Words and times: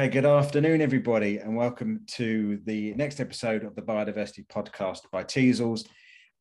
Okay, 0.00 0.08
good 0.08 0.24
afternoon, 0.24 0.80
everybody, 0.80 1.36
and 1.36 1.54
welcome 1.54 2.00
to 2.06 2.58
the 2.64 2.94
next 2.94 3.20
episode 3.20 3.64
of 3.64 3.74
the 3.74 3.82
Biodiversity 3.82 4.46
Podcast 4.46 5.00
by 5.12 5.22
Teasels. 5.22 5.84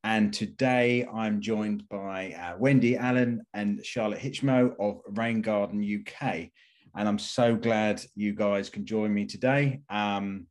And 0.05 0.33
today 0.33 1.05
I'm 1.13 1.41
joined 1.41 1.83
by 1.89 2.31
uh, 2.41 2.55
Wendy 2.57 2.95
Allen 2.95 3.45
and 3.53 3.85
Charlotte 3.85 4.21
Hitchmough 4.21 4.75
of 4.79 5.01
Rain 5.09 5.41
Garden 5.41 5.83
UK. 5.83 6.51
And 6.95 7.05
I'm 7.05 7.19
so 7.19 7.53
glad 7.53 8.01
you 8.15 8.33
guys 8.33 8.69
can 8.69 8.85
join 8.85 9.13
me 9.13 9.25
today. 9.25 9.81
Um, 9.89 10.47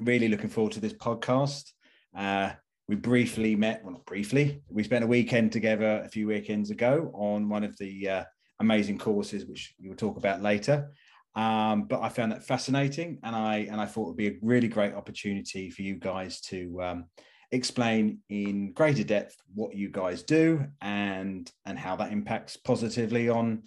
really 0.00 0.28
looking 0.28 0.48
forward 0.48 0.72
to 0.72 0.80
this 0.80 0.94
podcast. 0.94 1.70
Uh, 2.16 2.52
we 2.88 2.96
briefly 2.96 3.54
met, 3.54 3.82
well, 3.84 3.92
not 3.92 4.06
briefly, 4.06 4.62
we 4.70 4.82
spent 4.82 5.04
a 5.04 5.06
weekend 5.06 5.52
together 5.52 6.00
a 6.02 6.08
few 6.08 6.28
weekends 6.28 6.70
ago 6.70 7.10
on 7.12 7.50
one 7.50 7.64
of 7.64 7.76
the 7.76 8.08
uh, 8.08 8.24
amazing 8.60 8.96
courses, 8.96 9.44
which 9.44 9.74
we 9.78 9.90
will 9.90 9.96
talk 9.96 10.16
about 10.16 10.40
later. 10.40 10.90
Um, 11.36 11.84
but 11.84 12.00
I 12.02 12.08
found 12.08 12.32
that 12.32 12.44
fascinating, 12.44 13.18
and 13.22 13.36
I 13.36 13.68
and 13.70 13.80
I 13.80 13.86
thought 13.86 14.04
it 14.04 14.08
would 14.08 14.16
be 14.16 14.28
a 14.28 14.38
really 14.42 14.68
great 14.68 14.94
opportunity 14.94 15.70
for 15.70 15.82
you 15.82 15.94
guys 15.94 16.40
to 16.42 16.82
um, 16.82 17.04
explain 17.52 18.18
in 18.28 18.72
greater 18.72 19.04
depth 19.04 19.36
what 19.54 19.74
you 19.74 19.90
guys 19.90 20.22
do 20.22 20.66
and 20.80 21.50
and 21.66 21.78
how 21.78 21.96
that 21.96 22.12
impacts 22.12 22.56
positively 22.56 23.28
on 23.28 23.62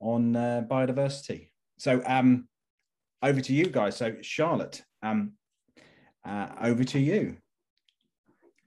on 0.00 0.36
uh, 0.36 0.64
biodiversity. 0.68 1.48
So 1.78 2.02
um, 2.06 2.46
over 3.22 3.40
to 3.40 3.52
you 3.54 3.66
guys. 3.66 3.96
So 3.96 4.16
Charlotte, 4.20 4.82
um, 5.02 5.32
uh, 6.26 6.48
over 6.60 6.84
to 6.84 6.98
you. 6.98 7.38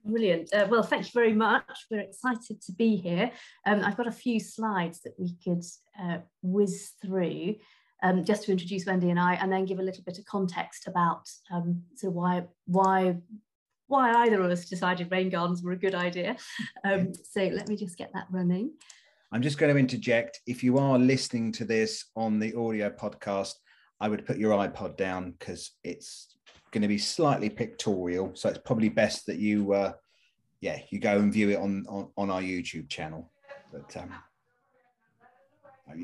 Brilliant. 0.04 0.52
Uh, 0.52 0.66
well, 0.68 0.82
thank 0.82 1.04
you 1.04 1.10
very 1.14 1.32
much. 1.32 1.86
We're 1.88 2.00
excited 2.00 2.60
to 2.62 2.72
be 2.72 2.96
here. 2.96 3.30
Um, 3.64 3.84
I've 3.84 3.96
got 3.96 4.08
a 4.08 4.12
few 4.12 4.40
slides 4.40 5.00
that 5.02 5.12
we 5.16 5.36
could 5.44 5.62
uh, 6.00 6.18
whiz 6.42 6.90
through 7.00 7.56
um, 8.02 8.24
just 8.24 8.44
to 8.44 8.52
introduce 8.52 8.86
Wendy 8.86 9.10
and 9.10 9.20
I, 9.20 9.34
and 9.34 9.50
then 9.50 9.64
give 9.64 9.78
a 9.78 9.82
little 9.82 10.02
bit 10.04 10.18
of 10.18 10.24
context 10.24 10.88
about 10.88 11.28
um, 11.50 11.82
so 11.94 12.10
why 12.10 12.44
why 12.66 13.16
why 13.86 14.12
either 14.24 14.42
of 14.42 14.50
us 14.50 14.68
decided 14.68 15.10
rain 15.10 15.28
gardens 15.28 15.62
were 15.62 15.72
a 15.72 15.76
good 15.76 15.94
idea. 15.94 16.36
Um, 16.84 17.12
so 17.14 17.42
let 17.42 17.68
me 17.68 17.76
just 17.76 17.98
get 17.98 18.10
that 18.14 18.26
running. 18.30 18.72
I'm 19.30 19.42
just 19.42 19.58
going 19.58 19.72
to 19.72 19.78
interject. 19.78 20.40
If 20.46 20.62
you 20.64 20.78
are 20.78 20.98
listening 20.98 21.52
to 21.52 21.64
this 21.64 22.06
on 22.16 22.38
the 22.38 22.54
audio 22.54 22.90
podcast, 22.90 23.54
I 24.00 24.08
would 24.08 24.26
put 24.26 24.38
your 24.38 24.52
iPod 24.52 24.96
down 24.96 25.32
because 25.32 25.72
it's 25.84 26.36
going 26.70 26.82
to 26.82 26.88
be 26.88 26.98
slightly 26.98 27.48
pictorial. 27.48 28.32
So 28.34 28.48
it's 28.48 28.58
probably 28.64 28.88
best 28.88 29.26
that 29.26 29.38
you, 29.38 29.72
uh, 29.72 29.92
yeah, 30.60 30.80
you 30.90 30.98
go 30.98 31.18
and 31.18 31.32
view 31.32 31.50
it 31.50 31.58
on 31.58 31.84
on, 31.88 32.08
on 32.16 32.30
our 32.30 32.42
YouTube 32.42 32.88
channel. 32.88 33.30
But 33.72 33.96
um, 33.96 34.12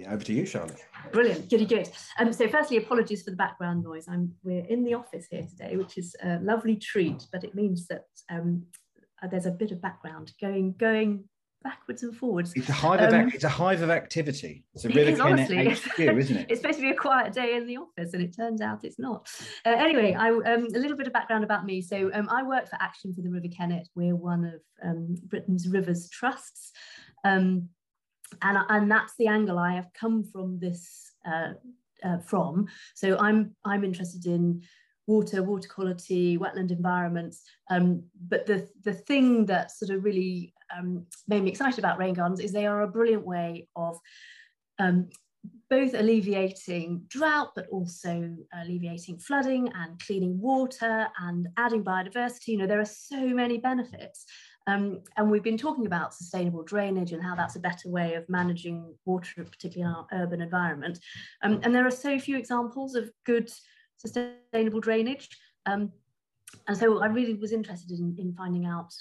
over 0.09 0.25
to 0.25 0.33
you, 0.33 0.47
Charlotte. 0.47 0.85
Brilliant, 1.13 1.49
goody 1.49 1.67
good. 1.67 1.89
Um, 2.19 2.33
so 2.33 2.49
firstly, 2.49 2.77
apologies 2.77 3.23
for 3.23 3.31
the 3.31 3.37
background 3.37 3.85
noise. 3.85 4.07
I'm 4.09 4.33
we're 4.43 4.65
in 4.67 4.85
the 4.85 4.95
office 4.95 5.27
here 5.31 5.47
today, 5.49 5.77
which 5.77 5.99
is 5.99 6.15
a 6.23 6.39
lovely 6.41 6.77
treat, 6.77 7.27
but 7.33 7.45
it 7.45 7.55
means 7.55 7.87
that 7.89 8.07
um, 8.31 8.65
there's 9.31 9.47
a 9.47 9.51
bit 9.51 9.73
of 9.73 9.81
background 9.81 10.33
going 10.41 10.75
going 10.79 11.25
backwards 11.63 12.03
and 12.03 12.17
forwards. 12.17 12.53
It's 12.55 12.69
a 12.69 12.73
hive 12.73 13.01
of 13.01 13.13
um, 13.13 13.31
it's 13.35 13.45
a 13.45 13.49
hive 13.49 13.83
of 13.83 13.91
activity. 13.91 14.65
It's 14.75 14.85
a 14.85 14.89
really 14.89 15.19
honestly, 15.19 15.69
HQ, 15.69 15.99
isn't 16.01 16.37
it? 16.37 16.47
it's 16.51 16.61
supposed 16.61 16.79
to 16.79 16.83
be 16.83 16.91
a 16.91 16.97
quiet 16.97 17.33
day 17.33 17.57
in 17.57 17.67
the 17.67 17.79
office, 17.79 18.15
and 18.15 18.23
it 18.23 18.35
turns 18.37 18.61
out 18.61 18.85
it's 18.85 18.99
not. 18.99 19.29
Uh, 19.65 19.71
anyway, 19.71 20.15
I, 20.15 20.31
um, 20.31 20.69
a 20.75 20.79
little 20.79 20.97
bit 20.97 21.07
of 21.07 21.13
background 21.13 21.45
about 21.45 21.65
me. 21.65 21.81
So 21.81 22.11
um, 22.13 22.29
I 22.31 22.43
work 22.43 22.69
for 22.69 22.77
Action 22.81 23.15
for 23.15 23.23
the 23.23 23.31
River 23.31 23.49
Kennet. 23.49 23.89
We're 23.95 24.17
one 24.17 24.45
of 24.45 24.61
um, 24.83 25.17
Britain's 25.27 25.69
rivers 25.69 26.09
trusts. 26.11 26.73
Um, 27.25 27.69
and, 28.43 28.59
and 28.69 28.91
that's 28.91 29.15
the 29.19 29.27
angle 29.27 29.59
I 29.59 29.75
have 29.75 29.89
come 29.95 30.25
from 30.25 30.59
this 30.59 31.13
uh, 31.27 31.53
uh, 32.05 32.19
from. 32.19 32.67
So 32.95 33.19
I'm 33.19 33.55
I'm 33.65 33.85
interested 33.85 34.27
in 34.27 34.63
water, 35.07 35.43
water 35.43 35.69
quality, 35.69 36.39
wetland 36.39 36.71
environments. 36.71 37.43
Um, 37.71 38.05
but 38.29 38.47
the 38.47 38.69
the 38.85 38.93
thing 38.93 39.47
that 39.47 39.71
sort 39.73 39.91
of 39.91 40.05
really 40.05 40.55
um, 40.77 41.07
made 41.27 41.43
me 41.43 41.51
excited 41.51 41.79
about 41.79 41.99
rain 41.99 42.15
gardens 42.15 42.41
is 42.41 42.53
they 42.53 42.67
are 42.67 42.83
a 42.83 42.89
brilliant 42.89 43.27
way 43.27 43.69
of 43.75 43.99
um, 44.79 45.09
both 45.71 45.95
alleviating 45.95 47.05
drought, 47.09 47.51
but 47.55 47.67
also 47.69 48.37
alleviating 48.53 49.19
flooding 49.19 49.71
and 49.75 49.99
cleaning 50.01 50.41
water 50.41 51.09
and 51.21 51.49
adding 51.57 51.85
biodiversity. 51.85 52.49
You 52.49 52.59
know, 52.59 52.67
there 52.67 52.81
are 52.81 52.85
so 52.85 53.21
many 53.21 53.59
benefits. 53.59 54.25
Um, 54.69 55.01
and 55.17 55.31
we've 55.31 55.43
been 55.43 55.57
talking 55.57 55.87
about 55.87 56.13
sustainable 56.13 56.63
drainage 56.63 57.13
and 57.13 57.23
how 57.23 57.35
that's 57.35 57.57
a 57.57 57.61
better 57.61 57.89
way 57.89 58.15
of 58.15 58.29
managing 58.29 58.95
water, 59.07 59.43
particularly 59.43 59.91
in 59.91 59.97
our 59.97 60.07
urban 60.13 60.43
environment. 60.43 61.01
Um, 61.43 61.61
and 61.63 61.75
there 61.75 61.87
are 61.87 61.91
so 61.91 62.19
few 62.19 62.37
examples 62.37 62.95
of 62.95 63.11
good 63.25 63.51
sustainable 63.97 64.81
drainage. 64.81 65.31
Um, 65.65 65.91
and 66.67 66.77
so 66.77 67.03
I 67.03 67.07
really 67.07 67.33
was 67.33 67.53
interested 67.53 67.99
in, 67.99 68.15
in 68.19 68.35
finding 68.35 68.67
out 68.67 68.93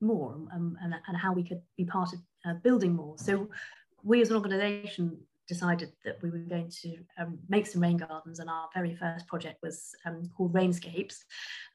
more 0.00 0.34
um, 0.54 0.78
and, 0.80 0.94
and, 1.08 1.16
how 1.16 1.32
we 1.32 1.42
could 1.42 1.60
be 1.76 1.84
part 1.84 2.12
of 2.12 2.20
uh, 2.44 2.54
building 2.62 2.94
more. 2.94 3.16
So 3.18 3.48
we 4.04 4.20
as 4.20 4.30
an 4.30 4.36
organisation 4.36 5.18
decided 5.48 5.92
that 6.04 6.20
we 6.22 6.30
were 6.30 6.38
going 6.38 6.70
to 6.82 6.96
um, 7.18 7.38
make 7.48 7.66
some 7.66 7.82
rain 7.82 7.96
gardens 7.96 8.38
and 8.38 8.50
our 8.50 8.68
very 8.74 8.94
first 8.94 9.26
project 9.26 9.58
was 9.62 9.94
um, 10.04 10.28
called 10.36 10.52
Rainscapes. 10.52 11.16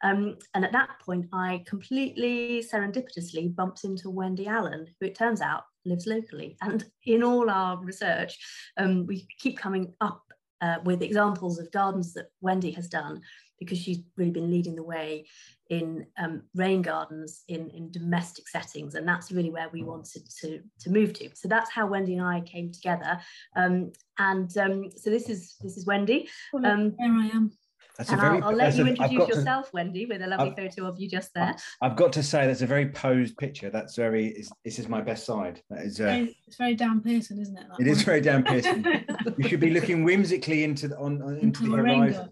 Um, 0.03 0.37
and 0.53 0.65
at 0.65 0.71
that 0.73 0.99
point, 1.03 1.27
I 1.33 1.63
completely 1.65 2.63
serendipitously 2.63 3.55
bumped 3.55 3.83
into 3.83 4.09
Wendy 4.09 4.47
Allen, 4.47 4.87
who 4.99 5.05
it 5.05 5.15
turns 5.15 5.41
out 5.41 5.63
lives 5.85 6.07
locally. 6.07 6.57
And 6.61 6.85
in 7.05 7.23
all 7.23 7.49
our 7.49 7.77
research, 7.83 8.37
um, 8.77 9.05
we 9.05 9.27
keep 9.39 9.57
coming 9.57 9.93
up 10.01 10.23
uh, 10.61 10.77
with 10.83 11.01
examples 11.01 11.59
of 11.59 11.71
gardens 11.71 12.13
that 12.13 12.27
Wendy 12.41 12.71
has 12.71 12.87
done 12.87 13.21
because 13.61 13.77
she's 13.77 13.99
really 14.17 14.31
been 14.31 14.49
leading 14.49 14.75
the 14.75 14.83
way 14.83 15.23
in 15.69 16.07
um, 16.17 16.41
rain 16.55 16.81
gardens 16.81 17.43
in, 17.47 17.69
in 17.69 17.91
domestic 17.91 18.49
settings. 18.49 18.95
And 18.95 19.07
that's 19.07 19.31
really 19.31 19.51
where 19.51 19.69
we 19.71 19.83
wanted 19.83 20.27
to, 20.41 20.59
to 20.79 20.89
move 20.89 21.13
to. 21.13 21.29
So 21.35 21.47
that's 21.47 21.71
how 21.71 21.85
Wendy 21.85 22.17
and 22.17 22.25
I 22.25 22.41
came 22.41 22.71
together. 22.71 23.19
Um, 23.55 23.91
and 24.17 24.57
um, 24.57 24.89
so 24.97 25.11
this 25.11 25.29
is 25.29 25.55
this 25.61 25.77
is 25.77 25.85
Wendy. 25.85 26.27
Um, 26.55 26.95
there 26.97 27.13
I 27.13 27.27
am. 27.27 27.51
That's 27.97 28.09
and 28.09 28.19
very, 28.19 28.37
I'll, 28.37 28.45
I'll 28.45 28.55
let 28.55 28.75
you 28.75 28.87
introduce 28.87 29.27
yourself, 29.27 29.65
to, 29.65 29.71
Wendy, 29.75 30.07
with 30.07 30.23
a 30.23 30.27
lovely 30.27 30.49
I've, 30.49 30.55
photo 30.55 30.87
of 30.87 30.99
you 30.99 31.07
just 31.07 31.31
there. 31.35 31.55
I've 31.83 31.95
got 31.95 32.13
to 32.13 32.23
say, 32.23 32.47
that's 32.47 32.61
a 32.61 32.65
very 32.65 32.89
posed 32.89 33.37
picture. 33.37 33.69
That's 33.69 33.95
very, 33.95 34.43
this 34.65 34.79
is 34.79 34.87
my 34.87 35.01
best 35.01 35.25
side. 35.25 35.61
That 35.69 35.83
is, 35.83 35.99
uh, 35.99 36.25
it's 36.47 36.55
very 36.57 36.73
Dan 36.73 37.01
Pearson, 37.01 37.39
isn't 37.39 37.55
it? 37.55 37.63
It 37.63 37.83
one? 37.83 37.87
is 37.87 38.01
very 38.01 38.21
Dan 38.21 38.43
Pearson. 38.45 39.05
you 39.37 39.47
should 39.47 39.59
be 39.59 39.69
looking 39.71 40.03
whimsically 40.03 40.63
into 40.63 40.87
the, 40.87 40.97
on, 40.97 41.21
on 41.21 41.33
into, 41.35 41.63
into 41.63 41.69
the 41.69 41.77
horizon 41.77 42.29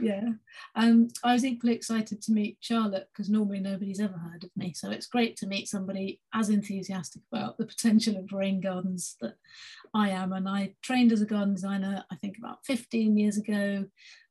yeah. 0.00 0.28
Um, 0.74 1.08
I 1.22 1.32
was 1.32 1.44
equally 1.44 1.74
excited 1.74 2.22
to 2.22 2.32
meet 2.32 2.58
Charlotte 2.60 3.08
because 3.12 3.28
normally 3.28 3.60
nobody's 3.60 4.00
ever 4.00 4.16
heard 4.16 4.44
of 4.44 4.50
me. 4.56 4.72
So 4.72 4.90
it's 4.90 5.06
great 5.06 5.36
to 5.36 5.46
meet 5.46 5.68
somebody 5.68 6.20
as 6.34 6.48
enthusiastic 6.48 7.22
about 7.32 7.58
the 7.58 7.66
potential 7.66 8.16
of 8.16 8.32
rain 8.32 8.60
gardens 8.60 9.16
that 9.20 9.34
I 9.94 10.10
am. 10.10 10.32
And 10.32 10.48
I 10.48 10.74
trained 10.82 11.12
as 11.12 11.22
a 11.22 11.26
garden 11.26 11.54
designer, 11.54 12.04
I 12.10 12.16
think 12.16 12.38
about 12.38 12.64
15 12.64 13.16
years 13.16 13.36
ago, 13.36 13.84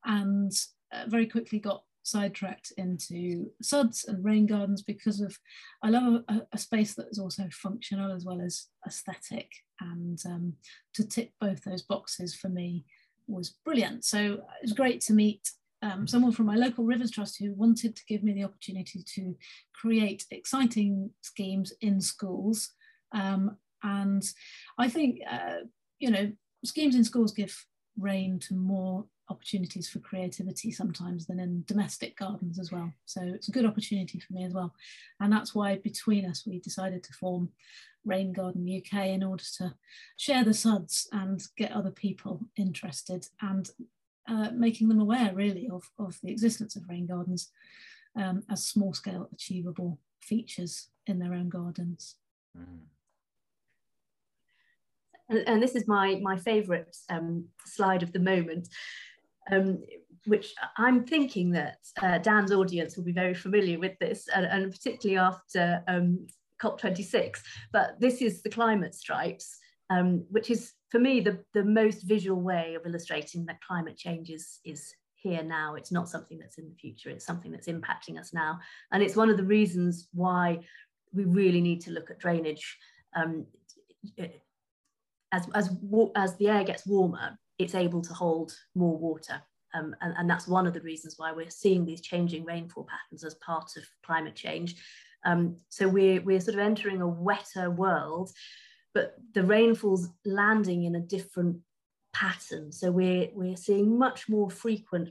and 0.06 0.52
uh, 0.92 1.06
very 1.08 1.28
quickly 1.28 1.60
got 1.60 1.84
sidetracked 2.04 2.74
into 2.78 3.52
suds 3.62 4.06
and 4.06 4.26
rain 4.26 4.48
gardens 4.48 4.82
because 4.82 5.22
of 5.22 5.38
I 5.84 5.90
love 5.90 6.24
a, 6.28 6.42
a 6.52 6.58
space 6.58 6.96
that 6.96 7.08
is 7.12 7.20
also 7.20 7.44
functional 7.52 8.12
as 8.12 8.26
well 8.26 8.42
as 8.42 8.68
aesthetic. 8.88 9.52
And 9.80 10.20
um, 10.26 10.54
to 10.96 11.08
tick 11.08 11.34
both 11.40 11.64
those 11.64 11.84
boxes 11.84 12.36
for 12.36 12.50
me 12.50 12.86
was 13.28 13.56
brilliant. 13.66 14.06
So 14.06 14.20
it 14.20 14.64
was 14.64 14.74
great 14.74 15.02
to 15.02 15.14
meet 15.14 15.52
um, 15.82 16.08
someone 16.08 16.32
from 16.32 16.46
my 16.46 16.56
local 16.56 16.86
Rivers 16.86 17.12
Trust 17.12 17.40
who 17.40 17.54
wanted 17.54 17.96
to 17.96 18.06
give 18.06 18.24
me 18.24 18.34
the 18.34 18.44
opportunity 18.44 19.04
to 19.16 19.36
create 19.74 20.26
exciting 20.32 21.10
schemes 21.22 21.74
in 21.82 22.00
schools. 22.02 22.72
Um, 23.14 23.58
and 23.84 24.24
I 24.78 24.90
think, 24.90 25.20
uh, 25.30 25.66
you 26.00 26.12
know, 26.12 26.32
schemes 26.64 26.96
in 26.96 27.04
schools 27.04 27.34
give 27.34 27.66
rein 27.98 28.40
to 28.40 28.54
more 28.54 29.06
opportunities 29.30 29.90
for 29.90 30.00
creativity 30.00 30.72
sometimes 30.72 31.26
than 31.26 31.40
in 31.40 31.64
domestic 31.66 32.18
gardens 32.18 32.60
as 32.60 32.72
well. 32.72 32.92
So 33.06 33.22
it's 33.24 33.48
a 33.48 33.52
good 33.52 33.66
opportunity 33.66 34.20
for 34.20 34.34
me 34.34 34.44
as 34.44 34.54
well. 34.54 34.74
And 35.20 35.32
that's 35.32 35.56
why 35.56 35.78
between 35.78 36.26
us, 36.26 36.46
we 36.46 36.60
decided 36.60 37.02
to 37.04 37.14
form 37.14 37.50
Rain 38.06 38.34
Garden 38.34 38.68
UK 38.68 39.08
in 39.08 39.24
order 39.24 39.44
to 39.58 39.76
share 40.18 40.44
the 40.44 40.54
suds 40.54 41.08
and 41.12 41.42
get 41.58 41.72
other 41.72 41.92
people 41.92 42.42
interested 42.58 43.28
and 43.42 43.70
uh, 44.28 44.50
making 44.54 44.88
them 44.88 45.00
aware 45.00 45.32
really 45.34 45.70
of, 45.70 45.90
of 46.00 46.18
the 46.24 46.32
existence 46.32 46.76
of 46.76 46.88
rain 46.88 47.08
gardens 47.08 47.52
um, 48.16 48.44
as 48.50 48.64
small 48.64 48.94
scale 48.94 49.30
achievable 49.32 50.00
features 50.20 50.90
in 51.08 51.20
their 51.20 51.34
own 51.34 51.50
gardens. 51.50 52.16
Mm. 52.58 52.80
And, 55.30 55.48
and, 55.48 55.64
this 55.64 55.76
is 55.76 55.88
my, 55.88 56.20
my 56.22 56.38
favourite 56.38 56.96
um, 57.10 57.46
slide 57.66 58.04
of 58.04 58.12
the 58.12 58.20
moment, 58.20 58.68
um, 59.50 59.82
which 60.26 60.54
I'm 60.78 61.06
thinking 61.06 61.52
that 61.52 61.78
uh, 62.02 62.18
Dan's 62.18 62.52
audience 62.52 62.98
will 62.98 63.06
be 63.06 63.14
very 63.14 63.34
familiar 63.34 63.80
with 63.80 63.98
this, 64.00 64.28
and, 64.36 64.46
and 64.46 64.72
particularly 64.72 65.18
after 65.18 65.84
um, 65.88 66.28
COP26, 66.62 67.40
but 67.72 68.00
this 68.00 68.22
is 68.22 68.42
the 68.42 68.50
climate 68.50 68.96
stripes, 68.96 69.58
um, 69.90 70.26
which 70.30 70.50
is 70.50 70.74
for 70.90 71.00
me 71.00 71.20
the, 71.20 71.44
the 71.54 71.64
most 71.64 72.04
visual 72.04 72.42
way 72.42 72.76
of 72.76 72.86
illustrating 72.86 73.46
that 73.46 73.62
climate 73.62 73.98
change 73.98 74.30
is, 74.30 74.60
is 74.66 74.94
here 75.16 75.44
now. 75.44 75.76
It's 75.76 75.92
not 75.92 76.10
something 76.10 76.38
that's 76.38 76.58
in 76.58 76.68
the 76.70 76.76
future. 76.76 77.10
It's 77.10 77.26
something 77.26 77.52
that's 77.52 77.68
impacting 77.68 78.20
us 78.20 78.34
now. 78.34 78.60
And 78.92 79.02
it's 79.02 79.16
one 79.16 79.30
of 79.30 79.38
the 79.38 79.44
reasons 79.44 80.10
why 80.14 80.60
we 81.14 81.26
really 81.26 81.62
need 81.62 81.82
to 81.82 81.92
look 81.92 82.10
at 82.10 82.20
drainage. 82.20 82.78
Um, 83.16 83.46
as, 85.32 85.48
as, 85.54 85.70
as 86.16 86.36
the 86.38 86.50
air 86.50 86.64
gets 86.64 86.86
warmer, 86.86 87.38
it's 87.60 87.76
able 87.76 88.02
to 88.02 88.14
hold 88.14 88.54
more 88.76 88.98
water. 88.98 89.42
Um, 89.74 89.96
and, 90.02 90.14
and, 90.18 90.30
that's 90.30 90.48
one 90.48 90.68
of 90.68 90.74
the 90.74 90.82
reasons 90.82 91.16
why 91.18 91.32
we're 91.32 91.50
seeing 91.50 91.86
these 91.86 92.02
changing 92.02 92.44
rainfall 92.44 92.86
patterns 92.90 93.24
as 93.24 93.36
part 93.36 93.72
of 93.78 93.84
climate 94.06 94.36
change. 94.36 94.76
Um, 95.26 95.58
so 95.70 95.88
we're, 95.88 96.22
we're 96.22 96.40
sort 96.40 96.56
of 96.56 96.62
entering 96.62 97.02
a 97.02 97.08
wetter 97.08 97.70
world, 97.70 98.32
but 98.94 99.16
the 99.34 99.44
rainfall's 99.44 100.10
landing 100.26 100.84
in 100.84 100.96
a 100.96 101.00
different 101.00 101.58
pattern. 102.14 102.72
So 102.72 102.92
we're, 102.92 103.30
we're 103.34 103.58
seeing 103.58 103.98
much 103.98 104.28
more 104.28 104.50
frequent, 104.50 105.10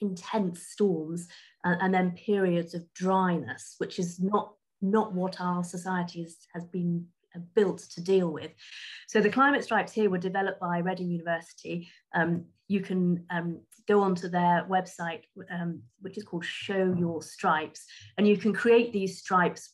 intense 0.00 0.66
storms 0.68 1.28
and, 1.64 1.80
and 1.80 1.94
then 1.94 2.12
periods 2.12 2.74
of 2.74 2.92
dryness, 2.94 3.74
which 3.78 3.98
is 3.98 4.20
not, 4.20 4.54
not 4.80 5.12
what 5.12 5.40
our 5.40 5.64
society 5.64 6.22
has, 6.22 6.36
has 6.54 6.64
been 6.64 7.06
built 7.54 7.78
to 7.78 8.00
deal 8.00 8.32
with. 8.32 8.50
So 9.08 9.20
the 9.20 9.30
climate 9.30 9.64
stripes 9.64 9.92
here 9.92 10.10
were 10.10 10.18
developed 10.18 10.60
by 10.60 10.78
Reading 10.78 11.10
University. 11.10 11.88
Um, 12.14 12.46
you 12.68 12.80
can 12.80 13.24
um, 13.30 13.60
go 13.86 14.02
onto 14.02 14.28
their 14.28 14.66
website, 14.68 15.22
um, 15.50 15.82
which 16.00 16.18
is 16.18 16.24
called 16.24 16.44
Show 16.44 16.94
Your 16.98 17.22
Stripes, 17.22 17.84
and 18.18 18.26
you 18.26 18.36
can 18.36 18.52
create 18.52 18.92
these 18.92 19.18
stripes 19.18 19.72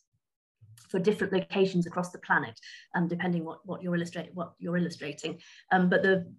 for 0.89 0.99
different 0.99 1.33
locations 1.33 1.87
across 1.87 2.11
the 2.11 2.19
planet, 2.19 2.59
um, 2.94 3.09
depending 3.09 3.44
what, 3.44 3.61
what 3.65 3.83
you're 3.83 3.97
illustrating. 3.97 4.33
What 4.35 4.53
you're 4.59 4.77
illustrating. 4.77 5.41
Um, 5.71 5.89
but 5.89 6.03
the, 6.03 6.31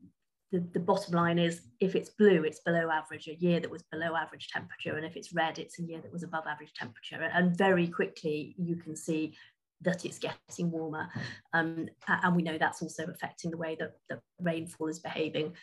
the 0.52 0.60
the 0.74 0.80
bottom 0.80 1.16
line 1.16 1.40
is, 1.40 1.62
if 1.80 1.96
it's 1.96 2.12
blue, 2.12 2.44
it's 2.44 2.60
below 2.60 2.92
average, 2.92 3.28
a 3.28 3.36
year 3.36 3.60
that 3.60 3.72
was 3.72 3.84
below 3.92 4.16
average 4.16 4.50
temperature, 4.50 4.96
and 4.96 5.06
if 5.06 5.16
it's 5.16 5.34
red, 5.34 5.58
it's 5.58 5.80
a 5.80 5.84
year 5.84 6.02
that 6.02 6.14
was 6.14 6.22
above 6.22 6.46
average 6.48 6.74
temperature. 6.74 7.24
And 7.34 7.58
very 7.58 7.88
quickly, 7.88 8.56
you 8.60 8.76
can 8.76 8.96
see 8.96 9.36
that 9.84 10.06
it's 10.06 10.20
getting 10.20 10.72
warmer. 10.72 11.10
Um, 11.54 11.88
and 12.08 12.36
we 12.36 12.44
know 12.44 12.58
that's 12.58 12.82
also 12.82 13.06
affecting 13.06 13.52
the 13.52 13.58
way 13.58 13.76
that, 13.80 13.94
that 14.10 14.20
rainfall 14.42 14.88
is 14.88 15.00
behaving. 15.00 15.54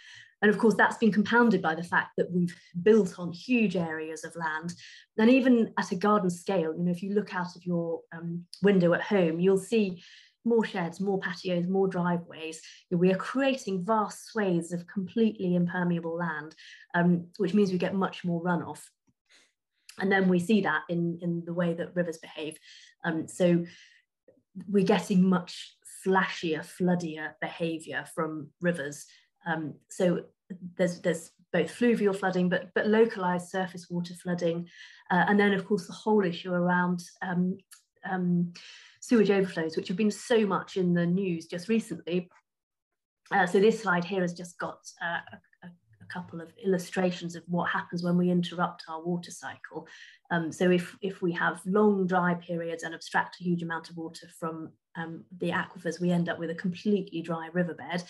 And 0.43 0.51
of 0.51 0.59
course, 0.59 0.75
that's 0.75 0.97
been 0.97 1.13
compounded 1.13 1.61
by 1.61 1.75
the 1.75 1.83
fact 1.83 2.13
that 2.17 2.31
we've 2.31 2.55
built 2.83 3.19
on 3.19 3.33
huge 3.33 3.77
areas 3.77 4.25
of 4.25 4.35
land. 4.37 4.73
And 5.19 5.31
even 5.31 5.73
at 5.79 5.93
a 5.93 5.97
garden 5.97 6.31
scale, 6.31 6.75
you 6.75 6.85
know, 6.85 6.91
if 6.91 7.03
you 7.03 7.15
look 7.15 7.35
out 7.35 7.55
of 7.57 7.67
your 7.67 8.01
um, 8.13 8.47
window 8.63 8.95
at 8.95 9.03
home, 9.03 9.39
you'll 9.39 9.59
see 9.59 10.03
more 10.45 10.65
sheds, 10.65 11.01
more 11.01 11.21
patios, 11.21 11.67
more 11.67 11.89
driveways. 11.89 12.63
We 12.91 13.13
are 13.13 13.17
creating 13.17 13.85
vast 13.85 14.29
swathes 14.29 14.73
of 14.73 14.87
completely 14.87 15.55
impermeable 15.55 16.17
land, 16.17 16.55
um, 16.95 17.27
which 17.37 17.53
means 17.53 17.71
we 17.71 17.79
get 17.79 17.95
much 17.95 18.25
more 18.25 18.43
runoff. 18.43 18.81
And 19.99 20.11
then 20.11 20.29
we 20.29 20.39
see 20.39 20.63
that 20.63 20.83
in, 20.89 21.19
in 21.21 21.45
the 21.45 21.53
way 21.53 21.75
that 21.75 21.95
rivers 21.95 22.17
behave. 22.17 22.57
Um, 23.05 23.29
so 23.29 23.67
we're 24.69 24.85
getting 24.85 25.29
much 25.29 25.77
flashier, 26.07 26.61
floodier 26.61 27.33
behaviour 27.41 28.05
from 28.15 28.49
rivers. 28.61 29.07
Um, 29.47 29.75
so 29.89 30.25
there's 30.77 31.01
there's 31.01 31.31
both 31.53 31.71
fluvial 31.71 32.15
flooding, 32.15 32.49
but 32.49 32.71
but 32.75 32.87
localised 32.87 33.51
surface 33.51 33.89
water 33.91 34.15
flooding, 34.15 34.69
uh, 35.11 35.25
and 35.29 35.39
then 35.39 35.53
of 35.53 35.67
course 35.67 35.87
the 35.87 35.93
whole 35.93 36.25
issue 36.25 36.53
around 36.53 37.03
um, 37.23 37.59
um, 38.11 38.53
sewage 39.01 39.31
overflows, 39.31 39.77
which 39.77 39.89
have 39.89 39.97
been 39.97 40.11
so 40.11 40.47
much 40.47 40.77
in 40.77 40.95
the 40.95 41.07
news 41.07 41.47
just 41.47 41.69
recently. 41.69 42.29
Uh, 43.33 43.47
so 43.47 43.61
this 43.61 43.83
slide 43.83 44.05
here 44.05 44.23
has 44.23 44.35
just 44.35 44.59
got 44.59 44.79
uh, 45.01 45.21
couple 46.13 46.41
of 46.41 46.53
illustrations 46.65 47.37
of 47.37 47.43
what 47.47 47.71
happens 47.71 48.03
when 48.03 48.17
we 48.17 48.31
interrupt 48.31 48.85
our 48.89 49.03
water 49.03 49.31
cycle. 49.31 49.87
Um, 50.31 50.53
so 50.53 50.71
if, 50.71 50.97
if 51.03 51.23
we 51.23 51.33
have 51.33 51.61
long 51.67 52.07
dry 52.07 52.35
periods 52.35 52.83
and 52.83 52.95
abstract 52.95 53.41
a 53.41 53.45
huge 53.45 53.63
amount 53.63 53.91
of 53.91 53.97
water 53.97 54.29
from 54.39 54.71
um, 54.97 55.25
the 55.39 55.51
aquifers, 55.51 56.01
we 56.01 56.11
end 56.11 56.29
up 56.29 56.39
with 56.39 56.51
a 56.51 56.55
completely 56.55 57.23
dry 57.23 57.49
riverbed. 57.53 58.03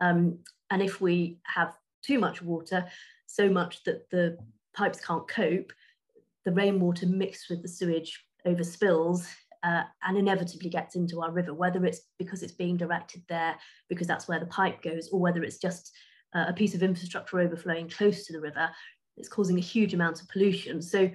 Um, 0.00 0.38
and 0.70 0.82
if 0.82 1.00
we 1.00 1.38
have 1.44 1.74
too 2.02 2.18
much 2.18 2.42
water, 2.42 2.86
so 3.26 3.48
much 3.48 3.82
that 3.84 4.08
the 4.10 4.38
pipes 4.74 5.00
can't 5.00 5.26
cope, 5.28 5.72
the 6.44 6.52
rainwater 6.52 7.06
mixed 7.06 7.48
with 7.50 7.62
the 7.62 7.68
sewage 7.68 8.24
overspills 8.46 9.26
uh, 9.62 9.82
and 10.02 10.18
inevitably 10.18 10.68
gets 10.68 10.94
into 10.94 11.22
our 11.22 11.32
river, 11.32 11.54
whether 11.54 11.84
it's 11.86 12.02
because 12.18 12.42
it's 12.42 12.52
being 12.52 12.76
directed 12.76 13.22
there 13.28 13.56
because 13.88 14.06
that's 14.06 14.28
where 14.28 14.38
the 14.38 14.46
pipe 14.46 14.82
goes, 14.82 15.08
or 15.10 15.20
whether 15.20 15.42
it's 15.42 15.58
just 15.58 15.90
uh, 16.34 16.46
a 16.48 16.52
piece 16.52 16.74
of 16.74 16.82
infrastructure 16.82 17.40
overflowing 17.40 17.88
close 17.88 18.26
to 18.26 18.32
the 18.32 18.40
river, 18.40 18.70
it's 19.16 19.28
causing 19.28 19.58
a 19.58 19.62
huge 19.62 19.94
amount 19.94 20.20
of 20.20 20.28
pollution. 20.28 20.82
So 20.82 21.10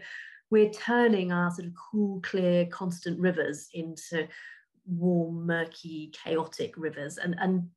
we're 0.50 0.71
turning 0.71 1.31
our 1.31 1.51
sort 1.51 1.68
of 1.68 1.74
cool, 1.75 2.21
clear, 2.21 2.66
constant 2.66 3.19
rivers 3.19 3.69
into 3.74 4.27
warm, 4.86 5.45
murky, 5.45 6.12
chaotic 6.24 6.74
rivers. 6.77 7.18
And, 7.18 7.36
and 7.39 7.69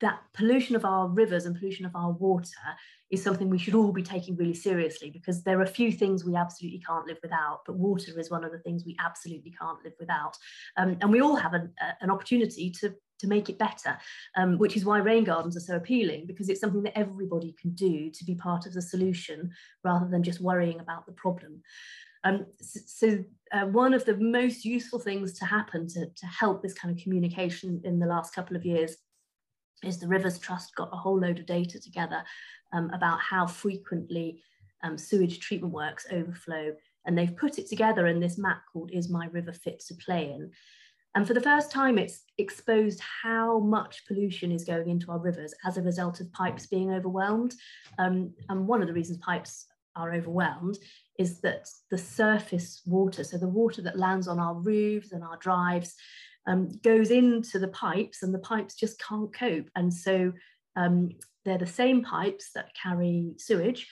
that 0.00 0.20
pollution 0.32 0.76
of 0.76 0.84
our 0.84 1.08
rivers 1.08 1.46
and 1.46 1.56
pollution 1.56 1.84
of 1.84 1.94
our 1.94 2.12
water 2.12 2.46
is 3.10 3.22
something 3.22 3.50
we 3.50 3.58
should 3.58 3.74
all 3.74 3.92
be 3.92 4.02
taking 4.02 4.36
really 4.36 4.54
seriously 4.54 5.10
because 5.10 5.42
there 5.42 5.58
are 5.58 5.64
a 5.64 5.66
few 5.66 5.90
things 5.90 6.24
we 6.24 6.36
absolutely 6.36 6.80
can't 6.86 7.06
live 7.06 7.18
without, 7.22 7.60
but 7.66 7.76
water 7.76 8.18
is 8.18 8.30
one 8.30 8.44
of 8.44 8.52
the 8.52 8.60
things 8.60 8.84
we 8.86 8.96
absolutely 9.00 9.52
can't 9.60 9.82
live 9.84 9.94
without. 9.98 10.36
Um, 10.76 10.96
and 11.00 11.10
we 11.10 11.20
all 11.20 11.36
have 11.36 11.54
an, 11.54 11.72
an 12.00 12.10
opportunity 12.10 12.70
to, 12.80 12.94
to 13.20 13.26
make 13.26 13.48
it 13.48 13.58
better, 13.58 13.98
um, 14.36 14.58
which 14.58 14.76
is 14.76 14.84
why 14.84 14.98
rain 14.98 15.24
gardens 15.24 15.56
are 15.56 15.60
so 15.60 15.76
appealing 15.76 16.26
because 16.26 16.48
it's 16.48 16.60
something 16.60 16.82
that 16.82 16.98
everybody 16.98 17.54
can 17.60 17.70
do 17.70 18.10
to 18.10 18.24
be 18.24 18.34
part 18.34 18.66
of 18.66 18.72
the 18.72 18.82
solution 18.82 19.50
rather 19.84 20.08
than 20.08 20.22
just 20.22 20.40
worrying 20.40 20.80
about 20.80 21.06
the 21.06 21.12
problem. 21.12 21.62
Um, 22.24 22.46
so 22.60 23.24
uh, 23.52 23.66
one 23.66 23.94
of 23.94 24.04
the 24.04 24.16
most 24.16 24.64
useful 24.64 24.98
things 24.98 25.38
to 25.38 25.46
happen 25.46 25.86
to, 25.88 26.06
to 26.06 26.26
help 26.26 26.62
this 26.62 26.74
kind 26.74 26.94
of 26.94 27.02
communication 27.02 27.80
in 27.84 27.98
the 27.98 28.06
last 28.06 28.34
couple 28.34 28.56
of 28.56 28.64
years 28.64 28.96
is 29.82 29.98
the 29.98 30.08
Rivers 30.08 30.38
Trust 30.38 30.74
got 30.74 30.90
a 30.92 30.96
whole 30.96 31.18
load 31.18 31.38
of 31.38 31.46
data 31.46 31.80
together 31.80 32.22
um, 32.72 32.90
about 32.92 33.20
how 33.20 33.46
frequently 33.46 34.42
um, 34.82 34.98
sewage 34.98 35.40
treatment 35.40 35.72
works 35.72 36.06
overflow. 36.12 36.72
And 37.06 37.16
they've 37.16 37.36
put 37.36 37.58
it 37.58 37.68
together 37.68 38.06
in 38.06 38.20
this 38.20 38.36
map 38.36 38.62
called 38.70 38.90
Is 38.92 39.08
My 39.08 39.26
River 39.26 39.52
Fit 39.52 39.82
to 39.88 39.94
Play 39.94 40.32
In? 40.32 40.50
And 41.14 41.26
for 41.26 41.34
the 41.34 41.40
first 41.40 41.72
time, 41.72 41.98
it's 41.98 42.22
exposed 42.38 43.00
how 43.00 43.58
much 43.58 44.06
pollution 44.06 44.52
is 44.52 44.64
going 44.64 44.88
into 44.88 45.10
our 45.10 45.18
rivers 45.18 45.52
as 45.64 45.76
a 45.76 45.82
result 45.82 46.20
of 46.20 46.32
pipes 46.32 46.66
being 46.66 46.92
overwhelmed. 46.92 47.54
Um, 47.98 48.32
and 48.48 48.66
one 48.66 48.80
of 48.80 48.86
the 48.86 48.94
reasons 48.94 49.18
pipes 49.18 49.66
are 49.96 50.14
overwhelmed 50.14 50.78
is 51.18 51.40
that 51.40 51.68
the 51.90 51.98
surface 51.98 52.82
water, 52.86 53.24
so 53.24 53.38
the 53.38 53.48
water 53.48 53.82
that 53.82 53.98
lands 53.98 54.28
on 54.28 54.38
our 54.38 54.54
roofs 54.54 55.10
and 55.12 55.24
our 55.24 55.36
drives, 55.38 55.94
um, 56.46 56.68
goes 56.82 57.10
into 57.10 57.58
the 57.58 57.68
pipes 57.68 58.22
and 58.22 58.32
the 58.32 58.38
pipes 58.38 58.74
just 58.74 59.00
can't 59.00 59.34
cope. 59.34 59.68
And 59.74 59.92
so 59.92 60.32
um, 60.76 61.10
they're 61.44 61.58
the 61.58 61.66
same 61.66 62.02
pipes 62.02 62.52
that 62.54 62.74
carry 62.80 63.32
sewage. 63.36 63.88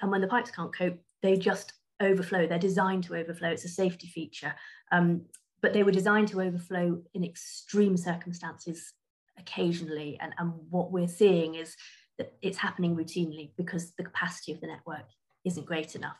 And 0.00 0.10
when 0.10 0.22
the 0.22 0.28
pipes 0.28 0.50
can't 0.50 0.74
cope, 0.74 0.98
they 1.22 1.36
just 1.36 1.74
overflow. 2.00 2.46
They're 2.46 2.58
designed 2.58 3.04
to 3.04 3.16
overflow. 3.16 3.50
It's 3.50 3.64
a 3.64 3.68
safety 3.68 4.08
feature. 4.08 4.54
Um, 4.90 5.26
but 5.64 5.72
they 5.72 5.82
were 5.82 5.90
designed 5.90 6.28
to 6.28 6.42
overflow 6.42 7.00
in 7.14 7.24
extreme 7.24 7.96
circumstances 7.96 8.92
occasionally. 9.38 10.18
And, 10.20 10.34
and 10.36 10.52
what 10.68 10.92
we're 10.92 11.08
seeing 11.08 11.54
is 11.54 11.74
that 12.18 12.34
it's 12.42 12.58
happening 12.58 12.94
routinely 12.94 13.52
because 13.56 13.94
the 13.96 14.04
capacity 14.04 14.52
of 14.52 14.60
the 14.60 14.66
network 14.66 15.06
isn't 15.46 15.64
great 15.64 15.94
enough. 15.94 16.18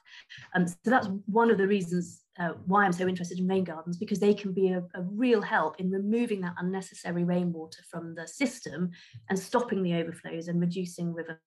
Um, 0.55 0.67
so 0.67 0.77
that's 0.87 1.09
one 1.27 1.51
of 1.51 1.59
the 1.59 1.67
reasons 1.67 2.23
uh, 2.39 2.53
why 2.65 2.87
I'm 2.87 2.93
so 2.95 3.07
interested 3.07 3.39
in 3.39 3.47
rain 3.47 3.65
gardens 3.65 3.99
because 3.99 4.19
they 4.19 4.33
can 4.33 4.55
be 4.55 4.71
a, 4.71 4.79
a, 4.95 5.03
real 5.03 5.43
help 5.43 5.79
in 5.79 5.91
removing 5.91 6.41
that 6.41 6.55
unnecessary 6.59 7.25
rainwater 7.25 7.83
from 7.91 8.15
the 8.15 8.27
system 8.27 8.93
and 9.29 9.39
stopping 9.39 9.83
the 9.83 9.93
overflows 9.93 10.49
and 10.49 10.59
reducing 10.59 11.13
river 11.13 11.39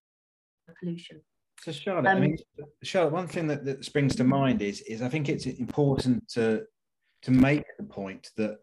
pollution. 0.80 1.20
So 1.62 1.72
Charlotte, 1.72 2.12
um, 2.12 2.18
I 2.18 2.20
mean, 2.20 2.38
Charlotte, 2.84 3.13
one 3.13 3.27
thing 3.27 3.48
that, 3.48 3.66
that 3.66 3.84
springs 3.84 4.16
to 4.18 4.24
mind 4.24 4.62
is 4.62 4.82
is 4.82 5.01
I 5.01 5.10
think 5.10 5.30
it's 5.30 5.48
important 5.48 6.27
to 6.34 6.63
to 7.24 7.32
make 7.32 7.66
the 7.78 7.84
point 7.84 8.30
that 8.38 8.58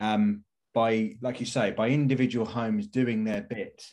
um, 0.00 0.44
by, 0.74 1.16
like 1.20 1.40
you 1.40 1.46
say, 1.46 1.70
by 1.70 1.88
individual 1.88 2.46
homes 2.46 2.86
doing 2.86 3.24
their 3.24 3.42
bit, 3.42 3.84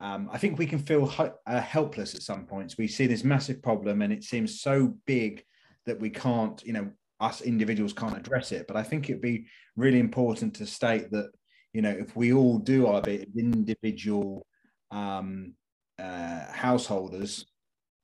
um, 0.00 0.28
I 0.32 0.38
think 0.38 0.58
we 0.58 0.66
can 0.66 0.80
feel 0.80 1.12
uh, 1.46 1.60
helpless 1.60 2.14
at 2.14 2.22
some 2.22 2.46
points. 2.46 2.76
We 2.76 2.88
see 2.88 3.06
this 3.06 3.22
massive 3.24 3.62
problem, 3.62 4.02
and 4.02 4.12
it 4.12 4.24
seems 4.24 4.60
so 4.60 4.96
big 5.06 5.44
that 5.86 6.00
we 6.00 6.10
can't, 6.10 6.62
you 6.64 6.72
know, 6.72 6.90
us 7.20 7.40
individuals 7.40 7.92
can't 7.92 8.16
address 8.16 8.50
it. 8.50 8.66
But 8.66 8.76
I 8.76 8.82
think 8.82 9.08
it'd 9.08 9.22
be 9.22 9.46
really 9.76 10.00
important 10.00 10.54
to 10.56 10.66
state 10.66 11.10
that, 11.12 11.30
you 11.72 11.82
know, 11.82 11.90
if 11.90 12.16
we 12.16 12.32
all 12.32 12.58
do 12.58 12.86
our 12.86 13.00
bit, 13.00 13.28
individual 13.38 14.44
um, 14.90 15.54
uh, 16.00 16.50
householders, 16.52 17.46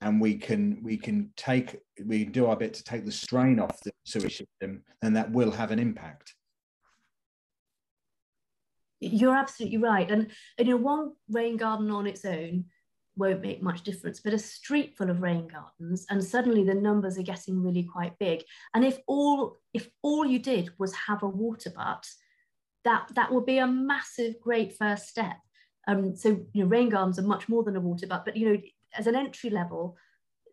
and 0.00 0.20
we 0.20 0.34
can 0.36 0.78
we 0.82 0.96
can 0.96 1.32
take 1.36 1.78
we 2.04 2.24
do 2.24 2.46
our 2.46 2.56
bit 2.56 2.74
to 2.74 2.84
take 2.84 3.04
the 3.04 3.12
strain 3.12 3.58
off 3.58 3.80
the 3.80 3.92
sewage 4.04 4.38
system, 4.38 4.82
then 5.02 5.12
that 5.14 5.30
will 5.30 5.50
have 5.50 5.70
an 5.70 5.78
impact. 5.78 6.34
You're 9.00 9.36
absolutely 9.36 9.78
right. 9.78 10.10
And, 10.10 10.30
and 10.58 10.68
you 10.68 10.74
know, 10.74 10.82
one 10.82 11.12
rain 11.30 11.56
garden 11.56 11.90
on 11.90 12.06
its 12.06 12.24
own 12.24 12.64
won't 13.16 13.42
make 13.42 13.62
much 13.62 13.82
difference. 13.82 14.20
But 14.20 14.32
a 14.32 14.38
street 14.38 14.96
full 14.96 15.10
of 15.10 15.22
rain 15.22 15.48
gardens, 15.48 16.06
and 16.10 16.22
suddenly 16.22 16.64
the 16.64 16.74
numbers 16.74 17.18
are 17.18 17.22
getting 17.22 17.62
really 17.62 17.84
quite 17.84 18.18
big. 18.18 18.42
And 18.74 18.84
if 18.84 18.98
all 19.06 19.58
if 19.74 19.88
all 20.02 20.24
you 20.24 20.38
did 20.38 20.70
was 20.78 20.94
have 20.94 21.22
a 21.22 21.28
water 21.28 21.70
butt, 21.70 22.08
that 22.84 23.10
that 23.14 23.32
would 23.32 23.46
be 23.46 23.58
a 23.58 23.66
massive, 23.66 24.40
great 24.40 24.76
first 24.76 25.08
step. 25.08 25.36
Um, 25.86 26.16
so 26.16 26.28
you 26.52 26.64
know, 26.64 26.66
rain 26.66 26.88
gardens 26.88 27.18
are 27.18 27.22
much 27.22 27.48
more 27.48 27.64
than 27.64 27.76
a 27.76 27.80
water 27.80 28.06
butt, 28.06 28.24
but 28.24 28.36
you 28.36 28.48
know, 28.48 28.60
as 28.96 29.06
an 29.06 29.16
entry 29.16 29.50
level, 29.50 29.96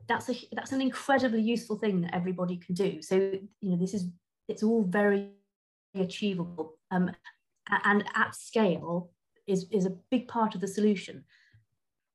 that's 0.07 0.29
a 0.29 0.35
that's 0.53 0.71
an 0.71 0.81
incredibly 0.81 1.41
useful 1.41 1.77
thing 1.77 2.01
that 2.01 2.15
everybody 2.15 2.57
can 2.57 2.75
do. 2.75 3.01
So 3.01 3.15
you 3.15 3.71
know, 3.71 3.77
this 3.77 3.93
is 3.93 4.07
it's 4.47 4.63
all 4.63 4.83
very 4.83 5.31
achievable 5.95 6.77
um, 6.91 7.11
and 7.83 8.03
at 8.15 8.35
scale 8.35 9.11
is 9.47 9.65
is 9.71 9.85
a 9.85 9.97
big 10.11 10.27
part 10.27 10.55
of 10.55 10.61
the 10.61 10.67
solution. 10.67 11.23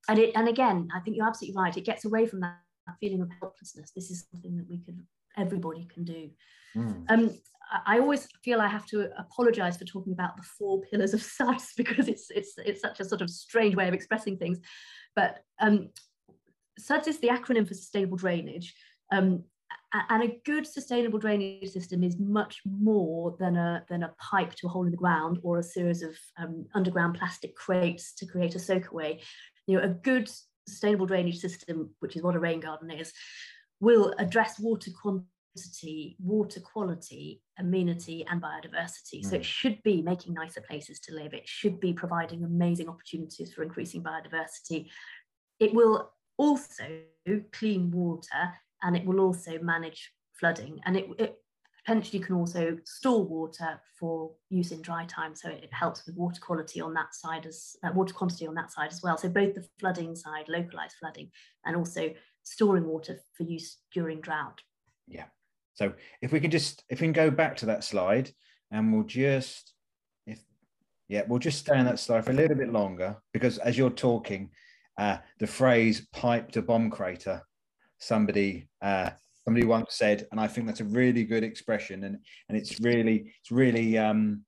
And 0.09 0.19
it 0.19 0.33
and 0.35 0.49
again, 0.49 0.89
I 0.95 1.01
think 1.01 1.17
you're 1.17 1.27
absolutely 1.27 1.61
right. 1.61 1.77
It 1.77 1.85
gets 1.85 2.05
away 2.05 2.27
from 2.27 2.41
that, 2.41 2.59
that 2.87 2.97
feeling 3.01 3.21
of 3.21 3.29
helplessness. 3.41 3.93
This 3.95 4.11
is 4.11 4.27
something 4.33 4.57
that 4.57 4.69
we 4.69 4.79
can 4.79 5.07
everybody 5.37 5.87
can 5.93 6.05
do. 6.05 6.31
Mm. 6.77 7.05
Um, 7.09 7.31
I 7.87 8.01
always 8.01 8.27
feel 8.43 8.61
I 8.61 8.67
have 8.67 8.87
to 8.87 9.11
apologize 9.17 9.77
for 9.77 9.85
talking 9.85 10.13
about 10.13 10.37
the 10.37 10.43
four 10.43 10.81
pillars 10.83 11.15
of 11.15 11.23
SUDS 11.39 11.73
because 11.77 12.09
it's 12.09 12.31
it's 12.31 12.55
it's 12.59 12.81
such 12.81 13.01
a 13.01 13.05
sort 13.05 13.23
of 13.23 13.31
strange 13.31 13.77
way 13.77 13.89
of 13.89 13.95
expressing 13.95 14.37
things. 14.37 14.59
But 15.15 15.43
um, 15.61 15.91
SUDS 16.81 17.09
is 17.09 17.21
the 17.21 17.29
acronym 17.29 17.67
for 17.67 17.75
sustainable 17.75 18.17
drainage. 18.17 18.75
Um, 19.13 19.45
and 19.93 20.23
a 20.23 20.41
good 20.45 20.67
sustainable 20.67 21.19
drainage 21.19 21.71
system 21.71 22.05
is 22.05 22.17
much 22.19 22.61
more 22.65 23.37
than 23.41 23.57
a, 23.57 23.85
than 23.89 24.05
a 24.05 24.15
pipe 24.19 24.55
to 24.55 24.67
a 24.67 24.71
hole 24.71 24.85
in 24.85 24.93
the 24.93 24.97
ground 24.97 25.39
or 25.43 25.59
a 25.59 25.65
series 25.65 26.03
of 26.03 26.17
um, 26.39 26.67
underground 26.75 27.17
plastic 27.19 27.57
crates 27.57 28.15
to 28.15 28.27
create 28.27 28.55
a 28.55 28.59
soakaway. 28.59 29.21
You 29.67 29.77
know, 29.77 29.83
a 29.85 29.89
good 29.89 30.31
sustainable 30.69 31.07
drainage 31.07 31.39
system, 31.39 31.91
which 31.99 32.15
is 32.15 32.23
what 32.23 32.37
a 32.37 32.41
rain 32.41 32.61
garden 32.61 32.91
is, 32.91 33.13
will 33.81 34.15
address 34.19 34.61
water 34.61 34.93
quantity, 35.03 36.17
water 36.21 36.61
quality, 36.61 37.43
amenity, 37.59 38.25
and 38.31 38.41
biodiversity. 38.41 39.23
Mm. 39.23 39.27
So 39.27 39.37
it 39.37 39.43
mm. 39.43 39.45
should 39.45 39.83
be 39.83 40.03
making 40.03 40.35
nicer 40.35 40.61
places 40.61 41.01
to 41.01 41.15
live. 41.15 41.35
It 41.35 41.49
should 41.49 41.81
be 41.81 41.93
providing 41.93 42.45
amazing 42.45 42.89
opportunities 42.89 43.53
for 43.53 43.65
increasing 43.65 44.05
biodiversity. 44.05 44.89
It 45.59 45.75
will 45.75 46.13
also 46.41 46.85
clean 47.53 47.91
water 47.91 48.43
and 48.83 48.97
it 48.97 49.05
will 49.05 49.21
also 49.21 49.59
manage 49.61 50.11
flooding. 50.33 50.81
And 50.87 50.97
it, 50.97 51.07
it 51.19 51.37
potentially 51.85 52.23
can 52.23 52.35
also 52.35 52.79
store 52.85 53.25
water 53.25 53.79
for 53.99 54.33
use 54.49 54.73
in 54.73 54.81
dry 54.81 55.05
time. 55.05 55.35
So 55.35 55.51
it 55.51 55.69
helps 55.71 56.07
with 56.07 56.17
water 56.17 56.41
quality 56.41 56.81
on 56.81 56.95
that 56.95 57.15
side 57.15 57.45
as 57.45 57.77
uh, 57.85 57.91
water 57.95 58.15
quantity 58.15 58.47
on 58.47 58.55
that 58.55 58.73
side 58.73 58.91
as 58.91 59.03
well. 59.03 59.19
So 59.19 59.29
both 59.29 59.55
the 59.55 59.67
flooding 59.79 60.17
side 60.17 60.49
localized 60.49 60.97
flooding 60.99 61.31
and 61.67 61.77
also 61.77 62.11
storing 62.43 62.87
water 62.87 63.21
for 63.37 63.43
use 63.43 63.77
during 63.93 64.23
drought. 64.23 64.63
Yeah. 65.07 65.27
So 65.75 65.93
if 66.23 66.33
we 66.33 66.41
can 66.41 66.51
just 66.51 66.85
if 66.89 67.01
we 67.01 67.07
can 67.07 67.13
go 67.13 67.31
back 67.31 67.57
to 67.59 67.67
that 67.67 67.85
slide 67.85 68.31
and 68.71 68.93
we'll 68.93 69.05
just 69.05 69.75
if 70.27 70.41
yeah 71.09 71.23
we'll 71.29 71.39
just 71.39 71.59
stay 71.59 71.77
on 71.77 71.85
that 71.85 71.99
slide 71.99 72.25
for 72.25 72.33
a 72.33 72.35
little 72.35 72.57
bit 72.57 72.73
longer 72.73 73.17
because 73.33 73.59
as 73.59 73.77
you're 73.77 73.91
talking 73.91 74.51
uh, 74.99 75.19
the 75.39 75.47
phrase 75.47 76.07
pipe 76.13 76.53
to 76.53 76.63
bomb 76.63 76.91
crater 76.91 77.43
somebody 78.01 78.69
uh, 78.83 79.11
somebody 79.45 79.67
once 79.67 79.95
said, 79.95 80.27
and 80.31 80.41
I 80.41 80.49
think 80.49 80.67
that's 80.67 80.81
a 80.81 80.85
really 80.85 81.25
good 81.25 81.45
expression, 81.45 82.05
and 82.05 82.19
and 82.49 82.59
it's 82.59 82.81
really 82.81 83.33
it's 83.41 83.51
really 83.51 83.97
um, 83.97 84.45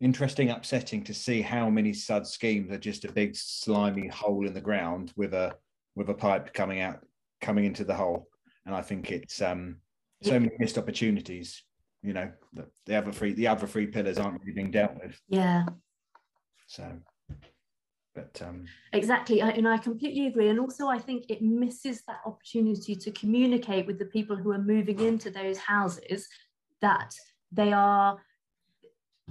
interesting, 0.00 0.50
upsetting 0.50 1.02
to 1.04 1.14
see 1.14 1.40
how 1.40 1.70
many 1.70 1.92
SUD 1.92 2.26
schemes 2.26 2.70
are 2.70 2.78
just 2.78 3.04
a 3.04 3.12
big 3.12 3.34
slimy 3.34 4.08
hole 4.08 4.46
in 4.46 4.54
the 4.54 4.60
ground 4.60 5.12
with 5.16 5.34
a 5.34 5.54
with 5.96 6.10
a 6.10 6.14
pipe 6.14 6.52
coming 6.52 6.80
out 6.80 7.00
coming 7.40 7.64
into 7.64 7.84
the 7.84 7.94
hole, 7.94 8.28
and 8.66 8.74
I 8.74 8.82
think 8.82 9.10
it's 9.10 9.40
um, 9.40 9.76
so 10.22 10.38
many 10.38 10.52
missed 10.58 10.78
opportunities. 10.78 11.62
You 12.02 12.12
know, 12.12 12.30
the, 12.52 12.66
the 12.86 12.96
other 12.96 13.12
three 13.12 13.32
the 13.32 13.48
other 13.48 13.66
three 13.66 13.86
pillars 13.86 14.18
aren't 14.18 14.40
really 14.40 14.52
being 14.52 14.70
dealt 14.70 14.94
with. 15.02 15.18
Yeah. 15.28 15.64
So 16.66 16.92
but 18.14 18.40
um, 18.42 18.64
exactly 18.92 19.42
I, 19.42 19.50
and 19.50 19.68
i 19.68 19.76
completely 19.76 20.26
agree 20.26 20.48
and 20.48 20.60
also 20.60 20.88
i 20.88 20.98
think 20.98 21.26
it 21.28 21.42
misses 21.42 22.02
that 22.06 22.20
opportunity 22.24 22.94
to 22.94 23.10
communicate 23.10 23.86
with 23.86 23.98
the 23.98 24.06
people 24.06 24.36
who 24.36 24.52
are 24.52 24.58
moving 24.58 25.00
into 25.00 25.30
those 25.30 25.58
houses 25.58 26.28
that 26.80 27.14
they 27.52 27.72
are 27.72 28.18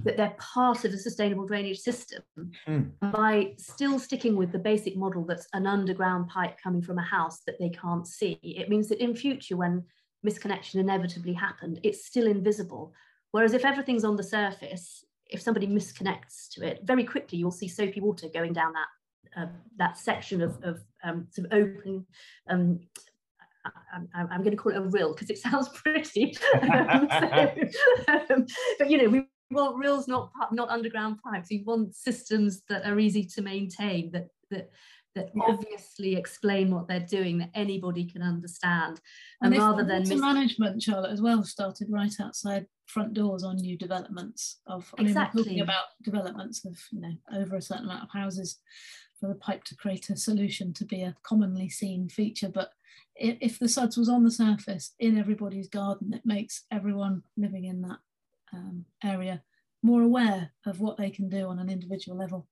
that 0.03 0.17
they're 0.17 0.35
part 0.39 0.85
of 0.85 0.91
the 0.91 0.97
sustainable 0.97 1.45
drainage 1.45 1.79
system. 1.79 2.23
Mm. 2.67 2.91
by 2.99 3.53
still 3.57 3.99
sticking 3.99 4.35
with 4.35 4.51
the 4.51 4.57
basic 4.57 4.97
model 4.97 5.23
that's 5.23 5.47
an 5.53 5.67
underground 5.67 6.27
pipe 6.29 6.57
coming 6.61 6.81
from 6.81 6.97
a 6.97 7.03
house 7.03 7.41
that 7.45 7.59
they 7.59 7.69
can't 7.69 8.07
see? 8.07 8.39
It 8.41 8.69
means 8.69 8.89
that 8.89 9.03
in 9.03 9.15
future 9.15 9.55
when 9.55 9.83
misconnection 10.25 10.75
inevitably 10.75 11.33
happened 11.33 11.79
it's 11.83 12.05
still 12.05 12.27
invisible. 12.27 12.93
Whereas 13.31 13.53
if 13.53 13.65
everything's 13.65 14.03
on 14.03 14.15
the 14.15 14.23
surface 14.23 15.05
if 15.33 15.41
somebody 15.41 15.67
misconnects 15.67 16.49
to 16.51 16.65
it, 16.65 16.81
very 16.83 17.03
quickly 17.03 17.37
you'll 17.37 17.51
see 17.51 17.67
soapy 17.67 17.99
water 17.99 18.27
going 18.33 18.53
down 18.53 18.73
that 18.73 18.87
uh, 19.35 19.47
that 19.77 19.97
section 19.97 20.41
of, 20.41 20.57
of 20.63 20.83
um, 21.03 21.27
sort 21.31 21.47
of 21.47 21.53
open. 21.53 22.05
Um, 22.49 22.79
I, 24.13 24.21
am 24.21 24.43
going 24.43 24.51
to 24.51 24.57
call 24.57 24.73
it 24.73 24.77
a 24.77 24.81
rill 24.81 25.13
because 25.13 25.29
it 25.29 25.37
sounds 25.39 25.69
pretty. 25.69 26.37
um, 26.61 27.07
so, 27.09 27.53
um, 28.07 28.45
but 28.79 28.89
you 28.89 28.97
know, 28.97 29.09
we 29.09 29.25
want 29.51 29.77
rills, 29.77 30.07
not 30.07 30.31
not 30.51 30.69
underground 30.69 31.19
pipes. 31.23 31.49
We 31.49 31.63
want 31.65 31.95
systems 31.95 32.61
that 32.69 32.85
are 32.85 32.99
easy 32.99 33.25
to 33.25 33.41
maintain, 33.41 34.11
that 34.11 34.27
that 34.51 34.69
that 35.15 35.29
yeah. 35.35 35.43
obviously 35.47 36.15
explain 36.15 36.71
what 36.71 36.87
they're 36.87 36.99
doing 36.99 37.37
that 37.37 37.49
anybody 37.53 38.05
can 38.05 38.21
understand 38.21 38.99
and, 39.41 39.53
and 39.53 39.61
rather 39.61 39.83
than 39.83 40.07
mis- 40.07 40.19
management 40.19 40.81
charlotte 40.81 41.11
as 41.11 41.21
well 41.21 41.43
started 41.43 41.87
right 41.91 42.13
outside 42.19 42.65
front 42.85 43.13
doors 43.13 43.43
on 43.43 43.57
new 43.57 43.77
developments 43.77 44.59
of 44.67 44.93
I 44.97 45.03
exactly. 45.03 45.41
mean, 45.41 45.43
we're 45.43 45.43
talking 45.43 45.61
about 45.61 45.83
developments 46.03 46.65
of 46.65 46.77
you 46.91 47.01
know 47.01 47.13
over 47.33 47.55
a 47.55 47.61
certain 47.61 47.85
amount 47.85 48.03
of 48.03 48.09
houses 48.11 48.59
for 49.19 49.27
the 49.27 49.35
pipe 49.35 49.63
to 49.65 49.75
create 49.75 50.09
a 50.09 50.17
solution 50.17 50.73
to 50.73 50.85
be 50.85 51.01
a 51.01 51.15
commonly 51.23 51.69
seen 51.69 52.09
feature 52.09 52.49
but 52.49 52.71
if 53.15 53.59
the 53.59 53.69
suds 53.69 53.95
was 53.95 54.09
on 54.09 54.23
the 54.23 54.31
surface 54.31 54.93
in 54.99 55.17
everybody's 55.17 55.69
garden 55.69 56.13
it 56.13 56.25
makes 56.25 56.65
everyone 56.71 57.23
living 57.37 57.65
in 57.65 57.81
that 57.81 57.99
um, 58.53 58.85
area 59.03 59.41
more 59.83 60.01
aware 60.01 60.51
of 60.65 60.79
what 60.79 60.97
they 60.97 61.09
can 61.09 61.29
do 61.29 61.47
on 61.47 61.59
an 61.59 61.69
individual 61.69 62.17
level 62.17 62.47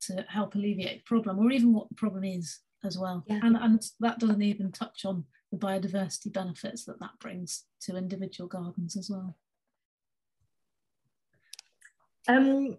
to 0.00 0.24
help 0.28 0.54
alleviate 0.54 0.98
the 0.98 1.04
problem 1.04 1.38
or 1.38 1.50
even 1.50 1.72
what 1.72 1.88
the 1.88 1.94
problem 1.94 2.24
is 2.24 2.60
as 2.84 2.96
well. 2.96 3.24
Yeah. 3.26 3.40
And, 3.42 3.56
and 3.56 3.82
that 4.00 4.20
doesn't 4.20 4.42
even 4.42 4.70
touch 4.70 5.04
on 5.04 5.24
the 5.50 5.58
biodiversity 5.58 6.32
benefits 6.32 6.84
that 6.84 7.00
that 7.00 7.18
brings 7.20 7.64
to 7.82 7.96
individual 7.96 8.48
gardens 8.48 8.96
as 8.96 9.10
well. 9.10 9.36
Um, 12.28 12.76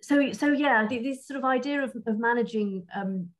so, 0.00 0.32
so 0.32 0.52
yeah, 0.52 0.86
this 0.88 1.26
sort 1.26 1.38
of 1.38 1.44
idea 1.44 1.82
of, 1.82 1.94
of 2.06 2.18
managing 2.18 2.86
um, 2.94 3.30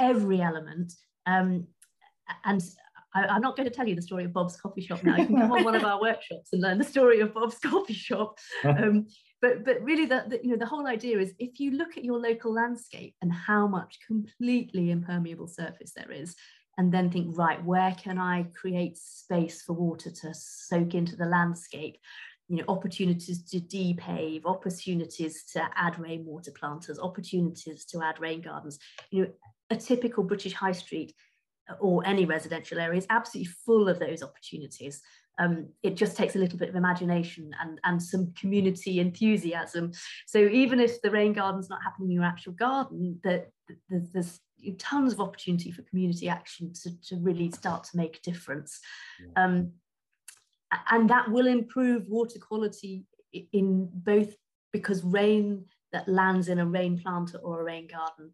every 0.00 0.40
element, 0.40 0.94
um, 1.26 1.66
and 2.44 2.62
I, 3.14 3.36
am 3.36 3.42
not 3.42 3.56
going 3.56 3.68
to 3.68 3.74
tell 3.74 3.86
you 3.86 3.94
the 3.94 4.02
story 4.02 4.24
of 4.24 4.32
Bob's 4.32 4.56
coffee 4.56 4.80
shop 4.80 5.04
now. 5.04 5.16
You 5.16 5.26
can 5.26 5.36
come 5.36 5.52
on 5.52 5.64
one 5.64 5.74
of 5.74 5.84
our 5.84 6.00
workshops 6.08 6.52
and 6.52 6.62
learn 6.62 6.78
the 6.78 6.84
story 6.84 7.20
of 7.20 7.34
Bob's 7.34 7.58
coffee 7.58 7.94
shop. 7.94 8.38
Um, 8.64 9.06
but 9.40 9.64
but 9.64 9.82
really 9.82 10.06
the, 10.06 10.24
the, 10.28 10.40
you 10.42 10.50
know 10.50 10.56
the 10.56 10.66
whole 10.66 10.86
idea 10.86 11.18
is 11.18 11.34
if 11.38 11.60
you 11.60 11.72
look 11.72 11.96
at 11.96 12.04
your 12.04 12.18
local 12.18 12.52
landscape 12.52 13.14
and 13.22 13.32
how 13.32 13.66
much 13.66 13.98
completely 14.06 14.90
impermeable 14.90 15.46
surface 15.46 15.92
there 15.94 16.10
is 16.10 16.34
and 16.78 16.92
then 16.92 17.10
think 17.10 17.36
right 17.36 17.62
where 17.64 17.94
can 18.02 18.18
i 18.18 18.44
create 18.60 18.96
space 18.98 19.62
for 19.62 19.72
water 19.72 20.10
to 20.10 20.32
soak 20.34 20.94
into 20.94 21.16
the 21.16 21.26
landscape 21.26 21.98
you 22.48 22.56
know 22.56 22.64
opportunities 22.68 23.42
to 23.42 23.60
depave 23.60 24.46
opportunities 24.46 25.44
to 25.52 25.68
add 25.74 25.98
rainwater 25.98 26.52
planters 26.52 26.98
opportunities 26.98 27.84
to 27.84 28.02
add 28.02 28.20
rain 28.20 28.40
gardens 28.40 28.78
you 29.10 29.22
know 29.22 29.30
a 29.70 29.76
typical 29.76 30.22
british 30.22 30.52
high 30.52 30.72
street 30.72 31.14
or 31.80 32.06
any 32.06 32.24
residential 32.24 32.78
area 32.78 32.98
is 32.98 33.06
absolutely 33.10 33.52
full 33.64 33.88
of 33.88 33.98
those 33.98 34.22
opportunities 34.22 35.02
um, 35.38 35.68
it 35.82 35.96
just 35.96 36.16
takes 36.16 36.34
a 36.34 36.38
little 36.38 36.58
bit 36.58 36.68
of 36.68 36.76
imagination 36.76 37.50
and, 37.60 37.78
and 37.84 38.02
some 38.02 38.32
community 38.38 39.00
enthusiasm. 39.00 39.92
So 40.26 40.38
even 40.38 40.80
if 40.80 41.02
the 41.02 41.10
rain 41.10 41.32
garden's 41.32 41.68
not 41.68 41.82
happening 41.82 42.10
in 42.10 42.14
your 42.16 42.24
actual 42.24 42.52
garden, 42.52 43.20
that 43.22 43.50
there's 43.90 44.40
tons 44.78 45.12
of 45.12 45.20
opportunity 45.20 45.70
for 45.70 45.82
community 45.82 46.28
action 46.28 46.72
to, 46.82 47.00
to 47.02 47.16
really 47.16 47.50
start 47.50 47.84
to 47.84 47.96
make 47.96 48.16
a 48.16 48.30
difference. 48.30 48.80
Yeah. 49.20 49.44
Um, 49.44 49.72
and 50.90 51.08
that 51.10 51.30
will 51.30 51.46
improve 51.46 52.08
water 52.08 52.38
quality 52.38 53.04
in 53.52 53.88
both 53.92 54.34
because 54.72 55.02
rain 55.04 55.64
that 55.92 56.08
lands 56.08 56.48
in 56.48 56.58
a 56.58 56.66
rain 56.66 56.98
planter 56.98 57.38
or 57.38 57.60
a 57.60 57.64
rain 57.64 57.86
garden 57.86 58.32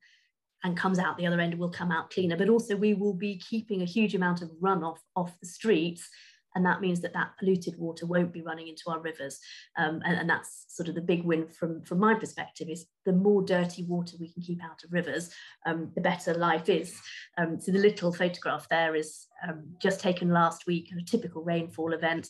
and 0.65 0.77
comes 0.77 0.99
out 0.99 1.17
the 1.17 1.27
other 1.27 1.41
end 1.41 1.59
will 1.59 1.71
come 1.71 1.91
out 1.91 2.11
cleaner, 2.11 2.37
but 2.37 2.49
also 2.49 2.77
we 2.77 2.95
will 2.95 3.15
be 3.15 3.39
keeping 3.39 3.83
a 3.83 3.87
huge 3.87 4.15
amount 4.15 4.43
of 4.43 4.51
runoff 4.63 4.99
off 5.17 5.39
the 5.41 5.47
streets 5.47 6.09
and 6.55 6.65
that 6.67 6.81
means 6.81 7.01
that 7.01 7.13
that 7.15 7.33
polluted 7.39 7.79
water 7.79 8.07
won't 8.07 8.33
be 8.33 8.43
running 8.43 8.69
into 8.69 8.85
our 8.89 9.01
rivers. 9.01 9.39
Um, 9.77 10.01
and, 10.05 10.19
and, 10.19 10.31
that's 10.31 10.67
sort 10.69 10.89
of 10.89 10.95
the 10.95 11.01
big 11.01 11.25
win 11.25 11.49
from 11.49 11.83
from 11.83 11.99
my 11.99 12.15
perspective 12.15 12.69
is 12.69 12.87
the 13.05 13.13
more 13.13 13.43
dirty 13.43 13.85
water 13.85 14.17
we 14.19 14.33
can 14.33 14.43
keep 14.43 14.63
out 14.65 14.83
of 14.85 14.93
rivers 14.93 15.31
um, 15.67 15.91
the 15.95 16.01
better 16.01 16.35
life 16.35 16.69
is. 16.69 16.99
Um, 17.39 17.61
so 17.61 17.73
the 17.73 17.79
little 17.79 18.13
photograph 18.13 18.69
there 18.69 18.95
is 18.95 19.27
um, 19.47 19.65
just 19.81 20.01
taken 20.01 20.31
last 20.31 20.67
week 20.67 20.91
a 20.99 21.03
typical 21.05 21.43
rainfall 21.43 21.93
event. 21.93 22.29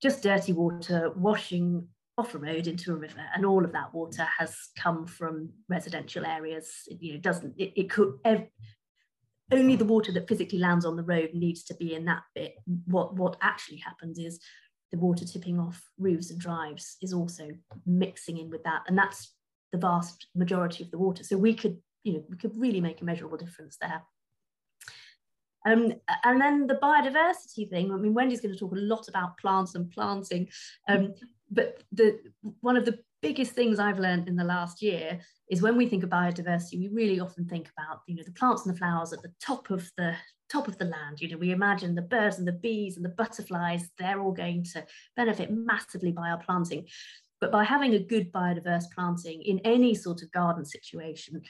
Just 0.00 0.22
dirty 0.22 0.52
water 0.52 1.12
washing 1.16 1.86
off 2.18 2.34
a 2.34 2.38
road 2.38 2.66
into 2.66 2.92
a 2.92 2.96
river 2.96 3.24
and 3.34 3.46
all 3.46 3.64
of 3.64 3.72
that 3.72 3.92
water 3.94 4.26
has 4.38 4.54
come 4.76 5.06
from 5.06 5.48
residential 5.68 6.26
areas. 6.26 6.70
It, 6.86 6.98
you 7.00 7.14
know 7.14 7.20
doesn't 7.20 7.54
it, 7.56 7.72
it 7.76 7.90
could 7.90 8.14
only 9.50 9.76
the 9.76 9.84
water 9.84 10.12
that 10.12 10.28
physically 10.28 10.58
lands 10.58 10.84
on 10.84 10.96
the 10.96 11.02
road 11.02 11.30
needs 11.34 11.62
to 11.64 11.74
be 11.74 11.94
in 11.94 12.04
that 12.06 12.22
bit. 12.34 12.54
What, 12.86 13.16
what 13.16 13.36
actually 13.42 13.78
happens 13.78 14.18
is 14.18 14.40
the 14.90 14.98
water 14.98 15.24
tipping 15.24 15.58
off 15.58 15.82
roofs 15.98 16.30
and 16.30 16.40
drives 16.40 16.96
is 17.02 17.12
also 17.12 17.48
mixing 17.86 18.38
in 18.38 18.50
with 18.50 18.62
that. 18.64 18.82
And 18.86 18.96
that's 18.96 19.34
the 19.72 19.78
vast 19.78 20.26
majority 20.34 20.84
of 20.84 20.90
the 20.90 20.98
water. 20.98 21.24
So 21.24 21.36
we 21.36 21.54
could, 21.54 21.78
you 22.04 22.14
know, 22.14 22.24
we 22.28 22.36
could 22.36 22.56
really 22.56 22.80
make 22.80 23.00
a 23.00 23.04
measurable 23.04 23.38
difference 23.38 23.78
there. 23.80 24.02
Um, 25.64 25.92
and 26.24 26.40
then 26.40 26.66
the 26.66 26.74
biodiversity 26.74 27.70
thing, 27.70 27.92
I 27.92 27.96
mean, 27.96 28.14
Wendy's 28.14 28.40
going 28.40 28.52
to 28.52 28.58
talk 28.58 28.72
a 28.72 28.76
lot 28.76 29.08
about 29.08 29.38
plants 29.38 29.74
and 29.74 29.90
planting, 29.90 30.48
um, 30.88 31.14
but 31.50 31.82
the 31.92 32.18
one 32.60 32.76
of 32.76 32.84
the 32.84 32.98
biggest 33.22 33.52
things 33.52 33.78
I've 33.78 34.00
learned 34.00 34.28
in 34.28 34.36
the 34.36 34.44
last 34.44 34.82
year 34.82 35.20
is 35.48 35.62
when 35.62 35.76
we 35.76 35.86
think 35.86 36.02
of 36.02 36.10
biodiversity, 36.10 36.78
we 36.78 36.88
really 36.92 37.20
often 37.20 37.46
think 37.46 37.70
about, 37.76 38.00
you 38.06 38.16
know, 38.16 38.24
the 38.24 38.32
plants 38.32 38.66
and 38.66 38.74
the 38.74 38.78
flowers 38.78 39.12
at 39.12 39.22
the 39.22 39.32
top 39.40 39.70
of 39.70 39.88
the 39.96 40.14
top 40.50 40.68
of 40.68 40.76
the 40.78 40.84
land. 40.84 41.20
You 41.20 41.30
know, 41.30 41.38
we 41.38 41.52
imagine 41.52 41.94
the 41.94 42.02
birds 42.02 42.38
and 42.38 42.46
the 42.46 42.52
bees 42.52 42.96
and 42.96 43.04
the 43.04 43.10
butterflies, 43.10 43.88
they're 43.98 44.20
all 44.20 44.32
going 44.32 44.64
to 44.72 44.84
benefit 45.16 45.50
massively 45.50 46.12
by 46.12 46.30
our 46.30 46.38
planting. 46.38 46.86
But 47.40 47.52
by 47.52 47.64
having 47.64 47.94
a 47.94 47.98
good 47.98 48.32
biodiverse 48.32 48.84
planting 48.94 49.42
in 49.42 49.60
any 49.60 49.94
sort 49.94 50.22
of 50.22 50.30
garden 50.32 50.64
situation, 50.64 51.42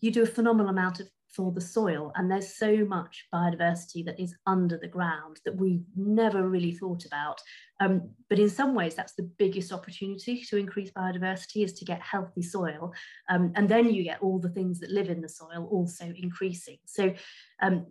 you 0.00 0.10
do 0.10 0.22
a 0.22 0.26
phenomenal 0.26 0.70
amount 0.70 1.00
of 1.00 1.08
for 1.32 1.52
the 1.52 1.60
soil. 1.60 2.12
And 2.16 2.30
there's 2.30 2.56
so 2.56 2.84
much 2.84 3.26
biodiversity 3.32 4.04
that 4.04 4.18
is 4.18 4.34
under 4.46 4.76
the 4.76 4.88
ground 4.88 5.40
that 5.44 5.56
we've 5.56 5.84
never 5.96 6.48
really 6.48 6.72
thought 6.72 7.04
about. 7.04 7.40
Um, 7.78 8.10
but 8.28 8.38
in 8.38 8.50
some 8.50 8.74
ways, 8.74 8.94
that's 8.94 9.14
the 9.14 9.30
biggest 9.38 9.72
opportunity 9.72 10.42
to 10.48 10.56
increase 10.56 10.90
biodiversity 10.90 11.64
is 11.64 11.72
to 11.74 11.84
get 11.84 12.02
healthy 12.02 12.42
soil. 12.42 12.92
Um, 13.28 13.52
and 13.54 13.68
then 13.68 13.92
you 13.92 14.02
get 14.02 14.22
all 14.22 14.38
the 14.38 14.50
things 14.50 14.80
that 14.80 14.90
live 14.90 15.08
in 15.08 15.20
the 15.20 15.28
soil 15.28 15.68
also 15.70 16.12
increasing. 16.16 16.78
So 16.84 17.14
um, 17.62 17.86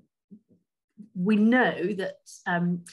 we 1.15 1.37
know 1.37 1.93
that 1.93 2.17
um, 2.45 2.83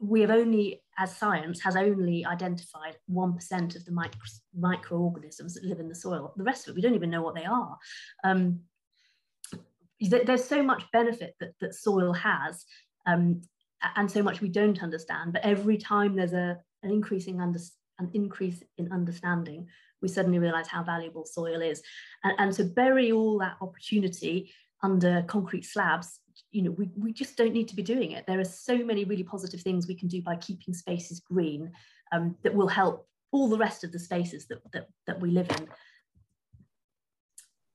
we 0.00 0.20
have 0.22 0.30
only, 0.30 0.82
as 0.98 1.16
science 1.16 1.60
has 1.62 1.76
only 1.76 2.24
identified 2.24 2.96
1% 3.10 3.76
of 3.76 3.84
the 3.84 3.92
micro, 3.92 4.20
microorganisms 4.56 5.54
that 5.54 5.64
live 5.64 5.80
in 5.80 5.88
the 5.88 5.94
soil. 5.94 6.32
The 6.36 6.44
rest 6.44 6.66
of 6.66 6.72
it, 6.72 6.76
we 6.76 6.82
don't 6.82 6.94
even 6.94 7.10
know 7.10 7.22
what 7.22 7.34
they 7.34 7.44
are. 7.44 7.76
Um, 8.24 8.60
there's 10.00 10.44
so 10.44 10.62
much 10.62 10.84
benefit 10.92 11.34
that, 11.40 11.52
that 11.60 11.74
soil 11.74 12.12
has 12.12 12.64
um, 13.06 13.40
and 13.96 14.10
so 14.10 14.22
much 14.22 14.40
we 14.40 14.48
don't 14.48 14.82
understand 14.82 15.32
but 15.32 15.44
every 15.44 15.76
time 15.76 16.16
there's 16.16 16.32
a, 16.32 16.58
an 16.82 16.90
increasing 16.90 17.40
under, 17.40 17.60
an 17.98 18.10
increase 18.14 18.62
in 18.78 18.90
understanding 18.92 19.66
we 20.02 20.08
suddenly 20.08 20.38
realize 20.38 20.68
how 20.68 20.82
valuable 20.82 21.24
soil 21.24 21.62
is. 21.62 21.82
And, 22.24 22.34
and 22.38 22.52
to 22.54 22.64
bury 22.64 23.10
all 23.10 23.38
that 23.38 23.56
opportunity 23.62 24.52
under 24.82 25.22
concrete 25.22 25.64
slabs 25.64 26.20
you 26.50 26.62
know 26.62 26.72
we, 26.72 26.90
we 26.96 27.12
just 27.12 27.36
don't 27.36 27.52
need 27.52 27.68
to 27.68 27.76
be 27.76 27.82
doing 27.82 28.12
it. 28.12 28.26
There 28.26 28.40
are 28.40 28.44
so 28.44 28.76
many 28.78 29.04
really 29.04 29.22
positive 29.22 29.60
things 29.60 29.86
we 29.86 29.94
can 29.94 30.08
do 30.08 30.20
by 30.22 30.36
keeping 30.36 30.74
spaces 30.74 31.20
green 31.20 31.72
um, 32.12 32.36
that 32.42 32.54
will 32.54 32.68
help 32.68 33.08
all 33.32 33.48
the 33.48 33.58
rest 33.58 33.82
of 33.84 33.92
the 33.92 33.98
spaces 33.98 34.46
that, 34.48 34.58
that, 34.72 34.88
that 35.06 35.20
we 35.20 35.30
live 35.30 35.50
in 35.50 35.68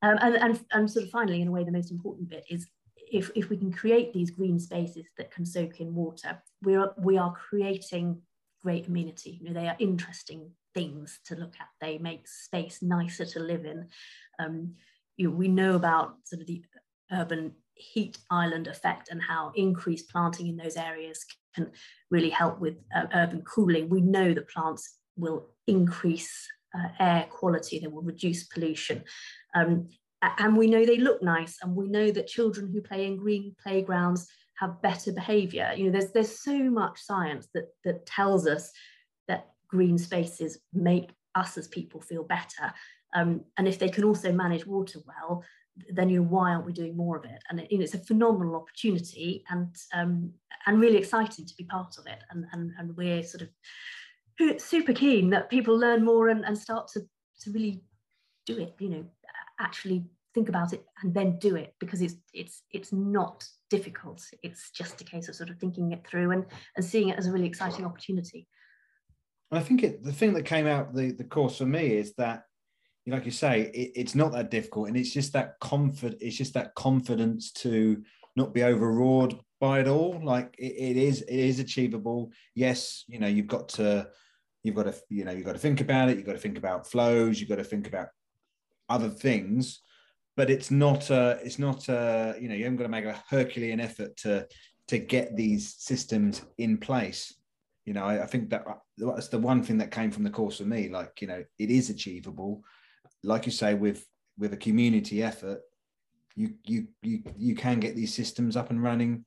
um, 0.02 0.18
and, 0.22 0.36
and, 0.36 0.66
and 0.72 0.92
sort 0.92 1.06
of 1.06 1.12
finally, 1.12 1.42
in 1.42 1.48
a 1.48 1.52
way, 1.52 1.64
the 1.64 1.72
most 1.72 1.92
important 1.92 2.30
bit 2.30 2.46
is 2.50 2.68
if, 3.12 3.32
if 3.36 3.50
we 3.50 3.58
can 3.58 3.72
create 3.72 4.14
these 4.14 4.32
green 4.32 4.60
spaces 4.60 5.06
that 5.18 5.32
can 5.32 5.46
soak 5.46 5.80
in 5.80 5.94
water, 5.96 6.42
we 6.62 6.76
are, 6.76 6.94
we 6.98 7.18
are 7.18 7.34
creating 7.34 8.22
great 8.64 8.88
amenity. 8.88 9.40
You 9.42 9.48
know, 9.48 9.60
they 9.60 9.68
are 9.68 9.76
interesting 9.80 10.52
things 10.74 11.20
to 11.26 11.36
look 11.36 11.56
at. 11.60 11.68
They 11.82 11.98
make 11.98 12.28
space 12.28 12.82
nicer 12.82 13.26
to 13.26 13.40
live 13.40 13.66
in. 13.66 13.88
Um, 14.38 14.76
you 15.18 15.30
know, 15.30 15.36
we 15.36 15.48
know 15.48 15.76
about 15.76 16.16
sort 16.26 16.42
of 16.42 16.48
the 16.48 16.64
urban 17.12 17.54
heat 17.74 18.18
island 18.30 18.68
effect 18.68 19.10
and 19.10 19.22
how 19.22 19.52
increased 19.56 20.10
planting 20.10 20.48
in 20.48 20.58
those 20.58 20.76
areas 20.76 21.26
can 21.56 21.72
really 22.12 22.30
help 22.30 22.60
with 22.60 22.76
uh, 22.96 23.06
urban 23.14 23.42
cooling. 23.42 23.90
We 23.90 24.02
know 24.02 24.34
that 24.34 24.50
plants 24.50 24.98
will 25.18 25.50
increase 25.68 26.48
uh, 26.78 26.90
air 27.00 27.28
quality, 27.30 27.80
they 27.80 27.88
will 27.88 28.02
reduce 28.02 28.44
pollution. 28.46 29.04
Um, 29.56 29.90
and 30.22 30.58
we 30.58 30.68
know 30.68 30.86
they 30.86 30.98
look 30.98 31.24
nice, 31.24 31.58
and 31.62 31.76
we 31.76 31.88
know 31.88 32.12
that 32.12 32.28
children 32.28 32.70
who 32.72 32.82
play 32.82 33.06
in 33.06 33.18
green 33.18 33.56
playgrounds 33.62 34.28
have 34.60 34.82
better 34.82 35.12
behavior. 35.14 35.72
You 35.76 35.86
know, 35.86 35.92
there's 35.92 36.12
there's 36.12 36.44
so 36.44 36.58
much 36.58 37.00
science 37.00 37.48
that 37.54 37.70
that 37.86 38.06
tells 38.06 38.46
us 38.46 38.72
that 39.28 39.48
green 39.70 39.98
spaces 39.98 40.60
make 40.74 41.12
us 41.36 41.58
as 41.58 41.68
people 41.68 42.02
feel 42.02 42.24
better. 42.24 42.74
Um, 43.16 43.46
and 43.58 43.68
if 43.68 43.80
they 43.80 43.90
can 43.90 44.04
also 44.04 44.32
manage 44.32 44.68
water 44.68 45.00
well, 45.08 45.44
then 45.92 46.10
you 46.10 46.20
know 46.20 46.28
why 46.28 46.52
aren't 46.52 46.66
we 46.66 46.74
doing 46.74 46.98
more 46.98 47.18
of 47.18 47.26
it? 47.26 47.42
And 47.50 47.62
it, 47.62 47.72
you 47.72 47.78
know, 47.78 47.84
it's 47.84 47.94
a 47.94 48.00
phenomenal 48.00 48.56
opportunity 48.56 49.44
and 49.50 49.74
um, 49.94 50.34
and 50.68 50.82
really 50.82 50.98
exciting 50.98 51.46
to 51.46 51.56
be 51.58 51.64
part 51.64 51.98
of 51.98 52.06
it. 52.08 52.20
And 52.30 52.46
and, 52.52 52.72
and 52.78 52.98
we're 52.98 53.24
sort 53.24 53.44
of 53.44 53.50
super 54.58 54.94
keen 54.94 55.30
that 55.32 55.50
people 55.50 55.78
learn 55.78 56.04
more 56.04 56.30
and, 56.30 56.46
and 56.46 56.58
start 56.58 56.88
to 56.90 57.02
to 57.42 57.52
really 57.52 57.82
do 58.46 58.58
it. 58.58 58.76
You 58.80 58.90
know, 58.90 59.06
actually 59.60 60.06
think 60.34 60.50
about 60.50 60.74
it 60.74 60.86
and 61.02 61.14
then 61.14 61.38
do 61.40 61.56
it 61.56 61.74
because 61.80 62.02
it's 62.02 62.16
it's 62.34 62.64
it's 62.72 62.92
not 62.92 63.46
difficult. 63.70 64.22
It's 64.44 64.72
just 64.72 65.02
a 65.02 65.04
case 65.04 65.28
of 65.28 65.36
sort 65.36 65.50
of 65.50 65.58
thinking 65.58 65.92
it 65.92 66.06
through 66.08 66.32
and 66.32 66.46
and 66.76 66.86
seeing 66.86 67.10
it 67.10 67.18
as 67.18 67.28
a 67.28 67.32
really 67.32 67.48
exciting 67.48 67.86
opportunity. 67.86 68.48
I 69.52 69.62
think 69.62 69.84
it 69.84 70.04
the 70.04 70.14
thing 70.14 70.34
that 70.34 70.44
came 70.44 70.68
out 70.68 70.94
the 70.94 71.12
the 71.12 71.24
course 71.24 71.58
for 71.58 71.66
me 71.66 71.96
is 71.96 72.14
that 72.16 72.44
like 73.08 73.26
you 73.26 73.32
say 73.32 73.62
it, 73.74 73.92
it's 73.96 74.14
not 74.14 74.32
that 74.34 74.52
difficult 74.52 74.88
and 74.88 74.98
it's 74.98 75.12
just 75.12 75.34
that 75.34 75.56
comfort 75.60 76.16
it's 76.22 76.38
just 76.38 76.54
that 76.54 76.76
confidence 76.76 77.52
to 77.52 78.04
not 78.36 78.54
be 78.54 78.64
overawed 78.64 79.40
by 79.60 79.80
it 79.80 79.88
all. 79.88 80.22
Like 80.24 80.56
it, 80.60 80.74
it 80.78 80.98
is 80.98 81.22
it 81.24 81.36
is 81.36 81.60
achievable. 81.60 82.32
Yes 82.56 83.04
you 83.08 83.20
know 83.20 83.28
you've 83.28 83.48
got 83.48 83.70
to 83.70 84.08
you've 84.64 84.76
got 84.76 84.84
to 84.84 84.96
you 85.10 85.24
know 85.24 85.32
you've 85.32 85.46
got 85.46 85.54
to 85.54 85.60
think 85.60 85.82
about 85.82 86.10
it 86.10 86.18
you've 86.18 86.26
got 86.26 86.34
to 86.34 86.40
think 86.40 86.58
about 86.58 86.90
flows 86.90 87.40
you've 87.40 87.50
got 87.50 87.56
to 87.56 87.64
think 87.64 87.88
about 87.88 88.08
other 88.90 89.10
things, 89.10 89.82
but 90.36 90.50
it's 90.50 90.72
not 90.72 91.10
a, 91.10 91.40
it's 91.44 91.60
not 91.60 91.88
a, 91.88 92.36
you 92.40 92.50
know, 92.50 92.56
you 92.56 92.64
haven't 92.64 92.78
got 92.78 92.84
to 92.84 92.90
make 92.90 93.06
a 93.06 93.24
Herculean 93.30 93.80
effort 93.80 94.18
to 94.18 94.48
to 94.88 94.98
get 94.98 95.36
these 95.36 95.76
systems 95.78 96.42
in 96.58 96.78
place. 96.78 97.36
You 97.86 97.94
know, 97.94 98.04
I, 98.04 98.24
I 98.24 98.26
think 98.26 98.50
that 98.50 98.66
that's 98.98 99.28
the 99.28 99.38
one 99.38 99.64
thing 99.64 99.78
that 99.78 99.92
came 99.92 100.10
from 100.10 100.24
the 100.24 100.32
course 100.32 100.58
for 100.58 100.66
me. 100.66 100.90
Like, 100.90 101.22
you 101.22 101.28
know, 101.28 101.44
it 101.60 101.70
is 101.70 101.92
achievable. 101.92 102.64
Like 103.24 103.46
you 103.46 103.52
say, 103.52 103.76
with 103.76 104.06
with 104.38 104.54
a 104.54 104.58
community 104.58 105.22
effort, 105.22 105.62
you 106.36 106.56
you 106.66 106.88
you 107.04 107.22
you 107.38 107.56
can 107.56 107.80
get 107.80 107.96
these 107.96 108.14
systems 108.14 108.58
up 108.58 108.72
and 108.72 108.82
running 108.82 109.26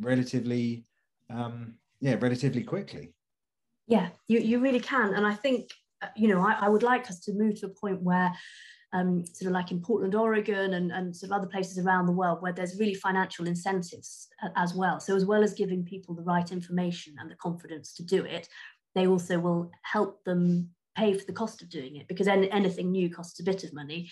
relatively 0.00 0.84
um 1.30 1.74
yeah 2.00 2.14
relatively 2.20 2.62
quickly 2.62 3.14
yeah 3.88 4.08
you, 4.28 4.38
you 4.38 4.60
really 4.60 4.80
can 4.80 5.14
and 5.14 5.26
i 5.26 5.34
think 5.34 5.70
you 6.14 6.28
know 6.28 6.40
I, 6.40 6.52
I, 6.60 6.68
would 6.68 6.84
like 6.84 7.10
us 7.10 7.18
to 7.20 7.32
move 7.32 7.58
to 7.60 7.66
a 7.66 7.70
point 7.70 8.00
where 8.02 8.32
um, 8.92 9.24
sort 9.26 9.48
of 9.48 9.52
like 9.52 9.70
in 9.70 9.82
Portland, 9.82 10.14
Oregon, 10.14 10.74
and, 10.74 10.90
and 10.90 11.14
sort 11.14 11.30
of 11.30 11.36
other 11.36 11.46
places 11.46 11.78
around 11.78 12.06
the 12.06 12.12
world 12.12 12.40
where 12.40 12.52
there's 12.52 12.78
really 12.78 12.94
financial 12.94 13.46
incentives 13.46 14.28
as 14.56 14.74
well. 14.74 14.98
So, 14.98 15.14
as 15.14 15.26
well 15.26 15.42
as 15.42 15.52
giving 15.52 15.84
people 15.84 16.14
the 16.14 16.22
right 16.22 16.50
information 16.50 17.16
and 17.18 17.30
the 17.30 17.36
confidence 17.36 17.92
to 17.94 18.02
do 18.02 18.24
it, 18.24 18.48
they 18.94 19.06
also 19.06 19.38
will 19.38 19.70
help 19.82 20.24
them 20.24 20.70
pay 20.96 21.12
for 21.12 21.24
the 21.26 21.32
cost 21.32 21.60
of 21.62 21.68
doing 21.68 21.96
it 21.96 22.08
because 22.08 22.28
any, 22.28 22.50
anything 22.50 22.90
new 22.90 23.10
costs 23.10 23.40
a 23.40 23.44
bit 23.44 23.62
of 23.62 23.74
money. 23.74 24.10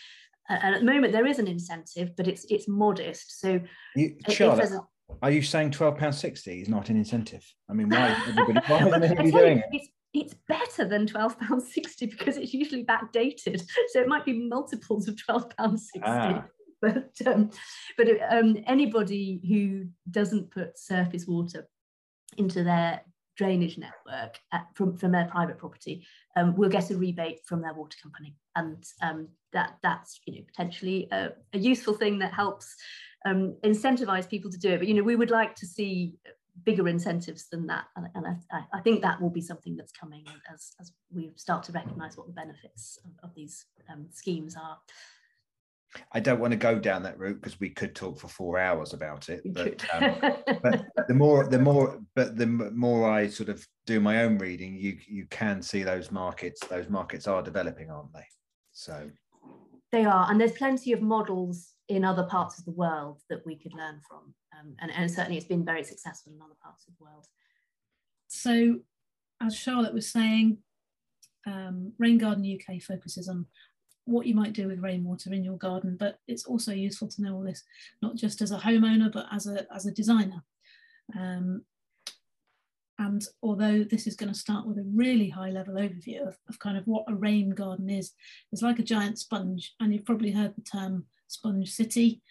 Uh, 0.49 0.59
and 0.63 0.75
at 0.75 0.81
the 0.81 0.87
moment, 0.87 1.13
there 1.13 1.27
is 1.27 1.39
an 1.39 1.49
incentive, 1.49 2.15
but 2.17 2.29
it's 2.29 2.45
it's 2.51 2.69
modest. 2.69 3.41
So, 3.41 3.61
you, 3.95 4.17
Charlotte, 4.29 4.73
a, 4.73 4.81
are 5.23 5.31
you 5.31 5.43
saying 5.43 5.73
twelve 5.73 5.97
pounds 5.97 6.19
sixty 6.19 6.61
is 6.61 6.69
not 6.69 6.89
an 6.91 6.97
incentive? 6.97 7.45
I 7.69 7.73
mean, 7.73 7.89
why? 7.89 8.17
Everybody, 8.29 8.61
why 8.67 8.99
they 8.99 9.31
doing 9.31 9.63
it? 9.71 9.83
it's 10.21 10.35
better 10.49 10.89
than 10.89 11.07
£12.60 11.07 12.11
because 12.11 12.37
it's 12.37 12.55
usually 12.55 12.85
backdated. 12.85 13.63
So 13.89 14.01
it 14.01 14.09
might 14.09 14.25
be 14.25 14.49
multiples 14.49 15.09
of 15.09 15.17
£12.60. 15.17 15.79
Ah. 16.05 16.45
But 16.83 17.15
um, 17.27 17.51
but 17.97 18.07
um, 18.31 18.59
anybody 18.67 19.41
who 19.49 19.87
doesn't 20.11 20.51
put 20.51 20.79
surface 20.79 21.27
water 21.27 21.67
into 22.37 22.63
their 22.63 23.01
drainage 23.35 23.79
network 23.79 24.39
at, 24.53 24.67
from, 24.75 24.99
from 24.99 25.13
their 25.13 25.25
private 25.25 25.57
property 25.57 26.07
um, 26.37 26.55
will 26.55 26.69
get 26.69 26.91
a 26.91 26.97
rebate 26.97 27.41
from 27.47 27.63
their 27.63 27.73
water 27.73 27.97
company. 28.03 28.37
And 28.55 28.85
um, 29.01 29.29
that 29.55 29.79
that's 29.83 30.21
you 30.27 30.35
know 30.35 30.45
potentially 30.47 31.09
a, 31.11 31.31
a 31.55 31.59
useful 31.59 31.95
thing 31.95 32.19
that 32.19 32.35
helps 32.35 32.77
um, 33.25 33.57
incentivize 33.65 34.29
people 34.29 34.51
to 34.51 34.59
do 34.59 34.71
it. 34.71 34.79
But 34.79 34.89
you 34.89 34.95
know 34.95 35.03
we 35.03 35.17
would 35.17 35.31
like 35.31 35.55
to 35.57 35.67
see 35.67 36.15
bigger 36.65 36.89
incentives 36.89 37.49
than 37.49 37.67
that. 37.67 37.85
And, 37.97 38.09
and 38.15 38.27
I, 38.27 38.61
I, 38.73 38.81
think 38.81 39.03
that 39.03 39.21
will 39.21 39.31
be 39.31 39.41
something 39.41 39.77
that's 39.77 39.93
coming 39.93 40.25
as, 40.53 40.73
as 40.81 40.93
we 41.13 41.31
start 41.37 41.63
to 41.65 41.73
recognise 41.73 42.17
what 42.17 42.27
the 42.27 42.33
benefits 42.33 42.99
of, 43.05 43.29
of 43.29 43.35
these 43.35 43.67
um, 43.93 44.07
schemes 44.11 44.57
are. 44.57 44.79
I 46.13 46.21
don't 46.21 46.41
want 46.41 46.53
to 46.53 46.59
go 46.59 46.79
down 46.79 47.03
that 47.05 47.19
route 47.19 47.41
because 47.41 47.59
we 47.61 47.71
could 47.71 47.95
talk 47.95 48.19
for 48.19 48.29
four 48.29 48.59
hours 48.59 48.93
about 48.93 49.29
it. 49.29 49.43
But, 49.47 49.85
um, 49.95 50.17
but 50.63 50.85
the 51.09 51.15
more, 51.15 51.47
the 51.47 51.59
more, 51.59 52.01
but 52.15 52.37
the 52.37 52.47
more 52.47 53.11
I 53.11 53.29
sort 53.29 53.49
of 53.49 53.67
do 53.87 54.01
my 54.01 54.25
own 54.25 54.37
reading, 54.39 54.77
you 54.77 54.99
you 55.07 55.27
can 55.31 55.63
see 55.63 55.83
those 55.83 56.11
markets. 56.11 56.61
Those 56.67 56.91
markets 56.91 57.27
are 57.27 57.43
developing, 57.43 57.91
aren't 57.91 58.13
they? 58.13 58.27
So 58.73 59.11
they 59.93 60.05
are, 60.05 60.31
and 60.31 60.41
there's 60.41 60.53
plenty 60.53 60.93
of 60.93 61.01
models 61.01 61.76
in 61.89 62.05
other 62.05 62.25
parts 62.25 62.59
of 62.59 62.65
the 62.65 62.73
world 62.73 63.21
that 63.31 63.45
we 63.47 63.57
could 63.57 63.75
learn 63.75 64.01
from, 64.09 64.35
um, 64.59 64.75
and, 64.81 64.91
and 64.91 65.11
certainly 65.11 65.37
it's 65.37 65.47
been 65.47 65.65
very 65.65 65.85
successful 65.85 66.33
in 66.33 66.43
other 66.43 66.57
parts 66.63 66.87
of 66.89 66.95
the 66.97 67.05
world. 67.05 67.27
So, 68.29 68.81
as 69.41 69.57
Charlotte 69.57 69.95
was 69.95 70.11
saying, 70.11 70.59
um, 71.47 71.93
Rain 71.99 72.19
Garden 72.19 72.45
UK 72.45 72.83
focuses 72.83 73.29
on 73.29 73.47
what 74.05 74.27
you 74.27 74.35
might 74.35 74.53
do 74.53 74.69
with 74.69 74.83
rainwater 74.83 75.33
in 75.33 75.45
your 75.45 75.59
garden, 75.59 75.97
but 75.99 76.19
it's 76.27 76.45
also 76.45 76.73
useful 76.73 77.09
to 77.09 77.23
know 77.23 77.35
all 77.35 77.43
this, 77.43 77.63
not 78.03 78.17
just 78.17 78.41
as 78.41 78.53
a 78.53 78.59
homeowner, 78.59 79.13
but 79.13 79.27
as 79.33 79.47
a, 79.47 79.67
as 79.75 79.87
a 79.87 79.93
designer. 79.93 80.43
Um, 81.17 81.63
and 82.99 83.25
although 83.43 83.85
this 83.85 84.07
is 84.07 84.17
going 84.17 84.33
to 84.33 84.39
start 84.39 84.67
with 84.67 84.79
a 84.79 84.91
really 84.95 85.29
high 85.29 85.51
level 85.51 85.75
overview 85.75 86.27
of, 86.27 86.37
of 86.49 86.59
kind 86.59 86.79
of 86.79 86.87
what 86.87 87.05
a 87.09 87.15
rain 87.15 87.51
garden 87.51 87.91
is, 87.91 88.13
it's 88.53 88.63
like 88.63 88.79
a 88.79 88.85
giant 88.85 89.19
sponge. 89.19 89.75
And 89.81 89.93
you've 89.93 90.07
probably 90.07 90.31
heard 90.31 90.55
the 90.55 90.63
term 90.63 91.05
sponge 91.29 91.71
city. 91.71 92.23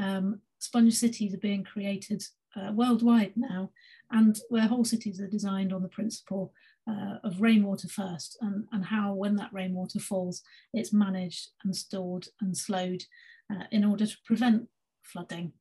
Um, 0.00 0.40
sponge 0.58 0.94
cities 0.94 1.34
are 1.34 1.38
being 1.38 1.64
created 1.64 2.22
uh, 2.56 2.72
worldwide 2.72 3.32
now, 3.36 3.70
and 4.10 4.38
where 4.48 4.66
whole 4.66 4.84
cities 4.84 5.20
are 5.20 5.26
designed 5.26 5.72
on 5.72 5.82
the 5.82 5.88
principle 5.88 6.52
uh, 6.88 7.16
of 7.22 7.40
rainwater 7.40 7.88
first 7.88 8.36
and, 8.40 8.64
and 8.72 8.84
how 8.84 9.14
when 9.14 9.36
that 9.36 9.52
rainwater 9.52 9.98
falls, 9.98 10.42
it's 10.72 10.92
managed 10.92 11.50
and 11.64 11.76
stored 11.76 12.26
and 12.40 12.56
slowed 12.56 13.04
uh, 13.52 13.64
in 13.70 13.84
order 13.84 14.06
to 14.06 14.16
prevent 14.24 14.68
flooding 15.02 15.52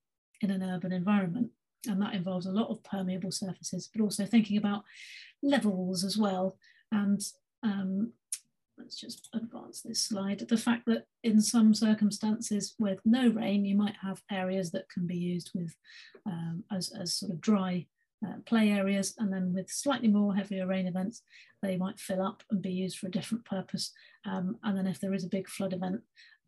in 0.42 0.52
an 0.52 0.64
urban 0.64 0.92
environment. 0.92 1.50
And 1.88 2.02
that 2.02 2.14
involves 2.14 2.46
a 2.46 2.52
lot 2.52 2.70
of 2.70 2.84
permeable 2.84 3.32
surfaces, 3.32 3.90
but 3.94 4.02
also 4.02 4.26
thinking 4.26 4.58
about 4.58 4.84
levels 5.42 6.04
as 6.04 6.18
well. 6.18 6.58
And 6.92 7.22
um, 7.64 8.14
let's 8.80 9.00
just 9.00 9.30
advance 9.34 9.82
this 9.82 10.02
slide. 10.02 10.40
The 10.40 10.58
fact 10.58 10.86
that 10.88 11.06
in 11.24 11.42
some 11.42 11.74
circumstances 11.74 12.76
with 12.80 13.00
no 13.06 13.30
rain, 13.30 13.66
you 13.66 13.76
might 13.76 13.96
have 14.02 14.24
areas 14.32 14.72
that 14.72 14.90
can 14.90 15.06
be 15.06 15.18
used 15.18 15.52
with 15.54 15.76
um, 16.26 16.64
as, 16.72 16.92
as 17.00 17.14
sort 17.14 17.32
of 17.32 17.42
dry 17.42 17.86
uh, 18.26 18.38
play 18.46 18.70
areas 18.70 19.14
and 19.18 19.32
then 19.32 19.54
with 19.54 19.70
slightly 19.70 20.10
more 20.10 20.36
heavier 20.36 20.68
rain 20.68 20.88
events 20.88 21.22
they 21.62 21.78
might 21.78 21.98
fill 21.98 22.22
up 22.22 22.44
and 22.52 22.62
be 22.62 22.72
used 22.72 22.98
for 22.98 23.08
a 23.08 23.12
different 23.12 23.46
purpose. 23.46 23.92
Um, 24.26 24.58
and 24.64 24.78
then 24.78 24.88
if 24.88 25.00
there 25.00 25.14
is 25.14 25.24
a 25.24 25.30
big 25.30 25.48
flood 25.48 25.72
event 25.72 26.02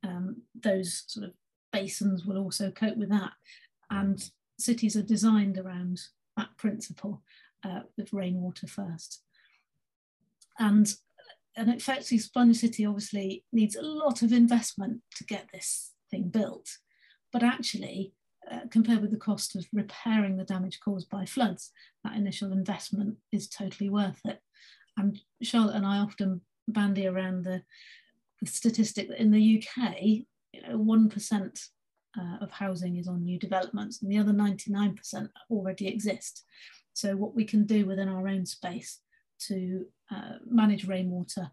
um, 0.03 0.41
those 0.61 1.03
sort 1.07 1.27
of 1.27 1.33
basins 1.71 2.25
will 2.25 2.37
also 2.37 2.71
cope 2.71 2.97
with 2.97 3.09
that. 3.09 3.31
And 3.89 4.21
cities 4.59 4.95
are 4.95 5.01
designed 5.01 5.57
around 5.57 6.01
that 6.37 6.57
principle 6.57 7.21
uh, 7.63 7.81
with 7.97 8.13
rainwater 8.13 8.67
first. 8.67 9.21
And 10.59 10.93
an 11.55 11.69
effectively 11.69 12.17
sponge 12.17 12.57
city 12.57 12.85
obviously 12.85 13.43
needs 13.51 13.75
a 13.75 13.81
lot 13.81 14.21
of 14.21 14.31
investment 14.31 15.01
to 15.15 15.23
get 15.25 15.49
this 15.51 15.91
thing 16.09 16.29
built 16.29 16.77
but 17.31 17.43
actually 17.43 18.13
uh, 18.49 18.61
compared 18.69 19.01
with 19.01 19.11
the 19.11 19.17
cost 19.17 19.55
of 19.55 19.67
repairing 19.71 20.35
the 20.35 20.43
damage 20.43 20.79
caused 20.83 21.09
by 21.09 21.25
floods, 21.25 21.71
that 22.03 22.15
initial 22.15 22.51
investment 22.51 23.15
is 23.31 23.47
totally 23.47 23.89
worth 23.89 24.19
it. 24.25 24.39
And 24.97 25.19
Charlotte 25.41 25.75
and 25.75 25.85
I 25.85 25.99
often 25.99 26.41
bandy 26.67 27.07
around 27.07 27.43
the, 27.43 27.61
the 28.41 28.47
statistic 28.47 29.09
that 29.09 29.21
in 29.21 29.31
the 29.31 29.63
UK, 29.63 30.01
you 30.01 30.61
know, 30.63 30.77
1% 30.77 31.67
uh, 32.19 32.37
of 32.41 32.51
housing 32.51 32.97
is 32.97 33.07
on 33.07 33.23
new 33.23 33.39
developments 33.39 34.01
and 34.01 34.11
the 34.11 34.17
other 34.17 34.33
99% 34.33 35.29
already 35.49 35.87
exist. 35.87 36.43
So 36.93 37.15
what 37.15 37.35
we 37.35 37.45
can 37.45 37.65
do 37.65 37.85
within 37.85 38.09
our 38.09 38.27
own 38.27 38.45
space 38.45 38.99
to 39.47 39.85
uh, 40.13 40.33
manage 40.45 40.87
rainwater 40.87 41.51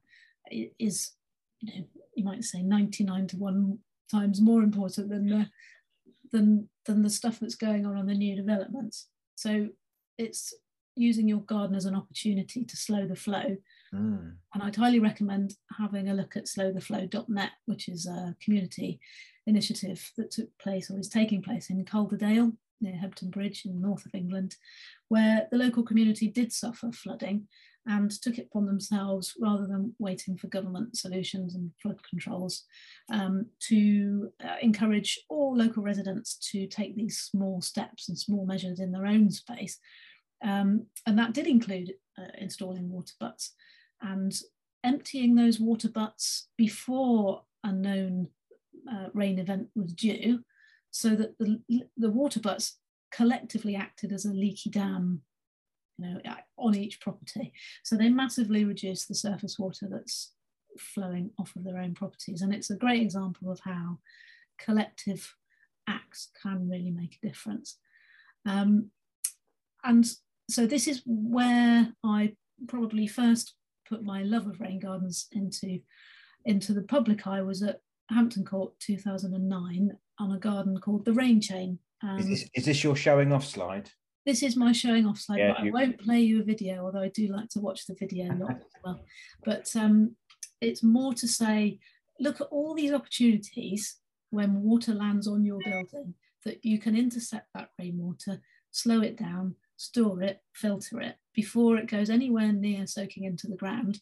is, 0.50 1.12
you 1.60 1.80
know, 1.80 1.86
you 2.14 2.24
might 2.24 2.44
say 2.44 2.62
99 2.62 3.28
to 3.28 3.36
one 3.36 3.78
times 4.10 4.40
more 4.40 4.62
important 4.62 5.10
than 5.10 5.28
the 5.28 5.46
than 6.32 6.68
than 6.86 7.02
the 7.02 7.10
stuff 7.10 7.38
that's 7.40 7.54
going 7.54 7.86
on 7.86 7.96
on 7.96 8.06
the 8.06 8.14
new 8.14 8.36
developments. 8.36 9.08
So 9.36 9.68
it's 10.16 10.52
using 10.96 11.28
your 11.28 11.40
garden 11.40 11.76
as 11.76 11.84
an 11.84 11.94
opportunity 11.94 12.64
to 12.64 12.76
slow 12.76 13.06
the 13.06 13.14
flow. 13.14 13.56
Mm. 13.94 14.34
And 14.52 14.62
I'd 14.62 14.76
highly 14.76 14.98
recommend 14.98 15.54
having 15.78 16.08
a 16.08 16.14
look 16.14 16.36
at 16.36 16.46
slowtheflow.net, 16.46 17.50
which 17.66 17.88
is 17.88 18.06
a 18.06 18.34
community 18.42 19.00
initiative 19.46 20.10
that 20.16 20.32
took 20.32 20.48
place 20.58 20.90
or 20.90 20.98
is 20.98 21.08
taking 21.08 21.40
place 21.40 21.70
in 21.70 21.84
Calderdale 21.84 22.52
near 22.80 22.94
Hebden 22.94 23.30
Bridge 23.30 23.62
in 23.64 23.74
the 23.74 23.86
north 23.86 24.06
of 24.06 24.14
England, 24.14 24.56
where 25.08 25.46
the 25.50 25.58
local 25.58 25.82
community 25.82 26.28
did 26.28 26.52
suffer 26.52 26.90
flooding 26.92 27.46
and 27.88 28.10
took 28.10 28.38
it 28.38 28.48
upon 28.50 28.66
themselves 28.66 29.34
rather 29.40 29.66
than 29.66 29.94
waiting 29.98 30.36
for 30.36 30.46
government 30.48 30.96
solutions 30.96 31.54
and 31.54 31.70
flood 31.82 31.98
controls 32.08 32.64
um, 33.10 33.46
to 33.60 34.30
uh, 34.44 34.56
encourage 34.60 35.18
all 35.30 35.56
local 35.56 35.82
residents 35.82 36.36
to 36.50 36.66
take 36.66 36.94
these 36.94 37.18
small 37.18 37.62
steps 37.62 38.08
and 38.08 38.18
small 38.18 38.44
measures 38.44 38.78
in 38.78 38.92
their 38.92 39.06
own 39.06 39.30
space. 39.30 39.78
Um, 40.44 40.86
and 41.06 41.18
that 41.18 41.32
did 41.32 41.46
include 41.46 41.94
uh, 42.18 42.30
installing 42.36 42.90
water 42.90 43.14
butts 43.18 43.54
and 44.02 44.38
emptying 44.84 45.34
those 45.34 45.58
water 45.58 45.88
butts 45.88 46.48
before 46.58 47.42
a 47.64 47.72
known 47.72 48.28
uh, 48.90 49.08
rain 49.14 49.38
event 49.38 49.68
was 49.74 49.94
due 49.94 50.40
so 50.90 51.10
that 51.16 51.36
the, 51.38 51.60
the 51.96 52.10
water 52.10 52.40
butts 52.40 52.78
collectively 53.10 53.74
acted 53.74 54.12
as 54.12 54.26
a 54.26 54.32
leaky 54.32 54.68
dam 54.68 55.22
you 55.98 56.14
know, 56.14 56.20
on 56.56 56.74
each 56.74 57.00
property. 57.00 57.52
So 57.82 57.96
they 57.96 58.08
massively 58.08 58.64
reduce 58.64 59.06
the 59.06 59.14
surface 59.14 59.58
water 59.58 59.88
that's 59.90 60.32
flowing 60.78 61.30
off 61.38 61.54
of 61.56 61.64
their 61.64 61.78
own 61.78 61.94
properties. 61.94 62.42
And 62.42 62.54
it's 62.54 62.70
a 62.70 62.76
great 62.76 63.02
example 63.02 63.50
of 63.50 63.60
how 63.60 63.98
collective 64.58 65.34
acts 65.88 66.30
can 66.40 66.68
really 66.68 66.90
make 66.90 67.18
a 67.22 67.26
difference. 67.26 67.78
Um, 68.46 68.90
and 69.84 70.06
so 70.48 70.66
this 70.66 70.86
is 70.86 71.02
where 71.04 71.92
I 72.04 72.34
probably 72.66 73.06
first 73.06 73.54
put 73.88 74.02
my 74.02 74.22
love 74.22 74.46
of 74.46 74.60
rain 74.60 74.80
gardens 74.80 75.28
into, 75.32 75.80
into 76.44 76.72
the 76.72 76.82
public 76.82 77.26
eye 77.26 77.42
was 77.42 77.62
at 77.62 77.80
Hampton 78.10 78.44
Court 78.44 78.72
2009 78.80 79.96
on 80.18 80.32
a 80.32 80.38
garden 80.38 80.78
called 80.78 81.04
the 81.04 81.12
Rain 81.12 81.40
Chain. 81.40 81.78
Um, 82.02 82.18
is, 82.18 82.28
this, 82.28 82.50
is 82.54 82.64
this 82.64 82.84
your 82.84 82.96
showing 82.96 83.32
off 83.32 83.44
slide? 83.44 83.90
This 84.28 84.42
is 84.42 84.56
my 84.56 84.72
showing 84.72 85.06
off 85.06 85.18
slide, 85.18 85.38
yeah, 85.38 85.54
but. 85.56 85.66
I 85.66 85.70
won't 85.70 85.98
play 86.00 86.20
you 86.20 86.40
a 86.40 86.44
video, 86.44 86.84
although 86.84 87.00
I 87.00 87.08
do 87.08 87.28
like 87.28 87.48
to 87.50 87.60
watch 87.60 87.86
the 87.86 87.94
video 87.94 88.26
as 88.50 88.56
well. 88.84 89.00
But 89.42 89.74
um, 89.74 90.16
it's 90.60 90.82
more 90.82 91.14
to 91.14 91.26
say, 91.26 91.78
look 92.20 92.42
at 92.42 92.48
all 92.50 92.74
these 92.74 92.92
opportunities 92.92 93.96
when 94.28 94.62
water 94.62 94.92
lands 94.92 95.26
on 95.26 95.46
your 95.46 95.60
building 95.64 96.12
that 96.44 96.62
you 96.62 96.78
can 96.78 96.94
intercept 96.94 97.46
that 97.54 97.70
rainwater, 97.78 98.42
slow 98.70 99.00
it 99.00 99.16
down, 99.16 99.54
store 99.78 100.22
it, 100.22 100.42
filter 100.52 101.00
it 101.00 101.16
before 101.32 101.78
it 101.78 101.86
goes 101.86 102.10
anywhere 102.10 102.52
near 102.52 102.86
soaking 102.86 103.24
into 103.24 103.46
the 103.46 103.56
ground. 103.56 103.98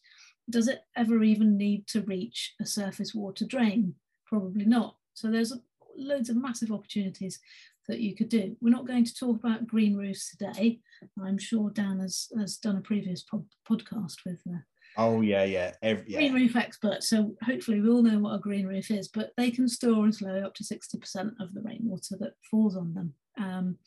Does 0.49 0.67
it 0.67 0.81
ever 0.97 1.23
even 1.23 1.57
need 1.57 1.87
to 1.87 2.01
reach 2.01 2.53
a 2.59 2.65
surface 2.65 3.15
water 3.15 3.45
drain? 3.45 3.95
Probably 4.25 4.65
not. 4.65 4.97
So 5.13 5.31
there's 5.31 5.53
loads 5.97 6.29
of 6.29 6.35
massive 6.35 6.71
opportunities 6.71 7.39
that 7.87 7.99
you 7.99 8.15
could 8.15 8.29
do. 8.29 8.55
We're 8.61 8.69
not 8.69 8.87
going 8.87 9.05
to 9.05 9.15
talk 9.15 9.37
about 9.37 9.67
green 9.67 9.95
roofs 9.95 10.35
today. 10.35 10.79
I'm 11.23 11.37
sure 11.37 11.69
Dan 11.69 11.99
has, 11.99 12.27
has 12.37 12.57
done 12.57 12.77
a 12.77 12.81
previous 12.81 13.23
podcast 13.69 14.15
with 14.25 14.41
uh, 14.49 14.59
Oh 14.97 15.21
yeah, 15.21 15.43
yeah. 15.43 15.73
Every, 15.83 16.05
yeah. 16.07 16.19
Green 16.19 16.33
roof 16.33 16.55
expert. 16.55 17.03
So 17.03 17.35
hopefully 17.43 17.79
we 17.79 17.89
all 17.89 18.01
know 18.01 18.17
what 18.17 18.33
a 18.33 18.39
green 18.39 18.65
roof 18.65 18.89
is, 18.89 19.07
but 19.07 19.31
they 19.37 19.51
can 19.51 19.69
store 19.69 20.03
and 20.03 20.13
slow 20.13 20.39
up 20.39 20.55
to 20.55 20.63
60% 20.63 21.33
of 21.39 21.53
the 21.53 21.61
rainwater 21.61 22.17
that 22.19 22.33
falls 22.49 22.75
on 22.75 22.95
them. 22.95 23.13
Um, 23.39 23.77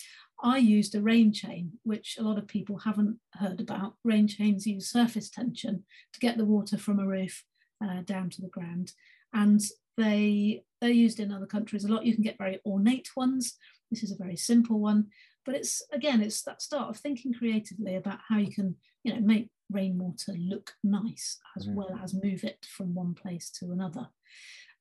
I 0.42 0.58
used 0.58 0.94
a 0.94 1.02
rain 1.02 1.32
chain, 1.32 1.72
which 1.82 2.16
a 2.18 2.22
lot 2.22 2.38
of 2.38 2.46
people 2.46 2.78
haven't 2.78 3.18
heard 3.34 3.60
about. 3.60 3.94
Rain 4.04 4.28
chains 4.28 4.66
use 4.66 4.90
surface 4.90 5.28
tension 5.28 5.84
to 6.12 6.20
get 6.20 6.38
the 6.38 6.44
water 6.44 6.78
from 6.78 7.00
a 7.00 7.06
roof 7.06 7.44
uh, 7.84 8.02
down 8.02 8.30
to 8.30 8.40
the 8.40 8.48
ground. 8.48 8.92
And 9.34 9.60
they, 9.96 10.62
they're 10.80 10.90
used 10.90 11.18
in 11.18 11.32
other 11.32 11.46
countries 11.46 11.84
a 11.84 11.88
lot. 11.92 12.06
You 12.06 12.14
can 12.14 12.22
get 12.22 12.38
very 12.38 12.60
ornate 12.64 13.08
ones 13.16 13.58
this 13.90 14.02
is 14.02 14.12
a 14.12 14.22
very 14.22 14.36
simple 14.36 14.80
one, 14.80 15.06
but 15.44 15.54
it's 15.54 15.82
again, 15.92 16.22
it's 16.22 16.42
that 16.42 16.62
start 16.62 16.90
of 16.90 16.96
thinking 16.96 17.32
creatively 17.32 17.96
about 17.96 18.18
how 18.28 18.38
you 18.38 18.52
can, 18.52 18.76
you 19.04 19.14
know, 19.14 19.20
make 19.20 19.48
rainwater 19.70 20.32
look 20.32 20.72
nice 20.82 21.38
as 21.56 21.66
mm. 21.66 21.74
well 21.74 21.98
as 22.02 22.14
move 22.14 22.44
it 22.44 22.66
from 22.76 22.94
one 22.94 23.14
place 23.14 23.50
to 23.50 23.72
another. 23.72 24.08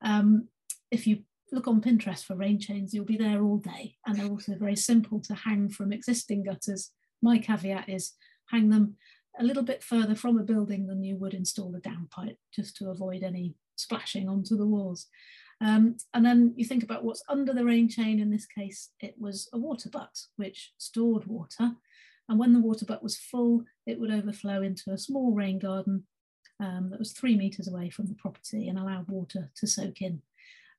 Um, 0.02 0.48
if 0.90 1.06
you 1.06 1.20
look 1.52 1.68
on 1.68 1.80
Pinterest 1.80 2.24
for 2.24 2.36
rain 2.36 2.58
chains, 2.58 2.94
you'll 2.94 3.04
be 3.04 3.16
there 3.16 3.42
all 3.42 3.58
day. 3.58 3.96
And 4.06 4.16
they're 4.16 4.30
also 4.30 4.54
very 4.56 4.76
simple 4.76 5.20
to 5.20 5.34
hang 5.34 5.68
from 5.68 5.92
existing 5.92 6.44
gutters 6.44 6.90
My 7.22 7.38
caveat 7.38 7.88
is 7.88 8.12
hang 8.46 8.70
them 8.70 8.96
a 9.38 9.44
little 9.44 9.62
bit 9.62 9.82
further 9.82 10.14
from 10.14 10.38
a 10.38 10.42
building 10.42 10.86
than 10.86 11.04
you 11.04 11.16
would 11.16 11.34
install 11.34 11.74
a 11.74 11.80
downpipe, 11.80 12.36
just 12.54 12.76
to 12.76 12.90
avoid 12.90 13.22
any 13.22 13.54
splashing 13.76 14.28
onto 14.28 14.56
the 14.56 14.66
walls. 14.66 15.06
Um, 15.60 15.96
and 16.14 16.24
then 16.24 16.54
you 16.56 16.64
think 16.64 16.82
about 16.82 17.04
what's 17.04 17.22
under 17.28 17.52
the 17.52 17.64
rain 17.64 17.88
chain. 17.88 18.18
In 18.18 18.30
this 18.30 18.46
case, 18.46 18.90
it 19.00 19.14
was 19.18 19.48
a 19.52 19.58
water 19.58 19.90
butt, 19.90 20.18
which 20.36 20.72
stored 20.78 21.26
water. 21.26 21.72
And 22.28 22.38
when 22.38 22.52
the 22.52 22.60
water 22.60 22.86
butt 22.86 23.02
was 23.02 23.18
full, 23.18 23.64
it 23.86 23.98
would 23.98 24.10
overflow 24.10 24.62
into 24.62 24.92
a 24.92 24.98
small 24.98 25.32
rain 25.32 25.58
garden 25.58 26.04
um, 26.60 26.88
that 26.90 26.98
was 26.98 27.12
three 27.12 27.36
meters 27.36 27.68
away 27.68 27.90
from 27.90 28.06
the 28.06 28.14
property 28.14 28.68
and 28.68 28.78
allowed 28.78 29.08
water 29.08 29.50
to 29.56 29.66
soak 29.66 30.00
in. 30.00 30.22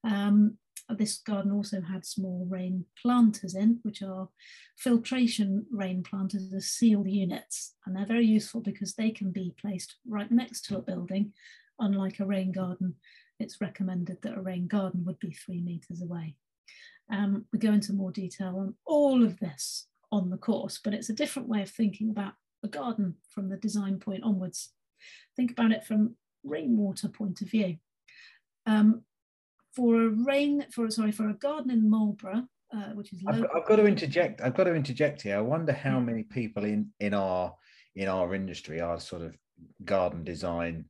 Um, 0.03 0.57
this 0.89 1.19
garden 1.19 1.51
also 1.51 1.81
had 1.81 2.05
small 2.05 2.45
rain 2.49 2.85
planters 3.01 3.55
in, 3.55 3.79
which 3.83 4.01
are 4.01 4.29
filtration 4.77 5.65
rain 5.71 6.03
planters, 6.03 6.53
are 6.53 6.61
sealed 6.61 7.07
units, 7.07 7.75
and 7.85 7.95
they're 7.95 8.05
very 8.05 8.25
useful 8.25 8.61
because 8.61 8.93
they 8.93 9.11
can 9.11 9.31
be 9.31 9.53
placed 9.59 9.95
right 10.07 10.31
next 10.31 10.65
to 10.65 10.77
a 10.77 10.81
building, 10.81 11.33
unlike 11.79 12.19
a 12.19 12.25
rain 12.25 12.51
garden. 12.51 12.95
It's 13.41 13.61
recommended 13.61 14.21
that 14.21 14.37
a 14.37 14.41
rain 14.41 14.67
garden 14.67 15.03
would 15.05 15.19
be 15.19 15.31
three 15.31 15.61
meters 15.61 16.01
away. 16.01 16.35
Um, 17.11 17.45
we 17.51 17.59
go 17.59 17.73
into 17.73 17.93
more 17.93 18.11
detail 18.11 18.57
on 18.57 18.75
all 18.85 19.23
of 19.23 19.39
this 19.39 19.87
on 20.11 20.29
the 20.29 20.37
course, 20.37 20.79
but 20.83 20.93
it's 20.93 21.09
a 21.09 21.13
different 21.13 21.47
way 21.47 21.61
of 21.61 21.69
thinking 21.69 22.09
about 22.09 22.33
a 22.63 22.67
garden 22.67 23.15
from 23.29 23.49
the 23.49 23.57
design 23.57 23.99
point 23.99 24.23
onwards. 24.23 24.71
Think 25.35 25.51
about 25.51 25.71
it 25.71 25.85
from 25.85 26.15
rainwater 26.43 27.09
point 27.09 27.41
of 27.41 27.49
view. 27.49 27.77
Um, 28.65 29.01
for 29.75 30.03
a 30.03 30.09
rain 30.09 30.65
for 30.71 30.89
sorry 30.89 31.11
for 31.11 31.29
a 31.29 31.33
garden 31.33 31.71
in 31.71 31.89
Marlborough, 31.89 32.47
uh, 32.73 32.89
which 32.93 33.13
is 33.13 33.21
I've, 33.27 33.45
I've, 33.55 33.67
got 33.67 33.77
to 33.77 33.85
interject. 33.85 34.41
I've 34.41 34.53
got 34.53 34.65
to 34.65 34.75
interject 34.75 35.21
here. 35.21 35.37
I 35.37 35.41
wonder 35.41 35.73
how 35.73 35.99
many 35.99 36.23
people 36.23 36.65
in 36.65 36.89
in 36.99 37.13
our 37.13 37.53
in 37.95 38.07
our 38.07 38.33
industry, 38.33 38.79
are 38.79 38.99
sort 38.99 39.21
of 39.21 39.35
garden 39.83 40.23
design 40.23 40.85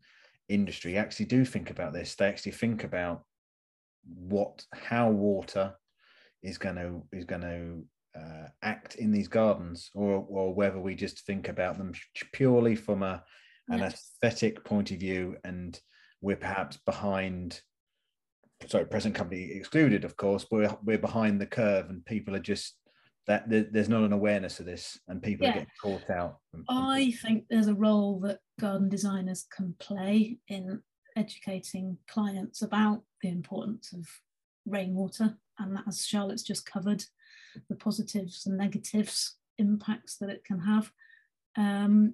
industry, 0.50 0.98
actually 0.98 1.26
do 1.26 1.46
think 1.46 1.70
about 1.70 1.94
this. 1.94 2.16
They 2.16 2.28
actually 2.28 2.54
think 2.54 2.84
about 2.84 3.24
what 4.04 4.64
how 4.74 5.10
water 5.10 5.76
is 6.42 6.58
going 6.58 6.76
to 6.76 7.04
is 7.12 7.26
going 7.26 7.42
to 7.42 8.20
uh, 8.20 8.48
act 8.62 8.96
in 8.96 9.12
these 9.12 9.28
gardens, 9.28 9.90
or 9.94 10.26
or 10.28 10.54
whether 10.54 10.80
we 10.80 10.96
just 10.96 11.26
think 11.26 11.48
about 11.48 11.78
them 11.78 11.94
purely 12.34 12.76
from 12.76 13.04
a 13.04 13.24
an 13.70 13.80
yes. 13.80 13.94
aesthetic 13.94 14.64
point 14.66 14.92
of 14.92 15.00
view, 15.00 15.38
and 15.44 15.80
we're 16.22 16.36
perhaps 16.36 16.78
behind 16.86 17.62
sorry, 18.68 18.86
present 18.86 19.16
company 19.16 19.52
excluded, 19.52 20.06
of 20.06 20.16
course, 20.18 20.46
but 20.50 20.58
we're, 20.58 20.78
we're 20.84 20.98
behind 20.98 21.40
the 21.40 21.46
curve 21.46 21.90
and 21.90 22.06
people 22.06 22.36
are 22.36 22.40
just 22.40 22.76
that 23.28 23.48
there's 23.48 23.90
not 23.90 24.04
an 24.04 24.14
awareness 24.14 24.60
of 24.60 24.66
this 24.66 25.00
and 25.08 25.22
people 25.22 25.46
yeah. 25.46 25.52
are 25.52 25.54
getting 25.54 25.70
caught 25.82 26.10
out. 26.10 26.40
I 26.68 27.14
think 27.22 27.46
there's 27.50 27.68
a 27.68 27.76
role 27.76 28.20
that 28.22 28.40
garden 28.60 28.90
designers 28.90 29.46
can 29.56 29.76
play 29.80 30.40
in 30.48 30.82
educating 31.16 31.98
clients 32.08 32.62
about 32.62 33.04
the 33.22 33.30
importance 33.30 33.94
of 33.94 34.08
rainwater 34.66 35.38
and 35.60 35.78
as 35.88 36.06
Charlotte's 36.06 36.44
just 36.44 36.66
covered 36.66 37.04
the 37.70 37.76
positives 37.76 38.46
and 38.46 38.58
negatives 38.58 39.38
impacts 39.58 40.18
that 40.18 40.30
it 40.30 40.44
can 40.44 40.60
have 40.60 40.92
um, 41.58 42.14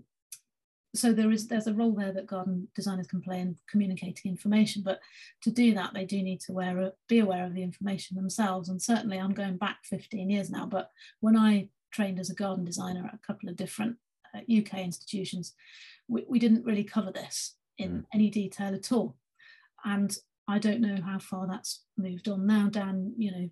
so 0.95 1.13
there 1.13 1.31
is 1.31 1.47
there's 1.47 1.67
a 1.67 1.73
role 1.73 1.91
there 1.91 2.11
that 2.11 2.27
garden 2.27 2.67
designers 2.75 3.07
can 3.07 3.21
play 3.21 3.39
in 3.39 3.57
communicating 3.69 4.31
information 4.31 4.81
but 4.83 4.99
to 5.41 5.51
do 5.51 5.73
that 5.73 5.93
they 5.93 6.05
do 6.05 6.21
need 6.21 6.39
to 6.41 6.53
wear, 6.53 6.91
be 7.07 7.19
aware 7.19 7.45
of 7.45 7.53
the 7.53 7.63
information 7.63 8.15
themselves. 8.15 8.69
And 8.69 8.81
certainly 8.81 9.17
i'm 9.17 9.33
going 9.33 9.57
back 9.57 9.79
15 9.83 10.29
years 10.29 10.49
now 10.49 10.65
but 10.65 10.91
when 11.19 11.37
i 11.37 11.67
trained 11.91 12.19
as 12.19 12.29
a 12.29 12.35
garden 12.35 12.65
designer 12.65 13.05
at 13.05 13.13
a 13.13 13.25
couple 13.25 13.49
of 13.49 13.55
different 13.55 13.95
uh, 14.35 14.39
uk 14.59 14.73
institutions 14.73 15.53
we, 16.07 16.25
we, 16.27 16.37
didn't 16.39 16.65
really 16.65 16.83
cover 16.83 17.11
this 17.11 17.55
in 17.77 17.91
mm. 17.91 18.05
any 18.13 18.29
detail 18.29 18.73
at 18.73 18.91
all. 18.91 19.15
And 19.85 20.15
i 20.47 20.57
don't 20.59 20.81
know 20.81 21.01
how 21.01 21.19
far 21.19 21.47
that's 21.47 21.83
moved 21.97 22.27
on 22.27 22.47
now. 22.47 22.69
Dan 22.69 23.13
you 23.17 23.31
know 23.31 23.49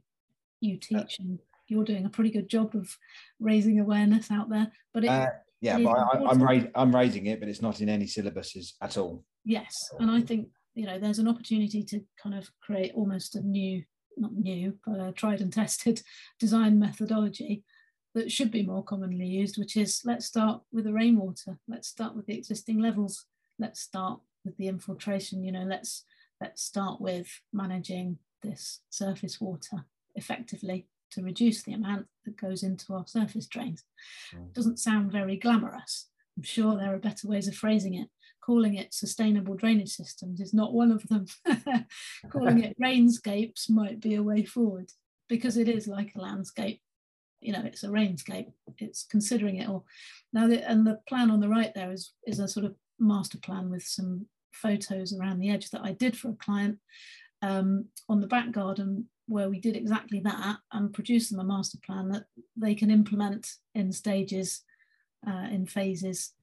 you 0.61 0.75
uh, 0.75 0.79
teach 0.81 1.19
and 1.19 1.39
you're 1.67 1.83
doing 1.83 2.05
a 2.05 2.09
pretty 2.09 2.29
good 2.29 2.47
job 2.47 2.75
of 2.75 2.95
raising 3.39 3.79
awareness 3.79 4.29
out 4.29 4.49
there 4.49 4.71
but 4.93 5.03
it, 5.03 5.09
uh, 5.09 5.27
yeah, 5.65 5.79
but 5.79 5.89
I, 5.89 6.31
am 6.31 6.43
ra- 6.43 6.71
I'm 6.75 6.95
raising 6.95 7.25
it, 7.27 7.39
but 7.39 7.49
it's 7.49 7.61
not 7.61 7.81
in 7.81 7.89
any 7.89 8.05
syllabuses 8.05 8.73
at 8.81 8.97
all. 8.97 9.23
Yes, 9.43 9.91
and 9.99 10.11
I 10.11 10.21
think 10.21 10.47
you 10.75 10.85
know 10.85 10.99
there's 10.99 11.19
an 11.19 11.27
opportunity 11.27 11.83
to 11.83 12.01
kind 12.21 12.35
of 12.35 12.49
create 12.61 12.93
almost 12.95 13.35
a 13.35 13.41
new, 13.41 13.83
not 14.17 14.33
new, 14.33 14.77
but 14.85 14.99
a 14.99 15.11
tried 15.11 15.41
and 15.41 15.51
tested 15.51 16.01
design 16.39 16.79
methodology 16.79 17.63
that 18.13 18.31
should 18.31 18.51
be 18.51 18.65
more 18.65 18.83
commonly 18.83 19.25
used, 19.25 19.57
which 19.57 19.75
is 19.75 20.01
let's 20.05 20.25
start 20.25 20.61
with 20.71 20.85
the 20.85 20.93
rainwater, 20.93 21.57
let's 21.67 21.87
start 21.87 22.15
with 22.15 22.25
the 22.27 22.37
existing 22.37 22.79
levels, 22.79 23.25
let's 23.59 23.81
start 23.81 24.19
with 24.43 24.55
the 24.57 24.67
infiltration. 24.67 25.43
You 25.43 25.51
know, 25.51 25.63
let's 25.63 26.05
let's 26.41 26.61
start 26.61 27.01
with 27.01 27.27
managing 27.51 28.19
this 28.43 28.81
surface 28.89 29.41
water 29.41 29.85
effectively 30.15 30.87
to 31.11 31.21
reduce 31.21 31.63
the 31.63 31.73
amount 31.73 32.07
that 32.25 32.37
goes 32.37 32.63
into 32.63 32.93
our 32.93 33.05
surface 33.07 33.47
drains. 33.47 33.83
Mm. 34.35 34.53
Doesn't 34.53 34.79
sound 34.79 35.11
very 35.11 35.37
glamorous. 35.37 36.09
I'm 36.37 36.43
sure 36.43 36.75
there 36.75 36.93
are 36.93 36.99
better 36.99 37.27
ways 37.27 37.47
of 37.47 37.55
phrasing 37.55 37.93
it. 37.95 38.09
Calling 38.41 38.75
it 38.75 38.93
sustainable 38.93 39.55
drainage 39.55 39.89
systems 39.89 40.39
is 40.39 40.53
not 40.53 40.73
one 40.73 40.91
of 40.91 41.07
them. 41.07 41.25
Calling 42.29 42.63
it 42.63 42.75
rainscapes 42.81 43.69
might 43.69 43.99
be 43.99 44.15
a 44.15 44.23
way 44.23 44.43
forward 44.43 44.91
because 45.27 45.57
it 45.57 45.67
is 45.67 45.87
like 45.87 46.13
a 46.15 46.21
landscape. 46.21 46.81
You 47.41 47.53
know, 47.53 47.63
it's 47.65 47.83
a 47.83 47.87
rainscape. 47.87 48.51
It's 48.77 49.05
considering 49.09 49.57
it 49.57 49.69
all. 49.69 49.85
Now, 50.33 50.47
the, 50.47 50.67
and 50.69 50.85
the 50.85 50.99
plan 51.07 51.31
on 51.31 51.39
the 51.39 51.49
right 51.49 51.73
there 51.73 51.91
is, 51.91 52.11
is 52.27 52.39
a 52.39 52.47
sort 52.47 52.65
of 52.65 52.75
master 52.99 53.39
plan 53.39 53.69
with 53.69 53.83
some 53.83 54.27
photos 54.51 55.13
around 55.13 55.39
the 55.39 55.49
edge 55.49 55.69
that 55.71 55.81
I 55.83 55.93
did 55.93 56.17
for 56.17 56.29
a 56.29 56.35
client. 56.35 56.79
Um, 57.41 57.85
on 58.09 58.21
the 58.21 58.27
back 58.27 58.51
garden, 58.51 59.09
where 59.27 59.49
we 59.49 59.59
did 59.59 59.75
exactly 59.75 60.19
that 60.19 60.57
and 60.71 60.93
produced 60.93 61.31
them 61.31 61.39
a 61.39 61.43
master 61.43 61.77
plan 61.85 62.09
that 62.09 62.25
they 62.55 62.75
can 62.75 62.91
implement 62.91 63.55
in 63.73 63.91
stages, 63.91 64.61
uh, 65.27 65.47
in 65.51 65.65
phases, 65.65 66.33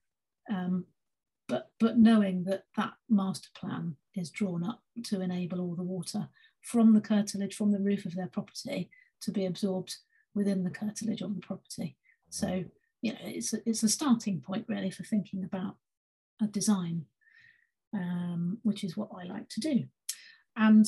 um, 0.51 0.85
but, 1.49 1.71
but 1.79 1.99
knowing 1.99 2.45
that 2.45 2.65
that 2.77 2.95
master 3.09 3.49
plan 3.55 3.97
is 4.15 4.31
drawn 4.31 4.65
up 4.65 4.83
to 5.05 5.21
enable 5.21 5.61
all 5.61 5.75
the 5.75 5.83
water 5.83 6.29
from 6.61 6.95
the 6.95 7.01
curtilage, 7.01 7.55
from 7.55 7.73
the 7.73 7.81
roof 7.81 8.05
of 8.07 8.15
their 8.15 8.29
property 8.29 8.91
to 9.21 9.31
be 9.31 9.47
absorbed 9.47 9.97
within 10.35 10.65
the 10.65 10.71
curtilage 10.71 11.23
on 11.23 11.35
the 11.35 11.41
property. 11.41 11.97
So, 12.31 12.65
you 13.01 13.13
know, 13.13 13.19
it's 13.23 13.53
a, 13.53 13.59
it's 13.69 13.83
a 13.83 13.89
starting 13.89 14.41
point 14.41 14.65
really 14.69 14.91
for 14.91 15.03
thinking 15.03 15.45
about 15.45 15.77
a 16.41 16.47
design, 16.47 17.05
um, 17.93 18.59
which 18.63 18.85
is 18.85 18.97
what 18.97 19.11
I 19.15 19.25
like 19.25 19.49
to 19.51 19.61
do. 19.61 19.85
And 20.57 20.87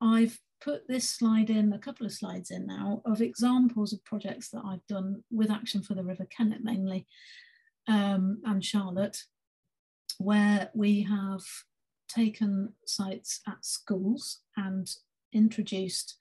I've 0.00 0.38
put 0.60 0.88
this 0.88 1.08
slide 1.08 1.50
in, 1.50 1.72
a 1.72 1.78
couple 1.78 2.06
of 2.06 2.12
slides 2.12 2.50
in 2.50 2.66
now, 2.66 3.02
of 3.04 3.20
examples 3.20 3.92
of 3.92 4.04
projects 4.04 4.50
that 4.50 4.62
I've 4.64 4.86
done 4.86 5.22
with 5.30 5.50
Action 5.50 5.82
for 5.82 5.94
the 5.94 6.04
River 6.04 6.26
Kennet 6.26 6.62
mainly, 6.62 7.06
um, 7.86 8.40
and 8.44 8.64
Charlotte, 8.64 9.22
where 10.18 10.70
we 10.74 11.02
have 11.02 11.42
taken 12.08 12.72
sites 12.86 13.40
at 13.46 13.64
schools 13.64 14.40
and 14.56 14.90
introduced 15.32 16.16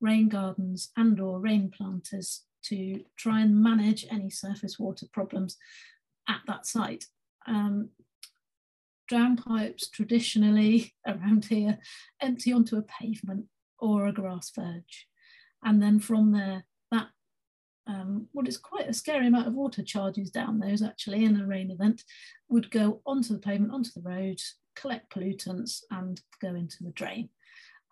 rain 0.00 0.28
gardens 0.28 0.90
and 0.96 1.20
or 1.20 1.40
rain 1.40 1.70
planters 1.70 2.42
to 2.64 3.02
try 3.16 3.40
and 3.40 3.62
manage 3.62 4.06
any 4.10 4.30
surface 4.30 4.78
water 4.78 5.06
problems 5.12 5.56
at 6.28 6.40
that 6.46 6.66
site. 6.66 7.06
Um, 7.46 7.90
drown 9.08 9.36
pipes 9.36 9.88
traditionally 9.88 10.94
around 11.06 11.46
here 11.46 11.78
empty 12.20 12.52
onto 12.52 12.76
a 12.76 12.82
pavement 12.82 13.46
or 13.78 14.06
a 14.06 14.12
grass 14.12 14.50
verge. 14.54 15.06
And 15.62 15.82
then 15.82 15.98
from 15.98 16.32
there, 16.32 16.64
that 16.90 17.08
um, 17.86 18.28
what 18.32 18.46
is 18.46 18.56
quite 18.58 18.88
a 18.88 18.94
scary 18.94 19.26
amount 19.26 19.48
of 19.48 19.54
water 19.54 19.82
charges 19.82 20.30
down 20.30 20.58
those 20.58 20.82
actually 20.82 21.24
in 21.24 21.40
a 21.40 21.46
rain 21.46 21.70
event 21.70 22.04
would 22.48 22.70
go 22.70 23.00
onto 23.06 23.32
the 23.32 23.40
pavement, 23.40 23.72
onto 23.72 23.90
the 23.94 24.02
road, 24.02 24.40
collect 24.76 25.12
pollutants 25.12 25.82
and 25.90 26.20
go 26.40 26.54
into 26.54 26.84
the 26.84 26.90
drain, 26.90 27.28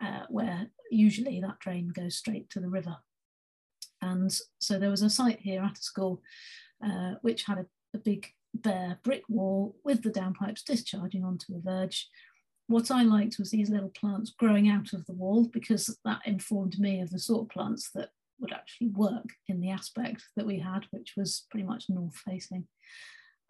uh, 0.00 0.22
where 0.28 0.68
usually 0.90 1.40
that 1.40 1.58
drain 1.58 1.88
goes 1.88 2.16
straight 2.16 2.48
to 2.50 2.60
the 2.60 2.68
river. 2.68 2.96
And 4.02 4.30
so 4.58 4.78
there 4.78 4.90
was 4.90 5.02
a 5.02 5.10
site 5.10 5.40
here 5.40 5.62
at 5.62 5.78
a 5.78 5.82
school 5.82 6.22
uh, 6.84 7.14
which 7.22 7.44
had 7.44 7.58
a, 7.58 7.66
a 7.94 7.98
big 7.98 8.28
bare 8.54 8.98
brick 9.02 9.22
wall 9.28 9.76
with 9.84 10.02
the 10.02 10.10
downpipes 10.10 10.64
discharging 10.64 11.24
onto 11.24 11.54
a 11.54 11.60
verge 11.60 12.08
what 12.68 12.90
I 12.90 13.02
liked 13.02 13.38
was 13.38 13.50
these 13.50 13.70
little 13.70 13.90
plants 13.90 14.30
growing 14.30 14.68
out 14.68 14.92
of 14.92 15.06
the 15.06 15.12
wall 15.12 15.48
because 15.52 15.98
that 16.04 16.20
informed 16.24 16.78
me 16.78 17.00
of 17.00 17.10
the 17.10 17.18
sort 17.18 17.42
of 17.42 17.50
plants 17.50 17.90
that 17.94 18.10
would 18.40 18.52
actually 18.52 18.88
work 18.88 19.30
in 19.48 19.60
the 19.60 19.70
aspect 19.70 20.24
that 20.36 20.46
we 20.46 20.58
had, 20.58 20.86
which 20.90 21.14
was 21.16 21.46
pretty 21.50 21.66
much 21.66 21.84
north 21.88 22.16
facing. 22.16 22.66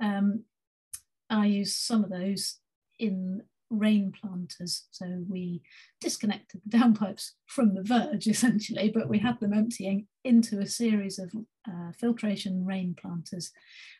Um, 0.00 0.44
I 1.31 1.46
used 1.46 1.76
some 1.79 2.05
of 2.05 2.11
those 2.11 2.59
in 2.98 3.42
rain 3.70 4.12
planters. 4.12 4.87
So 4.90 5.24
we 5.29 5.62
disconnected 6.00 6.61
the 6.64 6.79
downpipes 6.79 7.33
from 7.46 7.74
the 7.74 7.83
verge 7.83 8.26
essentially, 8.26 8.90
but 8.94 9.09
we 9.09 9.18
had 9.18 9.40
them 9.40 9.52
emptying 9.52 10.07
into 10.26 10.60
a 10.60 10.66
series 10.66 11.18
of 11.18 11.32
uh, 11.68 11.92
filtration 11.98 12.64
rain 12.64 12.94
planters, 13.00 13.52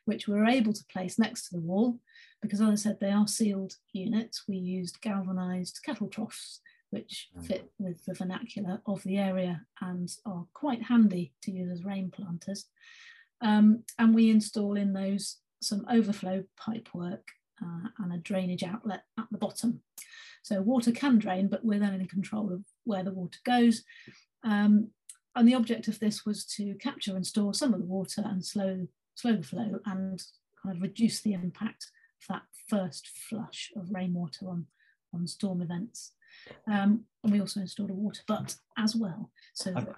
which 0.05 0.27
we 0.29 0.35
were 0.35 0.47
able 0.47 0.73
to 0.73 0.85
place 0.93 1.19
next 1.19 1.49
to 1.49 1.55
the 1.55 1.61
wall 1.61 1.99
because, 2.43 2.61
as 2.61 2.69
I 2.69 2.75
said, 2.75 2.99
they 3.01 3.11
are 3.11 3.29
sealed 3.29 3.75
units. 3.93 4.45
We 4.49 4.57
used 4.57 5.01
galvanized 5.01 5.81
kettle 5.85 6.09
troughs, 6.09 6.61
which 6.91 7.29
Mm. 7.37 7.47
fit 7.47 7.73
with 7.79 8.05
the 8.05 8.15
vernacular 8.15 8.81
of 8.87 9.03
the 9.03 9.19
area 9.19 9.67
and 9.81 10.09
are 10.25 10.47
quite 10.53 10.83
handy 10.83 11.33
to 11.43 11.51
use 11.51 11.71
as 11.71 11.85
rain 11.85 12.11
planters. 12.11 12.67
Um, 13.41 13.85
and 13.99 14.15
we 14.15 14.31
install 14.31 14.77
in 14.77 14.93
those 14.93 15.39
some 15.63 15.85
overflow 15.91 16.45
pipe 16.57 16.89
work 16.95 17.27
uh, 17.63 17.89
and 17.99 18.13
a 18.13 18.19
drainage 18.19 18.63
outlet 18.63 19.03
at 19.19 19.27
the 19.31 19.39
bottom. 19.39 19.81
So 20.43 20.63
water 20.63 20.93
can 20.93 21.19
drain, 21.19 21.49
but 21.49 21.65
we're 21.65 21.81
then 21.81 21.95
in 22.01 22.07
control 22.07 22.53
of 22.53 22.63
where 22.85 23.03
the 23.03 23.13
water 23.13 23.41
goes. 23.45 23.83
Um, 24.45 24.91
and 25.37 25.47
the 25.47 25.55
object 25.55 25.87
of 25.87 26.01
this 26.01 26.25
was 26.25 26.45
to 26.45 26.75
capture 26.77 27.15
and 27.15 27.27
store 27.27 27.53
some 27.53 27.75
of 27.75 27.81
the 27.81 27.87
water 27.87 28.23
and 28.25 28.45
slow, 28.45 28.89
slow 29.15 29.37
the 29.37 29.43
flow 29.43 29.79
and 29.85 30.23
kind 30.63 30.75
of 30.75 30.83
reduce 30.83 31.21
the 31.21 31.35
impact 31.35 31.87
of 32.23 32.35
that 32.35 32.43
first 32.69 33.09
flush 33.29 33.71
of 33.77 33.91
rainwater 33.93 34.49
on, 34.49 34.67
on 35.15 35.27
storm 35.27 35.61
events. 35.61 36.13
Um, 36.67 37.05
and 37.23 37.33
we 37.33 37.41
also 37.41 37.61
installed 37.61 37.91
a 37.91 37.95
water 37.95 38.23
butt 38.27 38.57
as 38.79 38.97
well. 38.97 39.31
So 39.53 39.73
I've, 39.77 39.89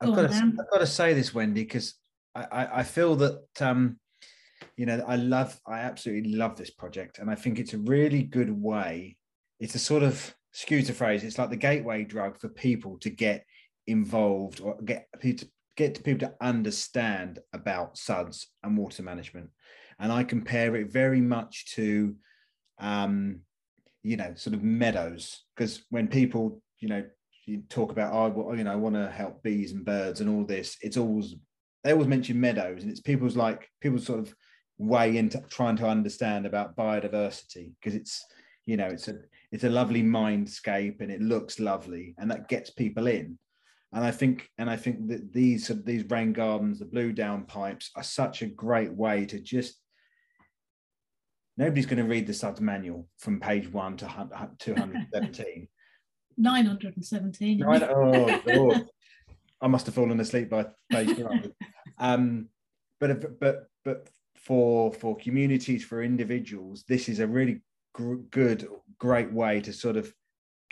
I've 0.00 0.14
got, 0.14 0.30
to, 0.30 0.36
I've 0.36 0.70
got 0.70 0.78
to 0.78 0.86
say 0.86 1.12
this, 1.12 1.34
Wendy, 1.34 1.64
because 1.64 1.94
I, 2.34 2.46
I, 2.50 2.78
I 2.78 2.82
feel 2.82 3.14
that 3.16 3.42
um, 3.60 3.98
you 4.76 4.86
know 4.86 5.04
I 5.06 5.16
love, 5.16 5.58
I 5.66 5.80
absolutely 5.80 6.34
love 6.34 6.56
this 6.56 6.70
project, 6.70 7.18
and 7.18 7.30
I 7.30 7.34
think 7.34 7.58
it's 7.58 7.74
a 7.74 7.78
really 7.78 8.22
good 8.22 8.50
way. 8.50 9.16
It's 9.60 9.74
a 9.74 9.78
sort 9.78 10.02
of 10.02 10.34
excuse 10.52 10.86
the 10.86 10.92
phrase. 10.92 11.24
It's 11.24 11.38
like 11.38 11.50
the 11.50 11.56
gateway 11.56 12.04
drug 12.04 12.38
for 12.38 12.48
people 12.48 12.98
to 12.98 13.10
get 13.10 13.44
involved 13.86 14.60
or 14.60 14.76
get 14.82 15.08
people 15.20 15.46
to 15.46 15.52
get 15.76 16.04
people 16.04 16.28
to 16.28 16.34
understand 16.40 17.38
about 17.52 17.96
suds 17.96 18.48
and 18.62 18.76
water 18.76 19.02
management. 19.02 19.48
And 19.98 20.12
I 20.12 20.24
compare 20.24 20.76
it 20.76 20.92
very 20.92 21.20
much 21.20 21.72
to, 21.74 22.14
um, 22.78 23.40
you 24.02 24.16
know, 24.16 24.34
sort 24.34 24.54
of 24.54 24.62
meadows, 24.62 25.44
because 25.56 25.84
when 25.90 26.08
people, 26.08 26.60
you 26.80 26.88
know, 26.88 27.04
you 27.46 27.62
talk 27.68 27.90
about, 27.90 28.12
oh, 28.12 28.52
you 28.52 28.64
know, 28.64 28.72
I 28.72 28.76
want 28.76 28.96
to 28.96 29.10
help 29.10 29.42
bees 29.42 29.72
and 29.72 29.84
birds 29.84 30.20
and 30.20 30.28
all 30.28 30.44
this. 30.44 30.76
It's 30.82 30.96
always 30.96 31.34
they 31.84 31.92
always 31.92 32.08
mention 32.08 32.40
meadows, 32.40 32.82
and 32.82 32.90
it's 32.90 33.00
people's 33.00 33.36
like 33.36 33.68
people's 33.80 34.06
sort 34.06 34.20
of 34.20 34.34
way 34.78 35.16
into 35.16 35.40
trying 35.48 35.76
to 35.76 35.88
understand 35.88 36.46
about 36.46 36.76
biodiversity 36.76 37.72
because 37.80 37.94
it's 37.94 38.24
you 38.66 38.76
know 38.76 38.86
it's 38.86 39.08
a 39.08 39.14
it's 39.52 39.64
a 39.64 39.70
lovely 39.70 40.02
mindscape 40.02 41.00
and 41.00 41.10
it 41.10 41.20
looks 41.20 41.60
lovely 41.60 42.14
and 42.18 42.30
that 42.30 42.48
gets 42.48 42.70
people 42.70 43.06
in 43.06 43.38
and 43.92 44.04
i 44.04 44.10
think 44.10 44.48
and 44.58 44.68
i 44.70 44.76
think 44.76 45.08
that 45.08 45.32
these 45.32 45.70
these 45.84 46.04
rain 46.10 46.32
gardens 46.32 46.78
the 46.78 46.84
blue 46.84 47.12
down 47.12 47.44
pipes 47.44 47.90
are 47.96 48.02
such 48.02 48.42
a 48.42 48.46
great 48.46 48.92
way 48.92 49.24
to 49.26 49.38
just 49.40 49.78
nobody's 51.56 51.86
going 51.86 51.98
to 52.02 52.08
read 52.08 52.26
the 52.26 52.34
suds 52.34 52.60
manual 52.60 53.08
from 53.18 53.38
page 53.40 53.70
1 53.70 53.96
to 53.98 54.06
hun- 54.06 54.30
hun- 54.34 54.56
217 54.58 55.68
917. 56.38 57.58
No, 57.58 57.70
I 57.70 57.78
don't- 57.78 57.90
oh, 57.92 58.42
Lord. 58.54 58.86
I 59.60 59.66
must 59.68 59.84
have 59.86 59.94
fallen 59.94 60.18
asleep 60.18 60.48
by 60.48 60.66
page 60.90 61.14
200. 61.14 61.52
um, 61.98 62.48
but 62.98 63.38
but 63.38 63.66
but 63.84 64.08
for 64.36 64.92
for 64.94 65.14
communities 65.16 65.84
for 65.84 66.02
individuals, 66.02 66.84
this 66.88 67.08
is 67.10 67.20
a 67.20 67.26
really 67.26 67.60
gr- 67.92 68.14
good 68.30 68.66
great 68.98 69.30
way 69.30 69.60
to 69.60 69.72
sort 69.74 69.96
of 69.98 70.12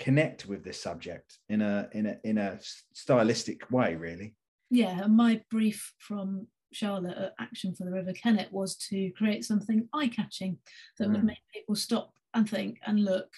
connect 0.00 0.46
with 0.46 0.64
this 0.64 0.80
subject 0.82 1.38
in 1.48 1.60
a 1.62 1.88
in 1.92 2.06
a 2.06 2.16
in 2.24 2.38
a 2.38 2.58
stylistic 2.92 3.70
way, 3.70 3.94
really. 3.94 4.34
yeah, 4.70 5.04
and 5.04 5.16
my 5.16 5.32
brief 5.50 5.92
from 5.98 6.46
Charlotte 6.72 7.18
at 7.18 7.34
Action 7.46 7.74
for 7.74 7.84
the 7.84 7.92
River 7.98 8.12
Kennet 8.12 8.50
was 8.52 8.76
to 8.88 9.10
create 9.18 9.44
something 9.44 9.88
eye-catching 9.92 10.58
that 10.98 11.08
would 11.10 11.20
Mm. 11.22 11.32
make 11.32 11.38
people 11.52 11.74
stop 11.74 12.14
and 12.34 12.48
think 12.48 12.78
and 12.86 13.04
look. 13.04 13.30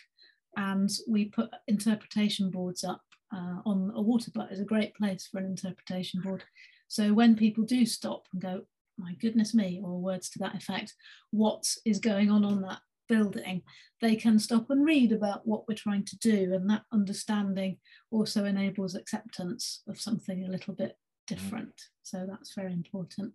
And 0.57 0.91
we 1.09 1.21
put 1.39 1.49
interpretation 1.67 2.51
boards 2.51 2.85
up 2.85 3.01
uh, 3.35 3.59
on 3.65 3.91
a 3.95 4.03
water 4.03 4.31
butt 4.35 4.53
is 4.53 4.61
a 4.61 4.73
great 4.75 4.93
place 4.95 5.27
for 5.27 5.39
an 5.39 5.47
interpretation 5.47 6.21
board. 6.21 6.43
So 6.89 7.15
when 7.15 7.35
people 7.45 7.65
do 7.65 7.87
stop 7.87 8.23
and 8.33 8.43
go, 8.43 8.55
my 8.99 9.15
goodness 9.15 9.55
me, 9.55 9.81
or 9.83 9.99
words 9.99 10.29
to 10.31 10.39
that 10.41 10.55
effect, 10.55 10.93
what 11.31 11.65
is 11.87 11.99
going 12.11 12.31
on 12.31 12.45
on 12.45 12.61
that 12.67 12.83
building, 13.09 13.63
they 14.01 14.17
can 14.17 14.39
stop 14.39 14.71
and 14.71 14.85
read 14.85 15.13
about 15.13 15.47
what 15.47 15.67
we're 15.69 15.75
trying 15.75 16.05
to 16.07 16.19
do. 16.19 16.53
And 16.55 16.69
that 16.71 16.83
understanding 16.93 17.79
also 18.11 18.45
enables 18.45 18.95
acceptance 18.95 19.83
of 19.89 20.01
something 20.01 20.45
a 20.45 20.51
little 20.51 20.75
bit 20.75 20.97
different. 21.27 21.81
So 22.03 22.27
that's 22.29 22.55
very 22.55 22.73
important. 22.73 23.33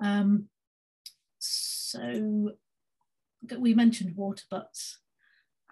Um, 0.00 0.48
so 1.38 2.52
we 3.58 3.74
mentioned 3.74 4.16
water 4.16 4.44
butts. 4.50 4.98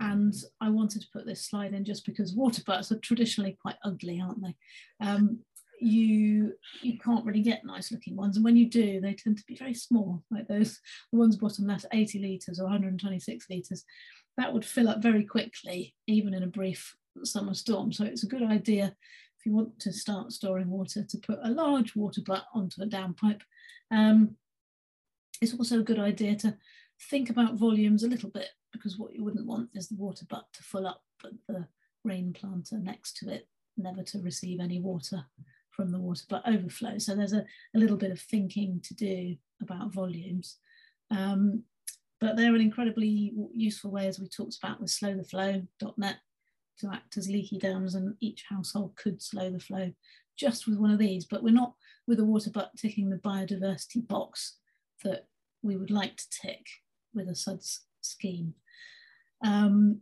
And 0.00 0.32
I 0.60 0.70
wanted 0.70 1.02
to 1.02 1.08
put 1.12 1.26
this 1.26 1.44
slide 1.44 1.74
in 1.74 1.84
just 1.84 2.06
because 2.06 2.32
water 2.32 2.62
butts 2.64 2.92
are 2.92 3.00
traditionally 3.00 3.58
quite 3.60 3.74
ugly, 3.84 4.20
aren't 4.20 4.42
they? 4.42 4.54
Um, 5.04 5.40
you 5.80 6.54
you 6.82 6.98
can't 6.98 7.24
really 7.24 7.42
get 7.42 7.64
nice 7.64 7.92
looking 7.92 8.16
ones, 8.16 8.36
and 8.36 8.44
when 8.44 8.56
you 8.56 8.68
do, 8.68 9.00
they 9.00 9.14
tend 9.14 9.38
to 9.38 9.44
be 9.46 9.56
very 9.56 9.74
small, 9.74 10.22
like 10.30 10.48
those 10.48 10.80
the 11.12 11.18
ones 11.18 11.36
bottom 11.36 11.66
left, 11.66 11.86
80 11.92 12.20
litres 12.20 12.60
or 12.60 12.64
126 12.64 13.46
litres. 13.50 13.84
That 14.36 14.52
would 14.52 14.64
fill 14.64 14.88
up 14.88 15.02
very 15.02 15.24
quickly, 15.24 15.94
even 16.06 16.34
in 16.34 16.42
a 16.42 16.48
brief 16.48 16.94
summer 17.24 17.54
storm. 17.54 17.92
So 17.92 18.04
it's 18.04 18.22
a 18.22 18.28
good 18.28 18.42
idea 18.42 18.94
if 19.38 19.46
you 19.46 19.52
want 19.52 19.78
to 19.80 19.92
start 19.92 20.32
storing 20.32 20.68
water 20.68 21.04
to 21.04 21.18
put 21.18 21.38
a 21.42 21.50
large 21.50 21.94
water 21.96 22.20
butt 22.24 22.44
onto 22.54 22.82
a 22.82 22.86
downpipe. 22.86 23.40
Um, 23.90 24.36
it's 25.40 25.54
also 25.54 25.80
a 25.80 25.84
good 25.84 25.98
idea 25.98 26.36
to 26.36 26.56
think 27.10 27.30
about 27.30 27.54
volumes 27.54 28.02
a 28.02 28.08
little 28.08 28.30
bit 28.30 28.48
because 28.72 28.98
what 28.98 29.14
you 29.14 29.24
wouldn't 29.24 29.46
want 29.46 29.70
is 29.74 29.88
the 29.88 29.96
water 29.96 30.26
butt 30.28 30.46
to 30.52 30.62
fill 30.62 30.86
up, 30.86 31.02
but 31.22 31.32
the 31.48 31.66
rain 32.04 32.32
planter 32.32 32.78
next 32.78 33.16
to 33.18 33.30
it 33.30 33.48
never 33.76 34.02
to 34.02 34.20
receive 34.20 34.60
any 34.60 34.80
water 34.80 35.24
from 35.78 35.92
the 35.92 35.98
water 35.98 36.24
butt 36.28 36.42
overflow. 36.44 36.98
So 36.98 37.14
there's 37.14 37.32
a, 37.32 37.44
a 37.74 37.78
little 37.78 37.96
bit 37.96 38.10
of 38.10 38.20
thinking 38.20 38.80
to 38.82 38.94
do 38.94 39.36
about 39.62 39.94
volumes. 39.94 40.56
Um, 41.12 41.62
but 42.20 42.36
they're 42.36 42.54
an 42.54 42.60
incredibly 42.60 43.32
useful 43.54 43.92
way, 43.92 44.08
as 44.08 44.18
we 44.18 44.26
talked 44.26 44.56
about 44.60 44.80
with 44.80 44.90
slowtheflow.net, 44.90 46.16
to 46.80 46.90
act 46.92 47.16
as 47.16 47.28
leaky 47.28 47.58
dams, 47.58 47.94
and 47.94 48.16
each 48.20 48.44
household 48.48 48.96
could 48.96 49.22
slow 49.22 49.50
the 49.50 49.60
flow 49.60 49.92
just 50.36 50.66
with 50.66 50.78
one 50.78 50.90
of 50.90 50.98
these. 50.98 51.26
But 51.26 51.44
we're 51.44 51.54
not 51.54 51.74
with 52.08 52.18
a 52.18 52.24
water 52.24 52.50
butt 52.50 52.72
ticking 52.76 53.08
the 53.08 53.18
biodiversity 53.18 54.06
box 54.06 54.56
that 55.04 55.26
we 55.62 55.76
would 55.76 55.92
like 55.92 56.16
to 56.16 56.24
tick 56.42 56.66
with 57.14 57.28
a 57.28 57.36
SUDS 57.36 57.82
scheme. 58.00 58.54
Um, 59.44 60.00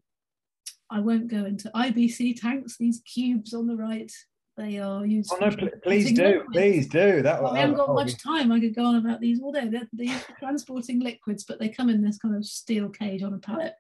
I 0.89 1.01
won't 1.01 1.29
go 1.29 1.45
into 1.45 1.71
IBC 1.75 2.41
tanks, 2.41 2.79
these 2.79 3.03
cubes 3.03 3.53
on 3.53 3.67
the 3.67 3.77
right, 3.77 4.13
they 4.57 4.79
are 4.79 5.05
used 5.05 5.31
Oh 5.33 5.39
no, 5.39 5.55
pl- 5.55 5.69
please 5.83 6.13
do, 6.13 6.25
liquids. 6.25 6.47
please 6.53 6.89
do. 6.89 7.23
That 7.23 7.43
Well, 7.43 7.53
we 7.53 7.59
haven't 7.59 7.77
got 7.77 7.95
much 7.95 8.17
time. 8.23 8.51
I 8.51 8.61
could 8.61 8.75
go 8.75 8.85
on 8.85 8.97
about 8.97 9.21
these 9.21 9.41
all 9.41 9.53
day. 9.53 9.69
They're, 9.69 9.89
they're 9.93 10.21
transporting 10.39 11.01
liquids, 11.01 11.45
but 11.45 11.59
they 11.59 11.69
come 11.69 11.91
in 11.91 12.03
this 12.03 12.19
kind 12.19 12.35
of 12.35 12.45
steel 12.45 12.89
cage 12.89 13.23
on 13.23 13.35
a 13.35 13.39
pallet. 13.39 13.75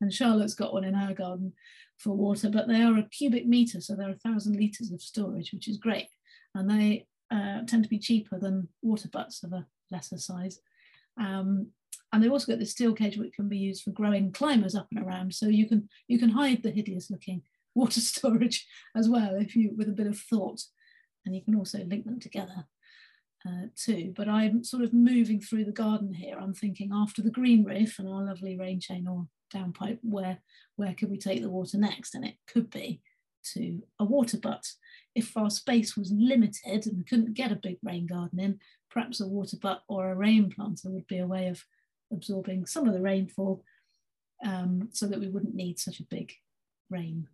And 0.00 0.12
Charlotte's 0.12 0.54
got 0.54 0.72
one 0.72 0.84
in 0.84 0.94
her 0.94 1.14
garden 1.14 1.52
for 1.98 2.16
water, 2.16 2.48
but 2.48 2.68
they 2.68 2.82
are 2.82 2.96
a 2.96 3.08
cubic 3.10 3.46
meter, 3.46 3.80
so 3.80 3.94
they're 3.94 4.10
a 4.10 4.14
thousand 4.14 4.56
litres 4.56 4.92
of 4.92 5.02
storage, 5.02 5.52
which 5.52 5.68
is 5.68 5.76
great. 5.76 6.06
And 6.54 6.70
they 6.70 7.06
uh, 7.30 7.62
tend 7.66 7.82
to 7.82 7.88
be 7.90 7.98
cheaper 7.98 8.38
than 8.38 8.68
water 8.82 9.08
butts 9.08 9.42
of 9.42 9.52
a 9.52 9.66
lesser 9.90 10.18
size. 10.18 10.60
Um, 11.20 11.68
and 12.12 12.22
they've 12.22 12.32
also 12.32 12.52
got 12.52 12.58
this 12.58 12.72
steel 12.72 12.92
cage 12.92 13.16
which 13.16 13.34
can 13.34 13.48
be 13.48 13.58
used 13.58 13.82
for 13.82 13.90
growing 13.90 14.32
climbers 14.32 14.74
up 14.74 14.88
and 14.90 15.04
around. 15.04 15.34
So 15.34 15.46
you 15.46 15.68
can 15.68 15.88
you 16.08 16.18
can 16.18 16.30
hide 16.30 16.62
the 16.62 16.70
hideous 16.70 17.10
looking 17.10 17.42
water 17.74 18.00
storage 18.00 18.66
as 18.96 19.08
well 19.08 19.36
if 19.36 19.56
you 19.56 19.74
with 19.76 19.88
a 19.88 19.92
bit 19.92 20.06
of 20.06 20.18
thought. 20.18 20.62
And 21.24 21.34
you 21.34 21.42
can 21.42 21.54
also 21.54 21.78
link 21.84 22.06
them 22.06 22.18
together 22.18 22.66
uh, 23.46 23.66
too. 23.76 24.12
But 24.16 24.28
I'm 24.28 24.64
sort 24.64 24.82
of 24.82 24.92
moving 24.92 25.40
through 25.40 25.64
the 25.64 25.72
garden 25.72 26.14
here. 26.14 26.38
I'm 26.38 26.54
thinking 26.54 26.90
after 26.92 27.22
the 27.22 27.30
green 27.30 27.64
roof 27.64 27.98
and 27.98 28.08
our 28.08 28.24
lovely 28.24 28.56
rain 28.56 28.80
chain 28.80 29.06
or 29.06 29.26
downpipe, 29.54 29.98
where 30.02 30.38
where 30.76 30.94
could 30.94 31.10
we 31.10 31.18
take 31.18 31.42
the 31.42 31.50
water 31.50 31.78
next? 31.78 32.14
And 32.14 32.24
it 32.24 32.36
could 32.46 32.70
be 32.70 33.00
to 33.52 33.82
a 33.98 34.04
water 34.04 34.38
butt. 34.38 34.66
If 35.14 35.36
our 35.36 35.50
space 35.50 35.96
was 35.96 36.12
limited 36.12 36.86
and 36.86 36.98
we 36.98 37.04
couldn't 37.04 37.34
get 37.34 37.52
a 37.52 37.56
big 37.56 37.78
rain 37.82 38.06
garden 38.06 38.38
in, 38.38 38.60
perhaps 38.90 39.20
a 39.20 39.26
water 39.26 39.56
butt 39.60 39.82
or 39.88 40.10
a 40.10 40.16
rain 40.16 40.50
planter 40.50 40.90
would 40.90 41.06
be 41.06 41.18
a 41.18 41.26
way 41.26 41.48
of 41.48 41.64
absorbing 42.12 42.66
some 42.66 42.86
of 42.86 42.94
the 42.94 43.00
rainfall 43.00 43.62
um, 44.44 44.88
so 44.92 45.06
that 45.06 45.20
we 45.20 45.28
wouldn't 45.28 45.54
need 45.54 45.78
such 45.78 46.00
a 46.00 46.04
big 46.04 46.32
rain 46.90 47.28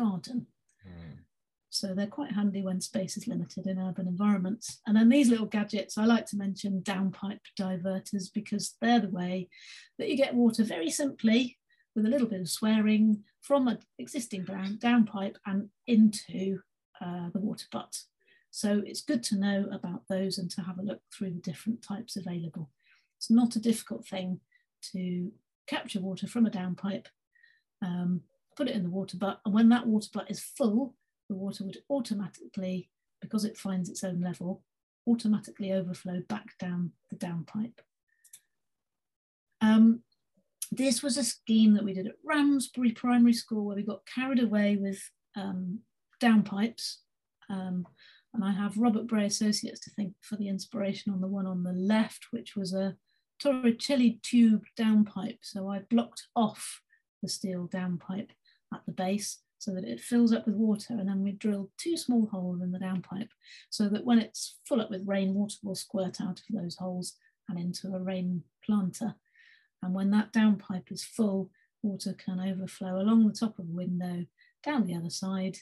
garden. 0.00 0.46
Mm. 0.86 1.18
So 1.70 1.94
they're 1.94 2.06
quite 2.06 2.32
handy 2.32 2.62
when 2.62 2.80
space 2.80 3.16
is 3.16 3.26
limited 3.26 3.66
in 3.66 3.78
urban 3.78 4.08
environments. 4.08 4.80
And 4.86 4.96
then 4.96 5.08
these 5.08 5.28
little 5.28 5.46
gadgets, 5.46 5.98
I 5.98 6.06
like 6.06 6.26
to 6.26 6.36
mention 6.36 6.82
downpipe 6.82 7.40
diverters 7.58 8.32
because 8.32 8.74
they're 8.80 9.00
the 9.00 9.10
way 9.10 9.48
that 9.98 10.08
you 10.08 10.16
get 10.16 10.34
water 10.34 10.64
very 10.64 10.90
simply 10.90 11.58
with 11.94 12.06
a 12.06 12.08
little 12.08 12.28
bit 12.28 12.40
of 12.40 12.48
swearing 12.48 13.24
from 13.42 13.68
an 13.68 13.78
existing 13.98 14.44
down, 14.44 14.78
downpipe 14.78 15.36
and 15.46 15.68
into 15.86 16.60
uh, 17.00 17.28
the 17.32 17.40
water 17.40 17.66
butt. 17.70 17.94
So 18.50 18.82
it's 18.86 19.02
good 19.02 19.22
to 19.24 19.38
know 19.38 19.68
about 19.70 20.02
those 20.08 20.38
and 20.38 20.50
to 20.52 20.62
have 20.62 20.78
a 20.78 20.82
look 20.82 21.00
through 21.12 21.32
the 21.32 21.40
different 21.40 21.82
types 21.82 22.16
available. 22.16 22.70
It's 23.18 23.30
not 23.30 23.56
a 23.56 23.60
difficult 23.60 24.06
thing 24.06 24.40
to 24.92 25.32
capture 25.66 26.00
water 26.00 26.26
from 26.26 26.46
a 26.46 26.50
downpipe, 26.50 27.06
um, 27.84 28.22
put 28.58 28.68
it 28.68 28.74
in 28.74 28.82
the 28.82 28.90
water 28.90 29.16
butt, 29.16 29.40
and 29.44 29.54
when 29.54 29.68
that 29.68 29.86
water 29.86 30.08
butt 30.12 30.28
is 30.28 30.40
full, 30.40 30.94
the 31.28 31.36
water 31.36 31.64
would 31.64 31.78
automatically, 31.88 32.90
because 33.22 33.44
it 33.44 33.56
finds 33.56 33.88
its 33.88 34.02
own 34.02 34.20
level, 34.20 34.62
automatically 35.06 35.72
overflow 35.72 36.20
back 36.28 36.58
down 36.58 36.90
the 37.08 37.16
downpipe. 37.16 37.78
Um, 39.60 40.02
this 40.72 41.02
was 41.04 41.16
a 41.16 41.24
scheme 41.24 41.74
that 41.74 41.84
we 41.84 41.94
did 41.94 42.08
at 42.08 42.16
Ramsbury 42.24 42.90
Primary 42.90 43.32
School 43.32 43.64
where 43.64 43.76
we 43.76 43.82
got 43.84 44.06
carried 44.12 44.42
away 44.42 44.76
with 44.76 45.00
um, 45.36 45.78
downpipes. 46.20 46.96
Um, 47.48 47.86
and 48.34 48.44
I 48.44 48.52
have 48.52 48.76
Robert 48.76 49.06
Bray 49.06 49.24
Associates 49.24 49.80
to 49.80 49.90
thank 49.90 50.14
for 50.20 50.36
the 50.36 50.48
inspiration 50.48 51.12
on 51.12 51.20
the 51.20 51.28
one 51.28 51.46
on 51.46 51.62
the 51.62 51.72
left, 51.72 52.26
which 52.32 52.56
was 52.56 52.74
a 52.74 52.96
Torricelli 53.42 54.20
tube 54.22 54.64
downpipe. 54.78 55.38
So 55.42 55.68
I 55.68 55.80
blocked 55.90 56.26
off 56.34 56.82
the 57.22 57.28
steel 57.28 57.68
downpipe 57.68 58.30
at 58.72 58.80
the 58.86 58.92
base 58.92 59.38
so 59.58 59.72
that 59.72 59.84
it 59.84 60.00
fills 60.00 60.32
up 60.32 60.46
with 60.46 60.54
water 60.54 60.94
and 60.94 61.08
then 61.08 61.22
we 61.22 61.32
drilled 61.32 61.70
two 61.78 61.96
small 61.96 62.26
holes 62.26 62.62
in 62.62 62.70
the 62.70 62.78
downpipe 62.78 63.30
so 63.70 63.88
that 63.88 64.04
when 64.04 64.18
it's 64.18 64.56
full 64.64 64.80
up 64.80 64.90
with 64.90 65.06
rain, 65.06 65.34
water 65.34 65.56
will 65.62 65.74
squirt 65.74 66.20
out 66.20 66.40
of 66.40 66.44
those 66.50 66.76
holes 66.76 67.16
and 67.48 67.58
into 67.58 67.88
a 67.94 67.98
rain 67.98 68.42
planter. 68.64 69.14
And 69.82 69.94
when 69.94 70.10
that 70.10 70.32
downpipe 70.32 70.92
is 70.92 71.04
full, 71.04 71.50
water 71.82 72.14
can 72.14 72.40
overflow 72.40 73.00
along 73.00 73.26
the 73.26 73.34
top 73.34 73.58
of 73.58 73.66
the 73.66 73.74
window, 73.74 74.26
down 74.62 74.86
the 74.86 74.94
other 74.94 75.10
side, 75.10 75.56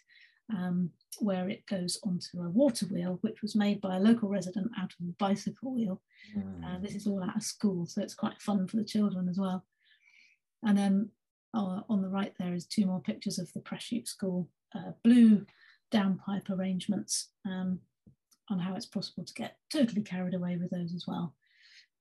um, 0.51 0.91
where 1.19 1.49
it 1.49 1.67
goes 1.67 1.99
onto 2.05 2.41
a 2.41 2.51
water 2.51 2.87
wheel, 2.87 3.19
which 3.23 3.43
was 3.43 3.57
made 3.57 3.81
by 3.81 3.97
a 3.97 4.01
local 4.01 4.29
resident 4.29 4.71
out 4.79 4.93
of 5.01 5.09
a 5.09 5.13
bicycle 5.19 5.75
wheel. 5.75 6.01
Mm. 6.37 6.65
Uh, 6.65 6.79
this 6.81 6.95
is 6.95 7.07
all 7.07 7.23
out 7.23 7.37
of 7.37 7.43
school, 7.43 7.87
so 7.87 8.03
it's 8.03 8.15
quite 8.15 8.41
fun 8.41 8.67
for 8.67 8.77
the 8.77 8.85
children 8.85 9.29
as 9.29 9.39
well. 9.39 9.65
And 10.63 10.77
then 10.77 11.11
uh, 11.57 11.81
on 11.89 12.03
the 12.03 12.09
right 12.09 12.35
there 12.39 12.55
is 12.55 12.67
two 12.67 12.87
more 12.87 13.01
pictures 13.01 13.39
of 13.39 13.51
the 13.55 13.61
Prestute 13.61 14.07
School 14.07 14.49
uh, 14.75 14.93
blue 15.03 15.47
downpipe 15.93 16.51
arrangements 16.51 17.31
um, 17.47 17.81
on 18.51 18.59
how 18.59 18.75
it's 18.75 18.87
possible 18.87 19.25
to 19.25 19.35
get 19.35 19.57
totally 19.73 20.03
carried 20.03 20.35
away 20.35 20.57
with 20.57 20.71
those 20.71 20.95
as 20.95 21.07
well, 21.07 21.35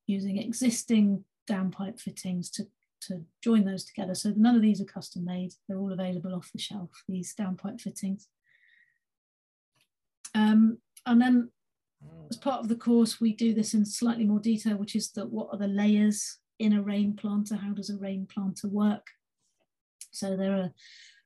using 0.07 0.37
existing 0.37 1.23
downpipe 1.49 1.99
fittings 1.99 2.49
to, 2.51 2.67
to 3.01 3.23
join 3.41 3.63
those 3.63 3.85
together. 3.85 4.13
So 4.13 4.33
none 4.35 4.55
of 4.55 4.61
these 4.61 4.81
are 4.81 4.85
custom 4.85 5.23
made, 5.23 5.53
they're 5.67 5.77
all 5.77 5.93
available 5.93 6.35
off 6.35 6.51
the 6.51 6.59
shelf, 6.59 6.89
these 7.07 7.33
downpipe 7.33 7.79
fittings. 7.79 8.27
Um, 10.33 10.79
and 11.05 11.21
then 11.21 11.49
as 12.29 12.35
part 12.35 12.59
of 12.59 12.67
the 12.67 12.75
course, 12.75 13.21
we 13.21 13.33
do 13.33 13.53
this 13.53 13.73
in 13.73 13.85
slightly 13.85 14.25
more 14.25 14.39
detail, 14.39 14.75
which 14.75 14.95
is 14.95 15.11
that 15.11 15.31
what 15.31 15.47
are 15.51 15.57
the 15.57 15.67
layers 15.67 16.39
in 16.59 16.73
a 16.73 16.81
rain 16.81 17.15
planter? 17.15 17.55
How 17.55 17.71
does 17.71 17.89
a 17.89 17.97
rain 17.97 18.27
planter 18.29 18.67
work? 18.67 19.07
So 20.15 20.35
there 20.35 20.55
are 20.55 20.71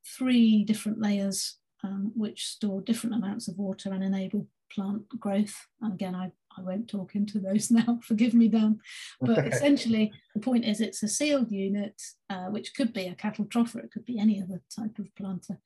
three 0.05 0.63
different 0.63 0.99
layers 0.99 1.57
um, 1.83 2.11
which 2.15 2.45
store 2.45 2.81
different 2.81 3.15
amounts 3.15 3.47
of 3.47 3.57
water 3.57 3.91
and 3.93 4.03
enable 4.03 4.47
plant 4.71 5.07
growth. 5.19 5.55
And 5.81 5.93
again, 5.93 6.15
I, 6.15 6.31
I 6.57 6.61
won't 6.61 6.89
talk 6.89 7.15
into 7.15 7.39
those 7.39 7.71
now, 7.71 7.99
forgive 8.03 8.33
me, 8.33 8.47
Dan. 8.47 8.79
But 9.21 9.47
essentially, 9.47 10.11
the 10.33 10.41
point 10.41 10.65
is 10.65 10.81
it's 10.81 11.03
a 11.03 11.07
sealed 11.07 11.51
unit, 11.51 12.01
uh, 12.29 12.47
which 12.47 12.75
could 12.75 12.93
be 12.93 13.07
a 13.07 13.15
cattle 13.15 13.45
trough 13.45 13.75
or 13.75 13.79
it 13.79 13.91
could 13.91 14.05
be 14.05 14.19
any 14.19 14.41
other 14.41 14.61
type 14.75 14.99
of 14.99 15.13
planter 15.15 15.57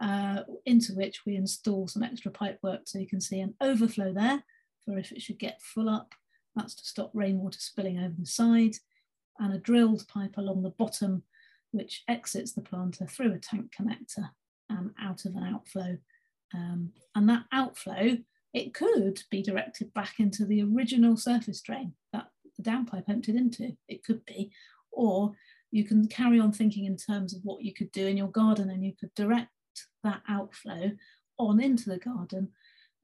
uh, 0.00 0.42
into 0.64 0.94
which 0.94 1.22
we 1.26 1.36
install 1.36 1.86
some 1.86 2.02
extra 2.02 2.30
pipe 2.30 2.58
work 2.62 2.82
so 2.86 2.98
you 2.98 3.06
can 3.06 3.20
see 3.20 3.40
an 3.40 3.54
overflow 3.60 4.12
there 4.12 4.42
for 4.84 4.98
if 4.98 5.12
it 5.12 5.22
should 5.22 5.38
get 5.38 5.62
full 5.62 5.88
up. 5.88 6.14
That's 6.56 6.74
to 6.76 6.84
stop 6.84 7.10
rainwater 7.14 7.60
spilling 7.60 7.98
over 7.98 8.14
the 8.18 8.26
side 8.26 8.74
and 9.38 9.54
a 9.54 9.58
drilled 9.58 10.06
pipe 10.08 10.36
along 10.36 10.62
the 10.62 10.70
bottom 10.70 11.22
which 11.72 12.02
exits 12.08 12.52
the 12.52 12.60
planter 12.60 13.06
through 13.06 13.32
a 13.32 13.38
tank 13.38 13.72
connector 13.78 14.30
and 14.68 14.90
out 15.00 15.24
of 15.24 15.34
an 15.34 15.44
outflow. 15.44 15.96
Um, 16.54 16.92
and 17.14 17.28
that 17.28 17.44
outflow, 17.52 18.18
it 18.52 18.74
could 18.74 19.22
be 19.30 19.42
directed 19.42 19.92
back 19.94 20.14
into 20.18 20.44
the 20.44 20.62
original 20.62 21.16
surface 21.16 21.60
drain 21.60 21.94
that 22.12 22.28
the 22.56 22.62
downpipe 22.62 23.08
emptied 23.08 23.36
into. 23.36 23.76
It 23.88 24.04
could 24.04 24.24
be, 24.26 24.52
or 24.90 25.32
you 25.70 25.84
can 25.84 26.08
carry 26.08 26.40
on 26.40 26.52
thinking 26.52 26.84
in 26.84 26.96
terms 26.96 27.34
of 27.34 27.42
what 27.44 27.62
you 27.62 27.72
could 27.72 27.92
do 27.92 28.06
in 28.06 28.16
your 28.16 28.30
garden 28.30 28.70
and 28.70 28.84
you 28.84 28.92
could 28.98 29.14
direct 29.14 29.50
that 30.02 30.22
outflow 30.28 30.90
on 31.38 31.60
into 31.60 31.88
the 31.88 31.98
garden 31.98 32.48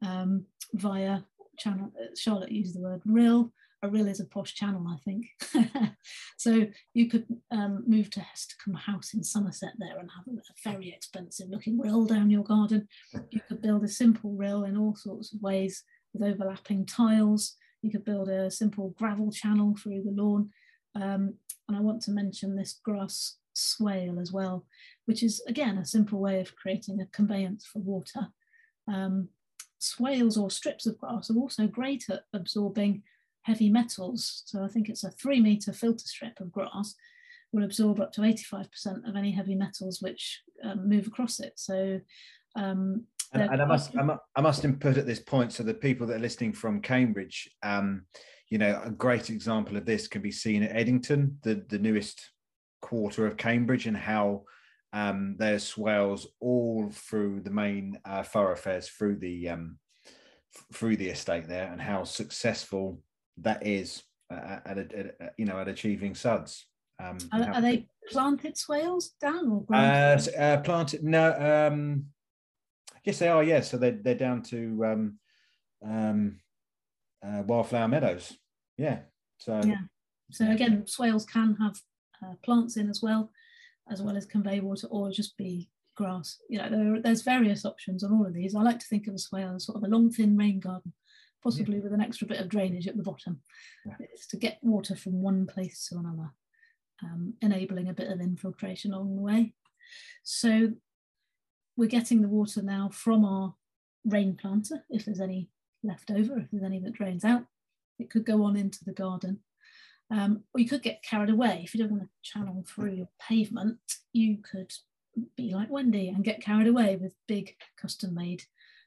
um, 0.04 0.44
via 0.74 1.20
channel. 1.58 1.92
Uh, 1.98 2.14
Charlotte 2.16 2.52
used 2.52 2.74
the 2.74 2.80
word 2.80 3.02
rill. 3.04 3.52
A 3.87 3.89
rill 3.89 4.09
is 4.09 4.18
a 4.18 4.24
posh 4.24 4.53
channel, 4.55 4.84
I 4.89 4.97
think. 5.05 5.26
so 6.37 6.66
you 6.93 7.09
could 7.09 7.24
um, 7.53 7.84
move 7.87 8.11
to 8.11 8.20
Hestercombe 8.20 8.78
House 8.78 9.14
in 9.14 9.22
Somerset 9.22 9.74
there 9.78 9.97
and 9.99 10.11
have 10.11 10.26
a, 10.26 10.39
a 10.39 10.72
very 10.72 10.91
expensive 10.91 11.49
looking 11.49 11.78
rill 11.78 12.05
down 12.05 12.28
your 12.28 12.43
garden. 12.43 12.89
You 13.30 13.41
could 13.47 13.62
build 13.62 13.84
a 13.84 13.89
simple 13.89 14.32
rill 14.32 14.64
in 14.64 14.76
all 14.76 14.97
sorts 14.97 15.32
of 15.32 15.41
ways 15.41 15.84
with 16.12 16.28
overlapping 16.28 16.84
tiles. 16.84 17.55
You 17.82 17.93
could 17.93 18.05
build 18.05 18.28
a 18.28 18.51
simple 18.51 18.93
gravel 18.99 19.30
channel 19.30 19.76
through 19.80 20.03
the 20.03 20.11
lawn. 20.11 20.51
Um, 20.97 21.34
and 21.68 21.76
I 21.76 21.80
want 21.80 22.03
to 22.03 22.11
mention 22.11 22.57
this 22.57 22.80
grass 22.84 23.37
swale 23.53 24.18
as 24.18 24.32
well, 24.32 24.66
which 25.05 25.22
is 25.22 25.41
again 25.47 25.78
a 25.78 25.87
simple 25.87 26.18
way 26.18 26.41
of 26.41 26.57
creating 26.57 27.01
a 27.01 27.07
conveyance 27.07 27.64
for 27.64 27.78
water. 27.78 28.28
Um, 28.89 29.28
swales 29.78 30.37
or 30.37 30.51
strips 30.51 30.87
of 30.87 30.99
grass 30.99 31.30
are 31.30 31.39
also 31.39 31.68
great 31.68 32.07
at 32.11 32.24
absorbing 32.32 33.05
heavy 33.47 33.70
metals. 33.70 34.42
So 34.44 34.64
I 34.64 34.68
think 34.68 34.88
it's 34.88 35.05
a 35.05 35.11
three 35.11 35.40
meter 35.40 35.72
filter 35.72 36.07
strip 36.07 36.40
of 36.40 36.51
grass 36.51 36.94
will 37.53 37.64
absorb 37.64 38.01
up 38.01 38.12
to 38.12 38.22
85% 38.22 39.09
of 39.09 39.14
any 39.16 39.30
heavy 39.30 39.55
metals 39.55 40.03
which 40.03 40.42
um, 40.64 40.88
move 40.88 41.07
across 41.07 41.38
it. 41.38 41.53
So 41.55 42.01
um, 42.57 43.05
and, 43.32 43.42
and, 43.42 43.62
I 43.62 43.64
must 43.64 43.92
I 44.36 44.40
must 44.40 44.64
input 44.64 44.97
at 44.97 45.07
this 45.07 45.20
point 45.20 45.53
so 45.53 45.62
the 45.62 45.74
people 45.74 46.07
that 46.07 46.16
are 46.16 46.20
listening 46.20 46.53
from 46.53 46.80
Cambridge, 46.80 47.49
um, 47.62 48.07
you 48.49 48.59
know, 48.59 48.80
a 48.84 48.90
great 48.90 49.30
example 49.30 49.76
of 49.76 49.84
this 49.84 50.09
can 50.09 50.22
be 50.22 50.30
seen 50.30 50.62
at 50.62 50.74
Eddington, 50.74 51.38
the 51.42 51.64
the 51.68 51.78
newest 51.78 52.30
quarter 52.82 53.26
of 53.26 53.36
Cambridge 53.36 53.86
and 53.86 53.97
how 53.97 54.44
um, 54.92 55.36
there's 55.38 55.64
swales 55.64 56.28
all 56.40 56.88
through 56.90 57.40
the 57.40 57.51
main 57.51 57.99
uh, 58.05 58.22
thoroughfares 58.22 58.88
through 58.88 59.16
the 59.16 59.51
um, 59.51 59.78
f- 60.55 60.64
through 60.72 60.97
the 60.97 61.11
estate 61.11 61.47
there, 61.47 61.70
and 61.70 61.80
how 61.80 62.05
successful 62.05 63.03
that 63.39 63.66
is 63.66 64.03
uh, 64.30 64.59
at, 64.64 64.78
at, 64.78 64.93
at, 64.95 65.34
you 65.37 65.45
know 65.45 65.59
at 65.59 65.68
achieving 65.68 66.14
suds. 66.14 66.66
Um, 67.03 67.18
are, 67.32 67.55
are 67.55 67.61
they 67.61 67.87
planted 68.11 68.57
swales 68.57 69.11
down 69.20 69.51
or 69.51 69.76
uh, 69.76 70.18
uh, 70.39 70.57
planted? 70.59 71.05
No, 71.05 71.32
um, 71.70 72.07
yes 73.05 73.18
they 73.18 73.28
are. 73.28 73.43
Yes, 73.43 73.70
so 73.70 73.76
they're 73.76 73.99
they're 74.03 74.14
down 74.14 74.43
to 74.43 74.84
um, 74.84 75.18
um, 75.84 76.39
uh, 77.26 77.43
wildflower 77.47 77.89
meadows. 77.89 78.32
Yeah. 78.78 79.01
So 79.39 79.61
yeah. 79.64 79.82
So 80.30 80.51
again, 80.51 80.87
swales 80.87 81.24
can 81.24 81.57
have 81.61 81.76
uh, 82.22 82.34
plants 82.43 82.76
in 82.76 82.91
as 82.91 83.01
well, 83.03 83.30
as 83.91 84.03
well 84.03 84.16
as 84.16 84.26
convey 84.26 84.61
water 84.61 84.89
or 84.89 85.11
just 85.11 85.37
be 85.37 85.68
grass. 85.97 86.39
You 86.49 86.59
know, 86.59 86.68
there, 86.70 87.03
there's 87.03 87.22
various 87.22 87.64
options 87.64 88.03
on 88.03 88.12
all 88.12 88.26
of 88.26 88.34
these. 88.34 88.55
I 88.55 88.62
like 88.62 88.80
to 88.80 88.87
think 88.87 89.07
of 89.07 89.14
a 89.14 89.18
swale 89.18 89.55
as 89.57 89.66
sort 89.66 89.76
of 89.76 89.84
a 89.84 89.89
long, 89.89 90.11
thin 90.11 90.37
rain 90.37 90.61
garden, 90.61 90.93
possibly 91.43 91.76
yeah. 91.76 91.82
with 91.84 91.93
an 91.93 92.01
extra 92.01 92.26
bit 92.26 92.41
of 92.41 92.49
drainage 92.49 92.89
at 92.89 92.97
the 92.97 93.03
bottom. 93.03 93.41
Yeah. 93.84 93.95
It's 94.01 94.26
to 94.28 94.37
get 94.37 94.59
water 94.62 94.97
from 94.97 95.22
one 95.22 95.47
place 95.47 95.89
to 95.89 95.99
another, 95.99 96.30
um, 97.03 97.34
enabling 97.41 97.89
a 97.89 97.95
bit 97.95 98.11
of 98.11 98.20
infiltration 98.20 98.93
along 98.93 99.16
the 99.16 99.22
way. 99.22 99.55
So 100.22 100.72
we're 101.76 101.89
getting 101.89 102.22
the 102.22 102.28
water 102.28 102.62
now 102.62 102.91
from 102.93 103.24
our 103.24 103.55
rain 104.05 104.37
planter, 104.41 104.84
if 104.91 105.05
there's 105.05 105.20
any 105.20 105.49
left 105.82 106.11
over, 106.11 106.39
if 106.39 106.51
there's 106.51 106.64
any 106.64 106.80
that 106.80 106.95
drains 106.95 107.24
out. 107.24 107.45
It 107.99 108.11
could 108.11 108.26
go 108.26 108.45
on 108.45 108.57
into 108.57 108.84
the 108.84 108.93
garden. 108.93 109.41
Um, 110.11 110.45
or 110.55 110.61
you 110.61 110.68
could 110.68 110.82
get 110.82 111.03
carried 111.03 111.30
away. 111.30 111.62
If 111.64 111.74
you 111.74 111.80
don't 111.80 111.91
want 111.91 112.05
to 112.05 112.09
channel 112.22 112.64
through 112.66 112.95
your 112.95 113.09
pavement, 113.20 113.78
you 114.12 114.39
could 114.39 114.72
be 115.37 115.55
like 115.55 115.70
Wendy 115.70 116.09
and 116.09 116.24
get 116.24 116.43
carried 116.43 116.68
away 116.68 116.97
with 116.97 117.14
big 117.26 117.57
custom 117.80 118.14
made 118.14 118.45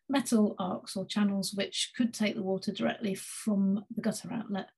metal 0.10 0.56
arcs 0.60 0.96
or 0.96 1.06
channels 1.06 1.54
which 1.54 1.92
could 1.96 2.14
take 2.14 2.36
the 2.36 2.44
water 2.44 2.72
directly 2.72 3.16
from 3.16 3.86
the 3.96 4.02
gutter 4.02 4.30
outlet 4.34 4.70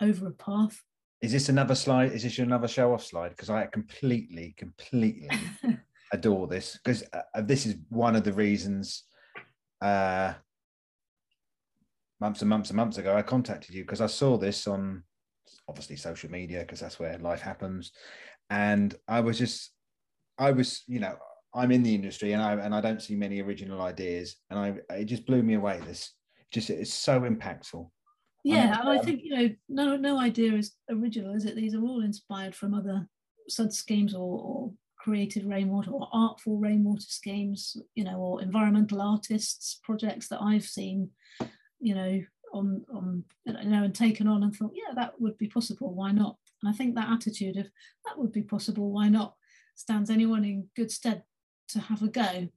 over 0.00 0.26
a 0.26 0.32
path. 0.32 0.82
Is 1.20 1.32
this 1.32 1.50
another 1.50 1.74
slide? 1.74 2.12
Is 2.12 2.22
this 2.22 2.38
another 2.38 2.68
show 2.68 2.94
off 2.94 3.04
slide? 3.04 3.30
Because 3.30 3.50
I 3.50 3.66
completely, 3.66 4.54
completely 4.56 5.28
adore 6.12 6.46
this 6.46 6.78
because 6.82 7.04
uh, 7.12 7.42
this 7.42 7.66
is 7.66 7.76
one 7.90 8.16
of 8.16 8.24
the 8.24 8.32
reasons 8.32 9.04
uh, 9.80 10.32
months 12.20 12.40
and 12.40 12.48
months 12.50 12.70
and 12.70 12.76
months 12.76 12.98
ago 12.98 13.16
I 13.16 13.22
contacted 13.22 13.74
you 13.74 13.82
because 13.82 14.00
I 14.00 14.06
saw 14.06 14.36
this 14.36 14.66
on 14.66 15.04
obviously 15.68 15.96
social 15.96 16.30
media 16.30 16.60
because 16.60 16.80
that's 16.80 16.98
where 16.98 17.18
life 17.18 17.40
happens. 17.40 17.92
And 18.50 18.94
I 19.06 19.20
was 19.20 19.38
just, 19.38 19.70
I 20.38 20.50
was, 20.50 20.82
you 20.86 21.00
know, 21.00 21.16
I'm 21.54 21.72
in 21.72 21.82
the 21.82 21.94
industry 21.94 22.32
and 22.32 22.42
I 22.42 22.52
and 22.52 22.74
I 22.74 22.80
don't 22.80 23.02
see 23.02 23.16
many 23.16 23.42
original 23.42 23.80
ideas, 23.80 24.36
and 24.50 24.58
I 24.58 24.74
it 24.94 25.06
just 25.06 25.26
blew 25.26 25.42
me 25.42 25.54
away. 25.54 25.80
This 25.86 26.12
just 26.52 26.70
it's 26.70 26.92
so 26.92 27.20
impactful. 27.20 27.88
Yeah, 28.44 28.80
and 28.80 28.88
I 28.88 28.98
think 28.98 29.20
you 29.22 29.36
know, 29.36 29.50
no, 29.68 29.96
no 29.96 30.18
idea 30.18 30.52
is 30.54 30.74
original, 30.90 31.34
is 31.34 31.44
it? 31.44 31.56
These 31.56 31.74
are 31.74 31.82
all 31.82 32.02
inspired 32.02 32.54
from 32.54 32.72
other 32.72 33.06
SUD 33.48 33.72
schemes 33.72 34.14
or, 34.14 34.40
or 34.40 34.72
creative 34.96 35.44
rainwater 35.44 35.90
or 35.90 36.08
artful 36.12 36.58
rainwater 36.58 37.02
schemes, 37.02 37.76
you 37.94 38.04
know, 38.04 38.16
or 38.16 38.42
environmental 38.42 39.02
artists 39.02 39.78
projects 39.82 40.28
that 40.28 40.40
I've 40.40 40.64
seen, 40.64 41.10
you 41.80 41.94
know, 41.94 42.22
on 42.54 42.84
on 42.94 43.24
you 43.44 43.52
know 43.52 43.84
and 43.84 43.94
taken 43.94 44.26
on 44.26 44.42
and 44.42 44.54
thought, 44.54 44.72
yeah, 44.74 44.94
that 44.94 45.20
would 45.20 45.36
be 45.36 45.48
possible. 45.48 45.92
Why 45.92 46.12
not? 46.12 46.36
And 46.62 46.72
I 46.72 46.76
think 46.76 46.94
that 46.94 47.10
attitude 47.10 47.56
of 47.56 47.66
that 48.06 48.16
would 48.16 48.32
be 48.32 48.42
possible. 48.42 48.90
Why 48.92 49.08
not? 49.08 49.34
stands 49.80 50.10
anyone 50.10 50.44
in 50.44 50.68
good 50.76 50.90
stead 50.90 51.22
to 51.72 51.80
have 51.80 52.02
a 52.02 52.08
go. 52.08 52.48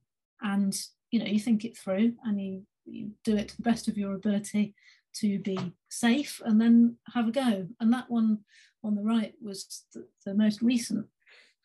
And 0.42 0.76
you 1.10 1.20
know, 1.20 1.26
you 1.26 1.38
think 1.38 1.64
it 1.64 1.76
through 1.76 2.14
and 2.24 2.40
you, 2.40 2.62
you 2.84 3.10
do 3.24 3.36
it 3.36 3.48
to 3.48 3.56
the 3.56 3.62
best 3.62 3.88
of 3.88 3.96
your 3.96 4.14
ability 4.14 4.74
to 5.14 5.38
be 5.38 5.58
safe 5.88 6.42
and 6.44 6.60
then 6.60 6.96
have 7.14 7.28
a 7.28 7.32
go. 7.32 7.68
And 7.80 7.92
that 7.92 8.10
one 8.10 8.40
on 8.82 8.96
the 8.96 9.02
right 9.02 9.32
was 9.40 9.84
the, 9.94 10.06
the 10.26 10.34
most 10.34 10.60
recent 10.60 11.06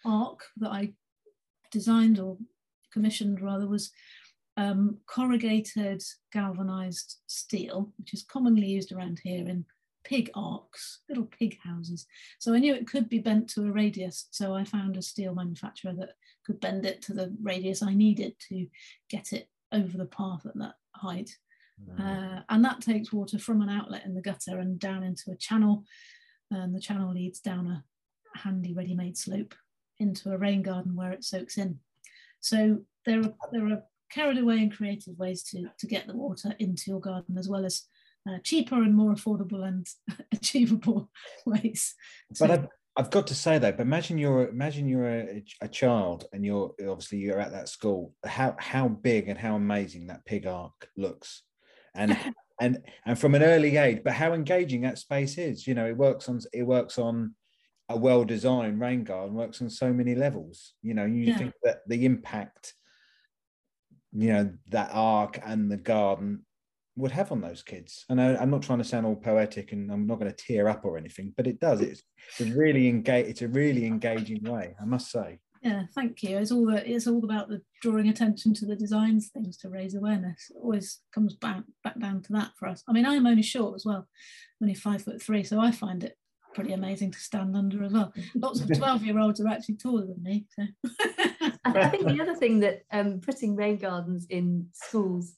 arc 0.06 0.42
that 0.58 0.70
I 0.70 0.94
designed 1.72 2.20
or 2.20 2.38
commissioned 2.94 3.42
rather 3.42 3.68
was 3.68 3.92
um, 4.58 4.98
corrugated 5.08 6.04
galvanized 6.32 7.18
steel, 7.28 7.92
which 7.98 8.14
is 8.14 8.24
commonly 8.24 8.68
used 8.68 8.92
around 8.92 9.20
here 9.24 9.48
in 9.48 9.66
pig 10.04 10.30
arcs, 10.36 11.00
little 11.08 11.26
pig 11.26 11.58
houses. 11.64 12.06
So 12.40 12.54
I 12.54 12.60
knew 12.60 12.74
it 12.74 12.88
could 12.88 13.10
be 13.10 13.20
bent 13.20 13.50
to 13.52 13.66
a 13.66 13.72
radius. 13.72 14.28
So 14.32 14.54
I 14.54 14.64
found 14.64 14.98
a 14.98 15.02
steel 15.02 15.34
manufacturer 15.34 15.94
that 15.94 16.14
could 16.50 16.60
bend 16.60 16.84
it 16.84 17.00
to 17.04 17.14
the 17.14 17.36
radius 17.44 17.84
I 17.84 17.94
needed 17.94 18.34
to 18.50 18.66
get 19.08 19.34
it 19.34 19.50
over 19.72 20.00
the 20.00 20.08
path 20.08 20.48
at 20.48 20.58
that 20.58 20.74
height. 20.96 21.38
Mm. 21.80 22.00
Uh, 22.00 22.42
and 22.50 22.66
that 22.66 22.82
takes 22.82 23.14
water 23.14 23.38
from 23.38 23.62
an 23.62 23.70
outlet 23.70 24.04
in 24.04 24.16
the 24.16 24.22
gutter 24.22 24.58
and 24.58 24.80
down 24.80 25.04
into 25.04 25.30
a 25.30 25.36
channel. 25.36 25.84
And 26.50 26.74
the 26.74 26.82
channel 26.82 27.14
leads 27.14 27.40
down 27.40 27.68
a 27.68 27.84
handy 28.36 28.74
ready-made 28.74 29.16
slope 29.16 29.54
into 30.00 30.32
a 30.32 30.38
rain 30.40 30.64
garden 30.64 30.96
where 30.96 31.12
it 31.12 31.24
soaks 31.24 31.60
in. 31.60 31.80
So 32.40 32.80
there 33.06 33.20
are, 33.20 33.34
there 33.52 33.68
are 33.68 33.84
carried 34.12 34.40
away 34.40 34.58
and 34.58 34.76
creative 34.76 35.20
ways 35.20 35.44
to, 35.44 35.70
to 35.78 35.86
get 35.86 36.08
the 36.08 36.18
water 36.18 36.56
into 36.58 36.86
your 36.88 37.00
garden 37.00 37.38
as 37.38 37.48
well 37.48 37.64
as 37.64 37.86
uh, 38.28 38.40
cheaper 38.44 38.82
and 38.82 38.96
more 38.96 39.14
affordable 39.14 39.68
and 39.68 39.88
achievable 40.32 41.12
ways. 41.46 41.94
But 42.40 42.70
I've 42.98 43.12
got 43.12 43.28
to 43.28 43.36
say 43.36 43.60
though, 43.60 43.72
but 43.72 43.82
imagine 43.82 44.18
you're 44.18 44.50
imagine 44.50 44.88
you're 44.88 45.08
a, 45.08 45.44
a, 45.62 45.68
child 45.68 46.26
and 46.34 46.46
you're 46.46 46.74
obviously 46.82 47.20
you're 47.20 47.40
at 47.40 47.52
that 47.52 47.70
school. 47.70 48.14
How 48.26 48.56
how 48.60 48.88
big 48.88 49.30
and 49.30 49.38
how 49.38 49.56
amazing 49.56 50.08
that 50.08 50.26
pig 50.26 50.46
arc 50.46 50.90
looks, 50.98 51.44
and 51.96 52.18
and 52.62 52.80
and 53.06 53.18
from 53.18 53.36
an 53.36 53.44
early 53.44 53.78
age. 53.78 54.02
But 54.04 54.14
how 54.14 54.34
engaging 54.34 54.82
that 54.82 54.98
space 54.98 55.38
is. 55.38 55.66
You 55.66 55.76
know, 55.76 55.88
it 55.88 55.96
works 55.96 56.28
on 56.28 56.42
it 56.52 56.64
works 56.64 56.98
on 56.98 57.36
a 57.90 57.98
well-designed 57.98 58.80
rain 58.80 59.04
garden 59.04 59.36
works 59.36 59.62
on 59.62 59.70
so 59.70 59.92
many 59.92 60.14
levels 60.14 60.74
you 60.84 60.94
know 60.94 61.06
you 61.06 61.26
yeah. 61.26 61.38
think 61.38 61.54
that 61.64 61.80
the 61.88 62.06
impact 62.06 62.76
you 64.14 64.32
know 64.32 64.52
that 64.70 64.92
arc 64.94 65.40
and 65.44 65.72
the 65.72 65.78
garden 65.78 66.46
would 66.96 67.12
have 67.12 67.32
on 67.32 67.42
those 67.42 67.64
kids 67.64 68.06
and 68.10 68.22
I, 68.22 68.42
am 68.42 68.50
not 68.50 68.62
trying 68.62 68.80
to 68.80 68.84
sound 68.84 69.06
all 69.06 69.16
poetic 69.16 69.72
and 69.72 69.92
i'm 69.92 70.08
not 70.08 70.20
going 70.20 70.32
to 70.32 70.36
tear 70.36 70.68
up 70.68 70.86
or 70.86 70.98
anything 70.98 71.34
but 71.36 71.48
it 71.48 71.60
does 71.60 71.82
it's, 71.82 72.04
it's 72.30 72.50
a 72.50 72.54
really 72.56 72.88
engage 72.88 73.28
it's 73.28 73.42
a 73.42 73.48
really 73.48 73.86
engaging 73.86 74.44
way 74.44 74.76
i 74.82 74.86
must 74.86 75.12
say 75.12 75.40
yeah 75.62 75.84
thank 75.96 76.22
you 76.24 76.38
it's 76.38 76.52
all 76.52 76.66
the, 76.66 76.90
it's 76.90 77.08
all 77.08 77.24
about 77.24 77.50
the 77.50 77.62
drawing 77.82 78.10
attention 78.10 78.54
to 78.54 78.66
the 78.66 78.76
designs 78.76 79.30
things 79.30 79.58
to 79.58 79.70
raise 79.70 79.96
awareness 79.96 80.48
it 80.50 80.58
always 80.62 81.00
comes 81.14 81.36
back 81.36 81.64
back 81.84 82.00
down 82.00 82.22
to 82.22 82.34
that 82.34 82.52
for 82.58 82.68
us 82.68 82.84
i 82.88 82.92
mean 82.92 83.06
i'm 83.06 83.28
only 83.28 83.44
short 83.44 83.76
as 83.76 83.86
well 83.86 84.08
only 84.62 84.74
five 84.74 85.02
foot 85.02 85.22
three 85.22 85.44
so 85.44 85.60
i 85.60 85.72
find 85.72 86.04
it 86.04 86.18
pretty 86.54 86.74
amazing 86.74 87.12
to 87.12 87.20
stand 87.20 87.56
under 87.56 87.84
as 87.84 87.94
well. 87.94 88.14
Lots 88.36 88.62
of 88.62 88.74
12 88.78 89.06
year 89.06 89.20
olds 89.20 89.40
are 89.40 89.48
actually 89.48 89.76
taller 89.76 90.06
than 90.06 90.22
me. 90.22 90.46
So. 90.50 90.64
I 91.66 91.90
think 91.90 92.08
the 92.08 92.22
other 92.22 92.36
thing 92.36 92.60
that 92.62 92.84
um, 92.92 93.20
putting 93.20 93.56
rain 93.56 93.78
gardens 93.78 94.26
in 94.30 94.68
schools 94.74 95.34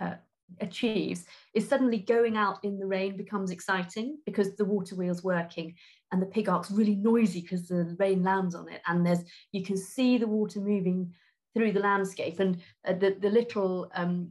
uh, 0.00 0.14
achieves 0.60 1.24
is 1.54 1.68
suddenly 1.68 1.98
going 1.98 2.36
out 2.36 2.58
in 2.62 2.78
the 2.78 2.86
rain 2.86 3.16
becomes 3.16 3.50
exciting 3.50 4.18
because 4.26 4.54
the 4.54 4.64
water 4.64 4.94
wheel's 4.94 5.24
working 5.24 5.74
and 6.12 6.22
the 6.22 6.26
pig 6.26 6.48
ark's 6.48 6.70
really 6.70 6.94
noisy 6.94 7.40
because 7.40 7.66
the 7.66 7.96
rain 7.98 8.22
lands 8.22 8.54
on 8.54 8.68
it 8.68 8.80
and 8.86 9.04
there's 9.04 9.24
you 9.52 9.64
can 9.64 9.76
see 9.76 10.18
the 10.18 10.26
water 10.26 10.60
moving 10.60 11.12
through 11.52 11.72
the 11.72 11.80
landscape 11.80 12.38
and 12.38 12.60
uh, 12.86 12.92
the, 12.92 13.16
the 13.20 13.30
little 13.30 13.90
um, 13.94 14.30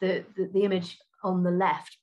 the, 0.00 0.24
the, 0.36 0.50
the 0.52 0.64
image 0.64 0.98
on 1.22 1.42
the 1.42 1.50
left 1.50 1.98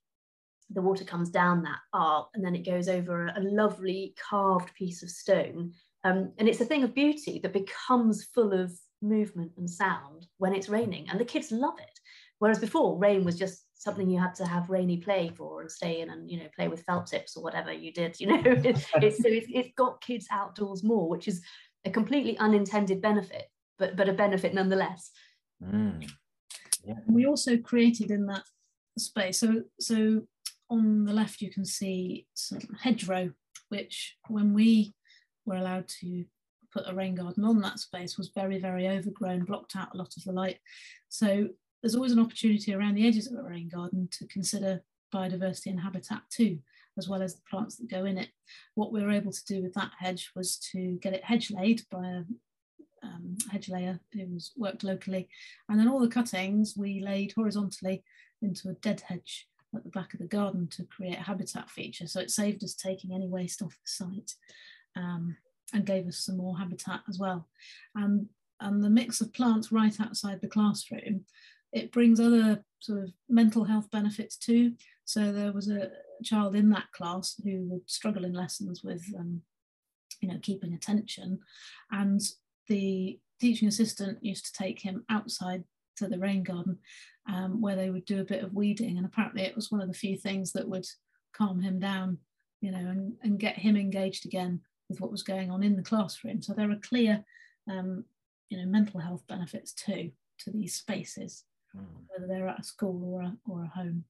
the 0.74 0.82
water 0.82 1.04
comes 1.04 1.30
down 1.30 1.64
that 1.64 1.80
arc 1.94 2.28
and 2.34 2.44
then 2.44 2.56
it 2.56 2.66
goes 2.66 2.88
over 2.88 3.26
a, 3.26 3.40
a 3.40 3.42
lovely 3.42 4.16
carved 4.30 4.74
piece 4.74 5.04
of 5.04 5.10
stone. 5.10 5.74
Um, 6.04 6.32
and 6.38 6.48
it's 6.48 6.62
a 6.62 6.66
thing 6.66 6.84
of 6.84 6.96
beauty 6.96 7.40
that 7.44 7.54
becomes 7.54 8.24
full 8.24 8.54
of 8.54 8.72
movement 9.02 9.52
and 9.58 9.70
sound 9.70 10.28
when 10.38 10.54
it's 10.54 10.70
raining, 10.70 11.08
and 11.10 11.20
the 11.20 11.26
kids 11.26 11.52
love 11.52 11.78
it. 11.80 11.91
Whereas 12.42 12.58
before, 12.58 12.98
rain 12.98 13.24
was 13.24 13.38
just 13.38 13.68
something 13.76 14.10
you 14.10 14.20
had 14.20 14.34
to 14.34 14.48
have 14.48 14.72
rainy 14.72 14.98
play 14.98 15.30
for 15.38 15.62
and 15.62 15.70
stay 15.70 16.02
in 16.02 16.10
and 16.10 16.28
you 16.28 16.40
know 16.40 16.48
play 16.56 16.68
with 16.68 16.82
felt 16.86 17.06
tips 17.06 17.38
or 17.38 17.44
whatever 17.44 17.72
you 17.72 17.94
did. 17.94 18.20
You 18.20 18.28
know, 18.30 18.42
it's, 18.44 18.88
so 18.88 18.98
it's, 18.98 19.22
it's 19.54 19.70
got 19.78 20.02
kids 20.02 20.26
outdoors 20.32 20.84
more, 20.84 21.08
which 21.08 21.28
is 21.28 21.44
a 21.86 21.92
completely 21.92 22.36
unintended 22.40 23.00
benefit, 23.00 23.46
but 23.78 23.96
but 23.96 24.10
a 24.10 24.14
benefit 24.14 24.56
nonetheless. 24.56 25.12
Mm. 25.64 26.10
Yeah. 26.84 26.96
We 27.06 27.28
also 27.28 27.58
created 27.58 28.10
in 28.10 28.26
that 28.26 28.46
space. 28.98 29.38
So 29.40 29.62
so 29.80 30.24
on 30.72 31.06
the 31.06 31.14
left, 31.14 31.42
you 31.42 31.52
can 31.52 31.64
see 31.64 32.26
some 32.34 32.62
hedgerow, 32.82 33.34
which 33.70 34.18
when 34.30 34.56
we 34.56 34.96
were 35.46 35.58
allowed 35.58 35.88
to 36.00 36.26
put 36.74 36.90
a 36.90 36.96
rain 36.96 37.14
garden 37.14 37.44
on 37.44 37.62
that 37.62 37.78
space 37.78 38.18
was 38.18 38.32
very, 38.34 38.58
very 38.58 38.88
overgrown, 38.88 39.46
blocked 39.46 39.76
out 39.76 39.94
a 39.94 39.98
lot 39.98 40.14
of 40.18 40.24
the 40.24 40.32
light. 40.32 40.58
So 41.10 41.50
there's 41.82 41.96
always 41.96 42.12
an 42.12 42.20
opportunity 42.20 42.74
around 42.74 42.96
the 42.96 43.08
edges 43.08 43.32
of 43.32 43.38
a 43.38 43.44
rain 43.44 43.70
garden 43.70 44.08
to 44.12 44.28
consider 44.28 44.84
biodiversity 45.14 45.68
and 45.68 45.80
habitat 45.80 46.22
too, 46.30 46.60
as 46.98 47.10
well 47.10 47.22
as 47.22 47.36
the 47.36 47.42
plants 47.50 47.78
that 47.78 47.90
go 47.90 48.06
in 48.06 48.18
it. 48.18 48.30
What 48.76 48.92
we 48.92 49.04
were 49.04 49.12
able 49.12 49.32
to 49.32 49.46
do 49.46 49.62
with 49.62 49.74
that 49.74 49.92
hedge 50.00 50.32
was 50.36 50.58
to 50.72 50.98
get 51.02 51.14
it 51.14 51.24
hedge 51.24 51.52
laid 51.52 51.82
by 51.92 52.08
a 52.08 52.24
um, 53.04 53.36
hedge 53.52 53.70
layer 53.70 54.00
who 54.14 54.28
was 54.28 54.52
worked 54.58 54.84
locally. 54.84 55.28
And 55.70 55.80
then 55.80 55.88
all 55.88 56.00
the 56.00 56.08
cuttings 56.08 56.76
we 56.78 57.00
laid 57.02 57.34
horizontally 57.36 58.04
into 58.42 58.70
a 58.70 58.74
dead 58.74 59.02
hedge 59.02 59.48
at 59.76 59.84
the 59.84 59.90
back 59.90 60.14
of 60.14 60.20
the 60.20 60.28
garden 60.28 60.68
to 60.68 60.84
create 60.84 61.18
a 61.18 61.24
habitat 61.24 61.70
feature. 61.70 62.08
So 62.08 62.20
it 62.20 62.32
saved 62.32 62.64
us 62.64 62.74
taking 62.74 63.14
any 63.14 63.28
waste 63.28 63.62
off 63.62 63.72
the 63.72 63.78
site 63.86 64.34
um, 64.96 65.36
and 65.74 65.86
gave 65.86 66.08
us 66.08 66.18
some 66.18 66.38
more 66.38 66.58
habitat 66.58 67.02
as 67.10 67.18
well. 67.18 67.48
And, 67.96 68.28
and 68.60 68.84
the 68.84 68.90
mix 68.90 69.22
of 69.22 69.34
plants 69.34 69.72
right 69.72 70.00
outside 70.00 70.42
the 70.42 70.48
classroom, 70.48 71.26
it 71.72 71.92
brings 71.92 72.20
other 72.20 72.64
sort 72.80 73.04
of 73.04 73.14
mental 73.30 73.64
health 73.64 73.90
benefits 73.92 74.38
too. 74.38 74.74
So 75.06 75.32
there 75.32 75.52
was 75.52 75.70
a 75.70 75.92
child 76.24 76.56
in 76.56 76.70
that 76.72 76.92
class 76.92 77.40
who 77.44 77.64
would 77.70 77.90
struggle 77.90 78.26
in 78.26 78.34
lessons 78.34 78.84
with, 78.84 79.04
um, 79.18 79.42
you 80.22 80.30
know, 80.30 80.40
keeping 80.42 80.74
attention. 80.74 81.40
And 81.92 82.22
the 82.68 83.20
teaching 83.40 83.68
assistant 83.68 84.24
used 84.24 84.46
to 84.46 84.54
take 84.54 84.80
him 84.82 85.04
outside 85.10 85.64
to 85.98 86.08
the 86.08 86.20
rain 86.20 86.44
garden 86.44 86.78
um, 87.28 87.62
where 87.62 87.76
they 87.76 87.90
would 87.90 88.06
do 88.06 88.22
a 88.22 88.26
bit 88.26 88.44
of 88.44 88.54
weeding. 88.54 88.98
And 88.98 89.06
apparently 89.06 89.44
it 89.44 89.56
was 89.56 89.72
one 89.72 89.82
of 89.82 89.88
the 89.88 89.94
few 89.94 90.18
things 90.18 90.52
that 90.54 90.68
would 90.68 90.88
calm 91.34 91.62
him 91.62 91.80
down, 91.80 92.18
you 92.62 92.72
know, 92.72 92.78
and, 92.78 93.14
and 93.24 93.40
get 93.40 93.58
him 93.58 93.76
engaged 93.76 94.26
again 94.26 94.62
with 94.90 95.00
what 95.00 95.12
was 95.12 95.24
going 95.24 95.52
on 95.52 95.64
in 95.64 95.76
the 95.76 95.84
classroom. 95.84 96.42
So 96.42 96.54
there 96.54 96.72
are 96.72 96.78
clear, 96.78 97.24
um, 97.70 98.06
you 98.50 98.58
know, 98.58 98.66
mental 98.66 99.00
health 99.00 99.24
benefits 99.28 99.74
too 99.74 100.12
to 100.40 100.52
these 100.52 100.76
spaces. 100.76 101.46
Whether 102.08 102.28
they're 102.28 102.48
at 102.48 102.60
a 102.60 102.64
school 102.64 103.14
or 103.14 103.22
a, 103.22 103.38
or 103.48 103.64
a 103.64 103.68
home. 103.68 104.06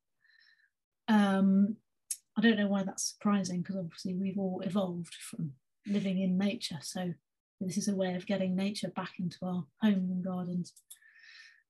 Um, 1.07 1.77
I 2.37 2.41
don't 2.41 2.57
know 2.57 2.67
why 2.67 2.83
that's 2.83 3.11
surprising 3.11 3.61
because 3.61 3.75
obviously 3.75 4.13
we've 4.13 4.37
all 4.37 4.61
evolved 4.61 5.13
from 5.15 5.53
living 5.85 6.19
in 6.19 6.37
nature. 6.37 6.79
So 6.81 7.13
this 7.59 7.77
is 7.77 7.87
a 7.87 7.95
way 7.95 8.15
of 8.15 8.25
getting 8.25 8.55
nature 8.55 8.89
back 8.89 9.13
into 9.19 9.37
our 9.43 9.65
homes 9.81 10.09
and 10.09 10.23
gardens. 10.23 10.73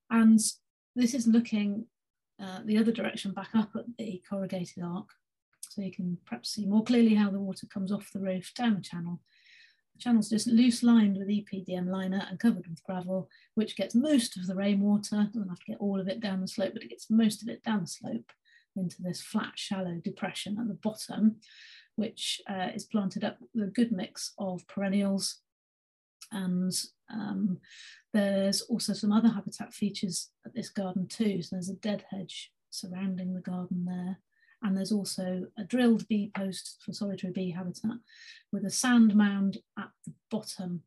And 0.09 0.39
this 0.95 1.13
is 1.13 1.27
looking 1.27 1.85
uh, 2.41 2.59
the 2.65 2.77
other 2.77 2.91
direction 2.91 3.33
back 3.33 3.49
up 3.55 3.71
at 3.75 3.85
the 3.97 4.21
corrugated 4.29 4.83
arc. 4.83 5.09
So 5.69 5.81
you 5.81 5.91
can 5.91 6.17
perhaps 6.25 6.49
see 6.49 6.65
more 6.65 6.83
clearly 6.83 7.15
how 7.15 7.29
the 7.29 7.39
water 7.39 7.65
comes 7.67 7.91
off 7.91 8.11
the 8.11 8.19
roof 8.19 8.53
down 8.53 8.75
the 8.75 8.81
channel. 8.81 9.21
The 9.95 9.99
channel's 9.99 10.29
just 10.29 10.47
loose 10.47 10.83
lined 10.83 11.17
with 11.17 11.27
EPDM 11.27 11.87
liner 11.87 12.25
and 12.29 12.39
covered 12.39 12.67
with 12.67 12.83
gravel, 12.83 13.29
which 13.55 13.75
gets 13.75 13.95
most 13.95 14.37
of 14.37 14.47
the 14.47 14.55
rainwater, 14.55 15.29
doesn't 15.33 15.49
have 15.49 15.59
to 15.59 15.71
get 15.71 15.79
all 15.79 15.99
of 15.99 16.07
it 16.07 16.19
down 16.19 16.41
the 16.41 16.47
slope, 16.47 16.73
but 16.73 16.83
it 16.83 16.89
gets 16.89 17.09
most 17.09 17.41
of 17.41 17.49
it 17.49 17.63
down 17.63 17.81
the 17.81 17.87
slope 17.87 18.31
into 18.75 19.01
this 19.01 19.21
flat, 19.21 19.53
shallow 19.55 19.99
depression 20.03 20.57
at 20.59 20.67
the 20.67 20.75
bottom, 20.75 21.35
which 21.95 22.41
uh, 22.49 22.69
is 22.73 22.85
planted 22.85 23.23
up 23.23 23.37
with 23.53 23.67
a 23.67 23.71
good 23.71 23.91
mix 23.91 24.33
of 24.39 24.65
perennials 24.67 25.39
and 26.31 26.73
um, 27.11 27.59
there's 28.13 28.61
also 28.61 28.93
some 28.93 29.11
other 29.11 29.29
habitat 29.29 29.73
features 29.73 30.29
at 30.45 30.53
this 30.53 30.69
garden 30.69 31.07
too. 31.07 31.41
So 31.41 31.55
there's 31.55 31.69
a 31.69 31.75
dead 31.75 32.05
hedge 32.09 32.51
surrounding 32.69 33.33
the 33.33 33.41
garden 33.41 33.85
there. 33.85 34.19
And 34.63 34.77
there's 34.77 34.91
also 34.91 35.47
a 35.57 35.63
drilled 35.63 36.07
bee 36.07 36.31
post 36.35 36.77
for 36.85 36.93
solitary 36.93 37.33
bee 37.33 37.51
habitat 37.51 37.97
with 38.51 38.65
a 38.65 38.69
sand 38.69 39.15
mound 39.15 39.57
at 39.77 39.89
the 40.05 40.13
bottom, 40.29 40.83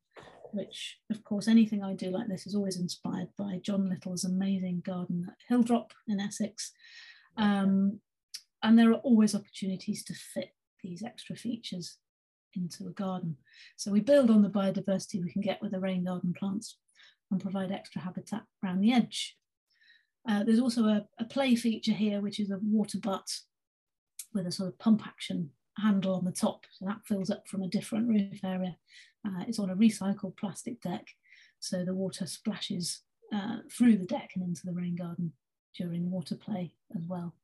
which 0.53 0.99
of 1.11 1.25
course 1.25 1.49
anything 1.49 1.83
I 1.83 1.95
do 1.95 2.11
like 2.11 2.29
this 2.29 2.47
is 2.47 2.55
always 2.55 2.79
inspired 2.79 3.29
by 3.37 3.59
John 3.63 3.89
Little's 3.89 4.25
amazing 4.25 4.83
garden 4.85 5.29
at 5.29 5.55
Hilldrop 5.55 5.91
in 6.07 6.21
Essex. 6.21 6.73
Um, 7.37 8.01
and 8.63 8.79
there 8.79 8.91
are 8.91 9.01
always 9.01 9.35
opportunities 9.35 10.05
to 10.05 10.15
fit 10.15 10.55
these 10.83 11.03
extra 11.03 11.35
features 11.35 11.99
into 12.55 12.87
a 12.87 12.93
garden. 12.93 13.37
So 13.77 13.91
we 13.91 14.01
build 14.01 14.31
on 14.31 14.43
the 14.43 14.49
biodiversity 14.49 15.23
we 15.23 15.33
can 15.33 15.43
get 15.43 15.61
with 15.61 15.73
the 15.73 15.81
rain 15.81 16.05
garden 16.05 16.33
plants 16.33 16.79
and 17.31 17.41
provide 17.41 17.73
extra 17.73 18.01
habitat 18.01 18.43
around 18.63 18.81
the 18.81 18.93
edge. 18.93 19.37
Uh, 20.29 20.45
there's 20.45 20.61
also 20.61 20.85
a, 20.85 21.07
a, 21.19 21.25
play 21.25 21.55
feature 21.55 21.93
here, 21.93 22.21
which 22.21 22.41
is 22.41 22.51
a 22.51 22.59
water 22.63 22.99
butt 22.99 23.29
with 24.35 24.47
a 24.47 24.53
sort 24.53 24.69
of 24.69 24.79
pump 24.79 25.07
action 25.07 25.51
handle 25.79 26.15
on 26.15 26.25
the 26.25 26.33
top. 26.33 26.67
So 26.73 26.85
that 26.85 27.07
fills 27.07 27.31
up 27.31 27.49
from 27.49 27.63
a 27.63 27.69
different 27.69 28.09
roof 28.09 28.45
area. 28.45 28.77
Uh, 29.27 29.45
it's 29.49 29.59
on 29.59 29.71
a 29.71 29.77
recycled 29.77 30.37
plastic 30.37 30.81
deck. 30.81 31.09
So 31.61 31.85
the 31.85 31.95
water 31.95 32.27
splashes 32.27 33.01
uh, 33.35 33.59
through 33.71 33.97
the 33.97 34.07
deck 34.07 34.33
and 34.35 34.45
into 34.45 34.67
the 34.67 34.73
rain 34.73 34.97
garden 34.97 35.33
during 35.77 36.11
water 36.11 36.37
play 36.37 36.75
as 36.97 37.05
well. 37.07 37.35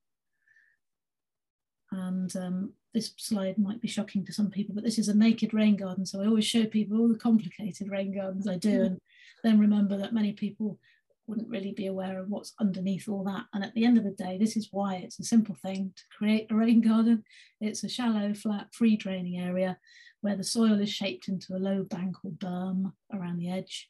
And 1.92 2.34
um, 2.36 2.72
this 2.94 3.12
slide 3.16 3.58
might 3.58 3.80
be 3.80 3.88
shocking 3.88 4.24
to 4.26 4.32
some 4.32 4.50
people, 4.50 4.74
but 4.74 4.84
this 4.84 4.98
is 4.98 5.08
a 5.08 5.16
naked 5.16 5.52
rain 5.52 5.76
garden. 5.76 6.06
So 6.06 6.20
I 6.20 6.26
always 6.26 6.44
show 6.44 6.64
people 6.66 6.98
all 6.98 7.08
the 7.08 7.18
complicated 7.18 7.90
rain 7.90 8.14
gardens 8.14 8.46
I 8.46 8.56
do, 8.56 8.82
and 8.84 8.98
then 9.42 9.58
remember 9.58 9.96
that 9.96 10.14
many 10.14 10.32
people 10.32 10.78
wouldn't 11.26 11.48
really 11.48 11.72
be 11.72 11.86
aware 11.86 12.18
of 12.18 12.28
what's 12.28 12.54
underneath 12.60 13.08
all 13.08 13.24
that. 13.24 13.44
And 13.54 13.62
at 13.64 13.74
the 13.74 13.84
end 13.84 13.98
of 13.98 14.04
the 14.04 14.10
day, 14.10 14.36
this 14.38 14.56
is 14.56 14.68
why 14.72 14.96
it's 14.96 15.18
a 15.18 15.24
simple 15.24 15.54
thing 15.54 15.92
to 15.96 16.02
create 16.16 16.50
a 16.50 16.54
rain 16.54 16.80
garden. 16.86 17.24
It's 17.60 17.84
a 17.84 17.88
shallow, 17.88 18.34
flat, 18.34 18.68
free 18.72 18.96
draining 18.96 19.40
area 19.40 19.78
where 20.20 20.36
the 20.36 20.44
soil 20.44 20.80
is 20.80 20.90
shaped 20.90 21.28
into 21.28 21.54
a 21.54 21.58
low 21.58 21.82
bank 21.84 22.16
or 22.24 22.32
berm 22.32 22.92
around 23.12 23.38
the 23.38 23.50
edge. 23.50 23.88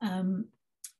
Um, 0.00 0.46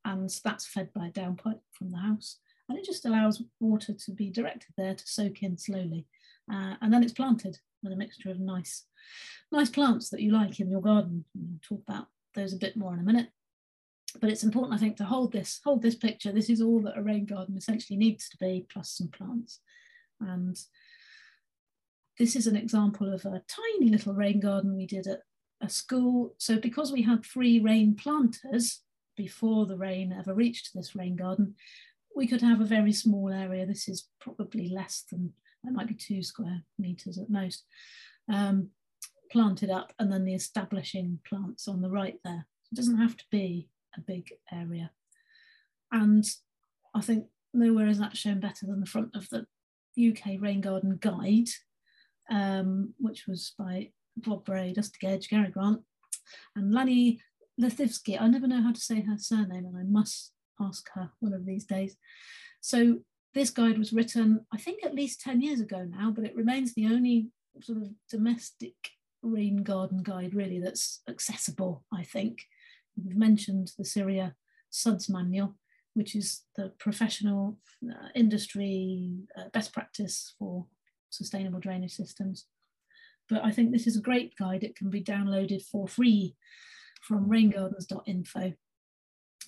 and 0.05 0.31
that's 0.45 0.66
fed 0.66 0.93
by 0.95 1.09
a 1.09 1.11
downpipe 1.11 1.61
from 1.73 1.91
the 1.91 1.99
house. 1.99 2.39
And 2.68 2.79
it 2.79 2.85
just 2.85 3.05
allows 3.05 3.43
water 3.61 3.93
to 3.93 4.12
be 4.12 4.31
directed 4.31 4.73
there 4.77 4.95
to 4.95 5.07
soak 5.07 5.43
in 5.43 5.59
slowly. 5.59 6.07
Uh, 6.53 6.75
and 6.81 6.93
then 6.93 7.03
it's 7.03 7.12
planted 7.12 7.59
with 7.83 7.93
a 7.93 7.97
mixture 7.97 8.31
of 8.31 8.41
nice, 8.41 8.85
nice 9.51 9.68
plants 9.68 10.09
that 10.11 10.23
you 10.23 10.33
like 10.33 10.61
in 10.61 10.70
your 10.70 10.81
garden. 10.81 11.25
We'll 11.35 11.59
talk 11.62 11.83
about 11.87 12.07
those 12.35 12.53
a 12.53 12.59
bit 12.59 12.77
more 12.77 12.95
in 12.95 13.01
a 13.01 13.05
minute. 13.05 13.29
But 14.21 14.31
it's 14.31 14.45
important, 14.45 14.75
I 14.75 14.79
think, 14.79 14.97
to 14.99 15.05
hold 15.05 15.33
this, 15.33 15.61
hold 15.65 15.83
this 15.83 15.95
picture. 15.95 16.33
This 16.33 16.51
is 16.51 16.61
all 16.61 16.81
that 16.83 16.99
a 16.99 17.03
rain 17.03 17.25
garden 17.25 17.57
essentially 17.57 17.97
needs 17.97 18.29
to 18.29 18.37
be, 18.37 18.67
plus 18.71 18.91
some 18.91 19.09
plants. 19.09 19.61
And 20.21 20.57
this 22.19 22.37
is 22.37 22.47
an 22.47 22.57
example 22.57 23.13
of 23.13 23.25
a 23.25 23.43
tiny 23.49 23.91
little 23.91 24.15
rain 24.15 24.41
garden 24.41 24.77
we 24.77 24.87
did 24.87 25.07
at 25.07 25.21
a 25.61 25.69
school. 25.69 26.35
So 26.39 26.59
because 26.59 26.93
we 26.93 27.03
had 27.03 27.25
three 27.25 27.61
rain 27.61 27.95
planters 27.95 28.81
before 29.17 29.67
the 29.67 29.77
rain 29.77 30.13
ever 30.13 30.35
reached 30.35 30.71
this 30.75 30.95
rain 30.95 31.17
garden, 31.17 31.55
we 32.15 32.27
could 32.27 32.43
have 32.43 32.61
a 32.61 32.67
very 32.67 32.93
small 32.93 33.33
area. 33.33 33.65
This 33.65 33.89
is 33.89 34.09
probably 34.21 34.69
less 34.69 35.05
than 35.11 35.33
it 35.65 35.73
might 35.73 35.89
be 35.89 35.95
two 35.95 36.23
square 36.23 36.63
meters 36.79 37.19
at 37.19 37.31
most, 37.31 37.65
um, 38.29 38.71
planted 39.31 39.71
up 39.71 39.93
and 39.99 40.13
then 40.13 40.25
the 40.25 40.35
establishing 40.35 41.21
plants 41.27 41.69
on 41.69 41.81
the 41.81 41.91
right 41.91 42.19
there. 42.25 42.47
It 42.71 42.75
doesn't 42.75 42.99
have 42.99 43.17
to 43.17 43.25
be 43.31 43.69
a 43.97 44.01
big 44.01 44.32
area. 44.53 44.90
And 45.90 46.24
I 46.95 47.01
think 47.01 47.26
nowhere 47.53 47.88
is 47.88 47.99
that 47.99 48.16
shown 48.16 48.40
better 48.40 48.66
than 48.66 48.80
the 48.80 48.86
front 48.86 49.14
of 49.14 49.28
the 49.30 49.47
UK 49.97 50.40
Rain 50.40 50.61
Garden 50.61 50.99
Guide, 51.01 51.49
um, 52.30 52.95
which 52.99 53.26
was 53.26 53.53
by 53.59 53.90
Bob 54.16 54.45
Bray, 54.45 54.72
Dusty 54.72 54.99
Gedge, 55.01 55.28
Gary 55.28 55.51
Grant, 55.51 55.80
and 56.57 56.72
Lani 56.72 57.20
Lithivsky. 57.61 58.20
I 58.20 58.28
never 58.28 58.47
know 58.47 58.62
how 58.62 58.72
to 58.72 58.80
say 58.80 59.03
her 59.03 59.18
surname, 59.18 59.66
and 59.66 59.76
I 59.76 59.82
must 59.82 60.32
ask 60.61 60.88
her 60.95 61.11
one 61.20 61.32
of 61.32 61.47
these 61.47 61.64
days. 61.64 61.97
So 62.61 63.01
this 63.34 63.51
guide 63.51 63.78
was 63.78 63.93
written, 63.93 64.47
I 64.53 64.59
think, 64.59 64.84
at 64.84 64.95
least 64.95 65.20
10 65.20 65.40
years 65.40 65.61
ago 65.61 65.84
now, 65.88 66.12
but 66.14 66.24
it 66.24 66.36
remains 66.36 66.74
the 66.74 66.86
only 66.86 67.28
sort 67.61 67.78
of 67.78 67.88
domestic 68.11 68.74
rain 69.22 69.62
garden 69.62 70.03
guide 70.03 70.34
really 70.34 70.59
that's 70.59 71.01
accessible, 71.09 71.84
I 71.93 72.03
think. 72.03 72.43
We've 72.97 73.16
mentioned 73.16 73.72
the 73.78 73.84
CIRIA 73.84 74.34
SUDS 74.70 75.09
manual, 75.09 75.57
which 75.95 76.14
is 76.14 76.43
the 76.57 76.72
professional 76.78 77.59
uh, 77.88 78.09
industry 78.14 79.12
uh, 79.36 79.49
best 79.53 79.72
practice 79.72 80.34
for 80.38 80.66
sustainable 81.11 81.61
drainage 81.61 81.93
systems. 81.93 82.47
But 83.28 83.45
I 83.45 83.51
think 83.51 83.72
this 83.72 83.86
is 83.86 83.97
a 83.97 84.03
great 84.03 84.36
guide. 84.36 84.62
It 84.62 84.76
can 84.76 84.90
be 84.90 85.03
downloaded 85.03 85.62
for 85.62 85.86
free 85.86 86.36
from 87.03 87.28
raingardens.info 87.28 88.53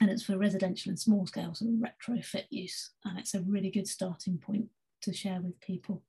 and 0.01 0.11
it's 0.11 0.25
for 0.25 0.37
residential 0.37 0.91
and 0.91 0.99
small 0.99 1.27
scale 1.27 1.55
sort 1.55 1.71
of 1.73 1.79
retrofit 1.79 2.45
use 2.51 2.91
and 3.05 3.19
it's 3.19 3.35
a 3.35 3.43
really 3.43 3.71
good 3.71 3.87
starting 3.87 4.39
point 4.39 4.67
to 5.03 5.13
share 5.13 5.41
with 5.41 5.59
people 5.61 6.03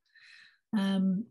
um, 0.78 1.26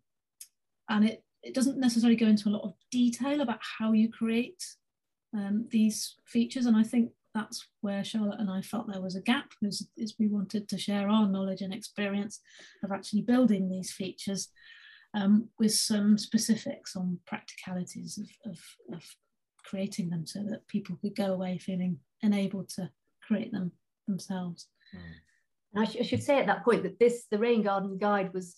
and 0.88 1.08
it, 1.08 1.24
it 1.42 1.54
doesn't 1.54 1.78
necessarily 1.78 2.16
go 2.16 2.26
into 2.26 2.48
a 2.48 2.50
lot 2.50 2.64
of 2.64 2.74
detail 2.90 3.40
about 3.40 3.58
how 3.78 3.92
you 3.92 4.10
create 4.10 4.62
um, 5.34 5.66
these 5.70 6.16
features 6.26 6.66
and 6.66 6.76
I 6.76 6.82
think 6.82 7.10
that's 7.34 7.66
where 7.80 8.04
Charlotte 8.04 8.38
and 8.38 8.50
I 8.50 8.62
felt 8.62 8.86
there 8.86 9.02
was 9.02 9.16
a 9.16 9.20
gap 9.20 9.52
is, 9.62 9.88
is 9.96 10.14
we 10.18 10.28
wanted 10.28 10.68
to 10.68 10.78
share 10.78 11.08
our 11.08 11.28
knowledge 11.28 11.62
and 11.62 11.74
experience 11.74 12.40
of 12.84 12.92
actually 12.92 13.22
building 13.22 13.68
these 13.68 13.92
features 13.92 14.50
um, 15.14 15.48
with 15.58 15.72
some 15.72 16.16
specifics 16.16 16.96
on 16.96 17.18
practicalities 17.26 18.18
of, 18.18 18.52
of, 18.52 18.58
of 18.94 19.02
creating 19.64 20.10
them 20.10 20.26
so 20.26 20.44
that 20.44 20.66
people 20.68 20.96
could 21.00 21.16
go 21.16 21.32
away 21.32 21.58
feeling 21.58 21.98
enabled 22.22 22.68
to 22.68 22.90
create 23.26 23.52
them 23.52 23.72
themselves. 24.06 24.68
Mm. 24.94 25.80
I, 25.82 25.84
sh- 25.86 25.96
I, 26.00 26.02
should 26.02 26.22
say 26.22 26.38
at 26.38 26.46
that 26.46 26.64
point 26.64 26.82
that 26.84 26.98
this, 26.98 27.26
the 27.30 27.38
Rain 27.38 27.62
Garden 27.62 27.98
Guide 27.98 28.32
was 28.32 28.54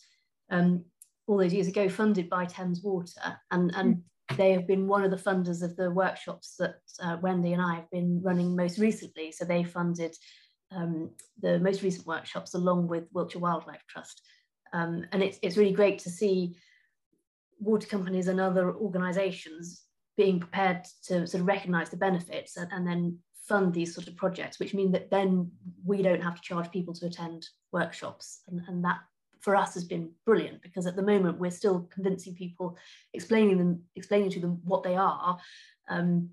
um, 0.51 0.85
all 1.27 1.39
those 1.39 1.55
years 1.55 1.69
ago 1.69 1.89
funded 1.89 2.29
by 2.29 2.45
Thames 2.45 2.83
Water 2.83 3.39
and, 3.51 3.75
and 3.75 3.97
mm. 3.97 4.01
They 4.37 4.53
have 4.53 4.67
been 4.67 4.89
one 4.89 5.05
of 5.05 5.11
the 5.11 5.17
funders 5.17 5.63
of 5.63 5.77
the 5.77 5.91
workshops 5.91 6.57
that 6.59 6.77
uh, 7.01 7.17
Wendy 7.23 7.53
and 7.53 7.63
I 7.63 7.77
have 7.77 7.91
been 7.91 8.21
running 8.23 8.57
most 8.57 8.79
recently. 8.79 9.31
So 9.31 9.45
they 9.45 9.63
funded 9.63 10.15
um, 10.73 11.11
the 11.41 11.59
most 11.61 11.83
recent 11.83 12.07
workshops 12.07 12.55
along 12.55 12.89
with 12.89 13.05
Wiltshire 13.13 13.41
Wildlife 13.41 13.85
Trust. 13.89 14.23
Um, 14.73 15.05
and 15.13 15.23
it's, 15.23 15.39
it's 15.43 15.57
really 15.57 15.73
great 15.73 16.01
to 16.01 16.11
see 16.11 16.57
water 17.59 17.87
companies 17.87 18.29
and 18.29 18.41
other 18.41 18.75
organisations 18.75 19.83
being 20.17 20.41
prepared 20.41 20.85
to 21.05 21.27
sort 21.27 21.41
of 21.41 21.47
recognise 21.47 21.91
the 21.91 21.97
benefits 21.97 22.57
and, 22.57 22.71
and 22.73 22.87
then 22.87 23.19
fund 23.47 23.73
these 23.73 23.95
sort 23.95 24.09
of 24.09 24.17
projects, 24.17 24.59
which 24.59 24.75
mean 24.75 24.91
that 24.93 25.11
then 25.11 25.51
we 25.85 26.03
don't 26.03 26.23
have 26.23 26.35
to 26.35 26.43
charge 26.43 26.71
people 26.73 26.93
to 26.95 27.07
attend 27.07 27.47
workshops. 27.73 28.41
And, 28.49 28.61
and 28.67 28.85
that 28.85 28.99
for 29.47 29.55
us 29.55 29.75
has 29.75 29.85
been 29.85 30.11
brilliant 30.25 30.61
because 30.61 30.89
at 30.89 30.97
the 30.97 31.03
moment 31.03 31.39
we're 31.39 31.53
still 31.53 31.89
convincing 31.95 32.35
people, 32.35 32.77
explaining 33.15 33.59
them, 33.59 33.81
explaining 33.95 34.29
to 34.29 34.41
them 34.41 34.61
what 34.65 34.83
they 34.83 34.97
are. 34.97 35.39
Um, 35.89 36.31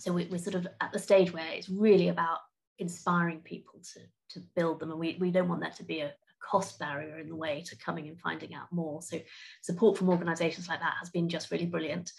so 0.00 0.12
we, 0.12 0.28
are 0.28 0.38
sort 0.38 0.56
of 0.56 0.66
at 0.80 0.92
the 0.92 0.98
stage 0.98 1.32
where 1.32 1.46
it's 1.52 1.68
really 1.68 2.08
about 2.08 2.38
inspiring 2.80 3.42
people 3.42 3.80
to, 3.94 4.00
to 4.30 4.44
build 4.56 4.80
them. 4.80 4.90
And 4.90 4.98
we, 4.98 5.16
we 5.20 5.30
don't 5.30 5.48
want 5.48 5.60
that 5.60 5.76
to 5.76 5.84
be 5.84 6.00
a, 6.00 6.12
cost 6.40 6.78
barrier 6.78 7.18
in 7.18 7.28
the 7.28 7.34
way 7.34 7.62
to 7.66 7.76
coming 7.76 8.06
and 8.08 8.18
finding 8.20 8.54
out 8.54 8.72
more. 8.72 9.02
So 9.02 9.18
support 9.60 9.98
from 9.98 10.08
organizations 10.08 10.68
like 10.68 10.78
that 10.80 10.94
has 10.98 11.10
been 11.10 11.28
just 11.28 11.50
really 11.50 11.66
brilliant. 11.66 12.10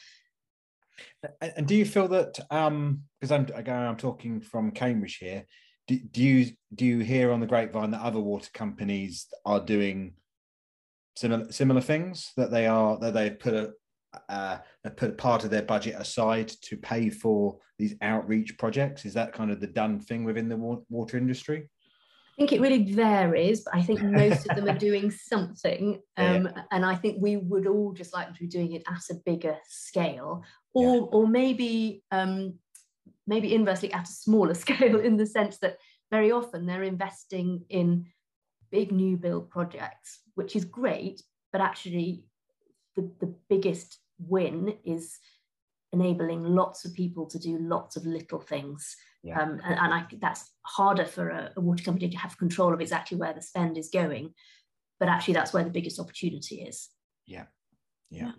And 1.41 1.65
do 1.65 1.73
you 1.73 1.85
feel 1.85 2.09
that 2.09 2.37
um 2.51 3.03
because 3.19 3.31
I'm 3.31 3.47
again 3.55 3.81
I'm 3.81 3.95
talking 3.95 4.41
from 4.41 4.71
Cambridge 4.71 5.15
here, 5.15 5.45
do, 5.87 5.97
do 5.97 6.21
you 6.21 6.51
do 6.75 6.85
you 6.85 6.99
hear 6.99 7.31
on 7.31 7.39
the 7.39 7.47
grapevine 7.47 7.91
that 7.91 8.01
other 8.01 8.19
water 8.19 8.49
companies 8.53 9.25
are 9.45 9.61
doing 9.61 10.13
similar 11.19 11.51
similar 11.51 11.81
things 11.81 12.31
that 12.37 12.51
they 12.51 12.65
are 12.65 12.97
that 12.99 13.13
they've 13.13 13.39
put 13.39 13.53
a 13.53 13.73
uh, 14.27 14.57
put 14.95 15.17
part 15.17 15.43
of 15.43 15.51
their 15.51 15.61
budget 15.61 15.95
aside 15.97 16.47
to 16.61 16.77
pay 16.77 17.09
for 17.09 17.57
these 17.77 17.95
outreach 18.01 18.57
projects? 18.57 19.05
Is 19.05 19.13
that 19.13 19.33
kind 19.33 19.51
of 19.51 19.59
the 19.59 19.67
done 19.67 19.99
thing 19.99 20.23
within 20.23 20.49
the 20.49 20.57
water 20.89 21.17
industry? 21.17 21.69
I 22.33 22.41
think 22.41 22.53
it 22.53 22.61
really 22.61 22.91
varies, 22.93 23.61
but 23.61 23.75
I 23.75 23.81
think 23.81 24.01
most 24.01 24.47
of 24.49 24.55
them 24.55 24.69
are 24.69 24.77
doing 24.89 25.11
something. 25.11 26.01
Um, 26.15 26.45
yeah. 26.45 26.63
And 26.71 26.85
I 26.85 26.95
think 26.95 27.17
we 27.19 27.35
would 27.37 27.67
all 27.67 27.91
just 27.91 28.13
like 28.13 28.33
to 28.33 28.39
be 28.39 28.47
doing 28.47 28.71
it 28.73 28.83
at 28.89 29.03
a 29.11 29.19
bigger 29.25 29.57
scale 29.67 30.43
or 30.73 30.95
yeah. 30.95 31.01
or 31.11 31.27
maybe 31.27 32.01
um, 32.11 32.55
maybe 33.27 33.53
inversely 33.53 33.91
at 33.91 34.07
a 34.07 34.11
smaller 34.11 34.53
scale 34.65 34.99
in 34.99 35.17
the 35.17 35.25
sense 35.25 35.59
that 35.59 35.77
very 36.09 36.31
often 36.31 36.65
they're 36.65 36.83
investing 36.83 37.65
in 37.69 38.05
big 38.71 38.91
new 38.91 39.17
build 39.17 39.49
projects, 39.49 40.19
which 40.39 40.55
is 40.55 40.65
great, 40.65 41.21
but 41.51 41.61
actually 41.61 42.23
the, 42.95 43.03
the 43.19 43.31
biggest 43.49 43.99
win 44.17 44.73
is 44.85 45.19
enabling 45.91 46.43
lots 46.43 46.85
of 46.85 46.93
people 46.93 47.25
to 47.27 47.39
do 47.39 47.57
lots 47.75 47.97
of 47.97 48.05
little 48.05 48.39
things 48.39 48.95
Yeah. 49.23 49.41
Um, 49.41 49.59
and, 49.65 49.77
and 49.79 49.93
I, 49.93 50.05
that's 50.21 50.51
harder 50.61 51.05
for 51.05 51.29
a, 51.29 51.51
a 51.57 51.61
water 51.61 51.83
company 51.83 52.09
to 52.09 52.17
have 52.17 52.37
control 52.37 52.73
of 52.73 52.81
exactly 52.81 53.17
where 53.17 53.33
the 53.33 53.41
spend 53.41 53.77
is 53.77 53.89
going. 53.89 54.33
But 54.99 55.09
actually, 55.09 55.33
that's 55.33 55.53
where 55.53 55.63
the 55.63 55.69
biggest 55.69 55.99
opportunity 55.99 56.61
is. 56.61 56.89
Yeah. 57.25 57.45
Yeah. 58.09 58.31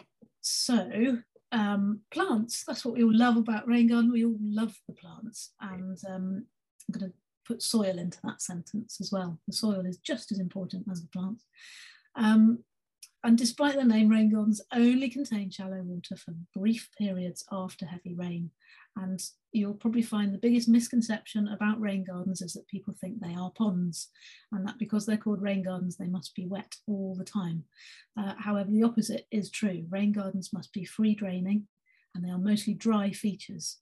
yeah. 0.00 0.06
So, 0.40 1.18
um, 1.52 2.00
plants, 2.10 2.64
that's 2.66 2.84
what 2.84 2.94
we 2.94 3.04
all 3.04 3.16
love 3.16 3.36
about 3.36 3.68
Rain 3.68 3.88
Garden. 3.88 4.12
We 4.12 4.24
all 4.24 4.36
love 4.40 4.74
the 4.86 4.94
plants. 4.94 5.52
And 5.60 5.98
um, 6.08 6.46
I'm 6.88 6.98
going 6.98 7.10
to 7.10 7.16
put 7.48 7.62
soil 7.62 7.98
into 7.98 8.18
that 8.24 8.42
sentence 8.42 8.98
as 9.00 9.10
well. 9.10 9.40
The 9.46 9.54
soil 9.54 9.86
is 9.86 9.96
just 9.96 10.30
as 10.30 10.38
important 10.38 10.86
as 10.90 11.00
the 11.00 11.08
plants. 11.08 11.44
Um, 12.14 12.58
and 13.24 13.36
despite 13.36 13.74
the 13.74 13.84
name, 13.84 14.08
rain 14.08 14.30
gardens 14.30 14.60
only 14.72 15.08
contain 15.10 15.50
shallow 15.50 15.82
water 15.82 16.14
for 16.16 16.34
brief 16.54 16.88
periods 16.96 17.44
after 17.50 17.84
heavy 17.84 18.14
rain. 18.14 18.50
And 18.96 19.20
you'll 19.52 19.74
probably 19.74 20.02
find 20.02 20.32
the 20.32 20.38
biggest 20.38 20.68
misconception 20.68 21.48
about 21.48 21.80
rain 21.80 22.04
gardens 22.04 22.42
is 22.42 22.52
that 22.52 22.68
people 22.68 22.94
think 23.00 23.20
they 23.20 23.34
are 23.34 23.50
ponds, 23.50 24.10
and 24.52 24.66
that 24.66 24.78
because 24.78 25.06
they're 25.06 25.16
called 25.16 25.42
rain 25.42 25.62
gardens, 25.64 25.96
they 25.96 26.06
must 26.06 26.34
be 26.34 26.46
wet 26.46 26.76
all 26.86 27.16
the 27.16 27.24
time. 27.24 27.64
Uh, 28.16 28.34
however, 28.38 28.70
the 28.70 28.82
opposite 28.82 29.26
is 29.30 29.50
true. 29.50 29.84
Rain 29.90 30.12
gardens 30.12 30.52
must 30.52 30.72
be 30.72 30.84
free 30.84 31.14
draining, 31.14 31.66
and 32.14 32.24
they 32.24 32.30
are 32.30 32.38
mostly 32.38 32.74
dry 32.74 33.10
features. 33.10 33.78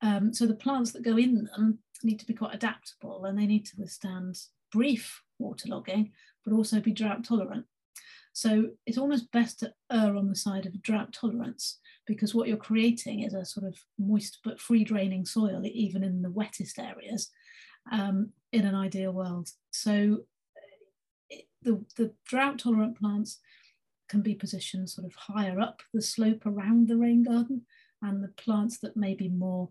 Um, 0.00 0.32
so 0.32 0.46
the 0.46 0.54
plants 0.54 0.92
that 0.92 1.04
go 1.04 1.16
in 1.16 1.34
them 1.34 1.78
need 2.02 2.20
to 2.20 2.26
be 2.26 2.34
quite 2.34 2.54
adaptable, 2.54 3.24
and 3.24 3.38
they 3.38 3.46
need 3.46 3.66
to 3.66 3.76
withstand 3.78 4.38
brief 4.70 5.22
waterlogging, 5.40 6.10
but 6.44 6.54
also 6.54 6.80
be 6.80 6.92
drought 6.92 7.24
tolerant. 7.24 7.66
So 8.32 8.70
it's 8.86 8.98
almost 8.98 9.32
best 9.32 9.58
to 9.60 9.72
err 9.90 10.14
on 10.14 10.28
the 10.28 10.36
side 10.36 10.66
of 10.66 10.80
drought 10.82 11.12
tolerance 11.12 11.80
because 12.06 12.34
what 12.34 12.46
you're 12.46 12.56
creating 12.56 13.24
is 13.24 13.34
a 13.34 13.44
sort 13.44 13.66
of 13.66 13.76
moist 13.98 14.38
but 14.44 14.60
free 14.60 14.84
draining 14.84 15.26
soil, 15.26 15.62
even 15.64 16.04
in 16.04 16.22
the 16.22 16.30
wettest 16.30 16.78
areas, 16.78 17.30
um, 17.90 18.30
in 18.52 18.64
an 18.64 18.76
ideal 18.76 19.12
world. 19.12 19.48
So 19.72 20.20
the, 21.62 21.84
the 21.96 22.12
drought 22.26 22.60
tolerant 22.60 22.98
plants 22.98 23.40
can 24.08 24.22
be 24.22 24.34
positioned 24.34 24.88
sort 24.88 25.06
of 25.06 25.14
higher 25.16 25.60
up 25.60 25.82
the 25.92 26.00
slope 26.00 26.46
around 26.46 26.88
the 26.88 26.96
rain 26.96 27.24
garden, 27.24 27.62
and 28.00 28.22
the 28.22 28.28
plants 28.28 28.78
that 28.78 28.96
may 28.96 29.14
be 29.14 29.28
more 29.28 29.70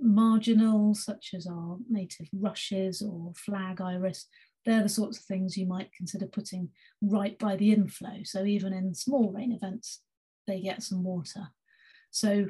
marginal, 0.00 0.94
such 0.94 1.30
as 1.34 1.46
our 1.46 1.78
native 1.88 2.28
rushes 2.32 3.02
or 3.02 3.32
flag 3.34 3.80
iris, 3.80 4.26
they're 4.64 4.82
the 4.82 4.88
sorts 4.88 5.18
of 5.18 5.24
things 5.24 5.56
you 5.56 5.66
might 5.66 5.92
consider 5.92 6.26
putting 6.26 6.68
right 7.00 7.38
by 7.38 7.56
the 7.56 7.72
inflow. 7.72 8.22
So 8.24 8.44
even 8.44 8.72
in 8.72 8.94
small 8.94 9.32
rain 9.32 9.52
events, 9.52 10.02
they 10.46 10.60
get 10.60 10.82
some 10.82 11.02
water. 11.02 11.48
So 12.10 12.46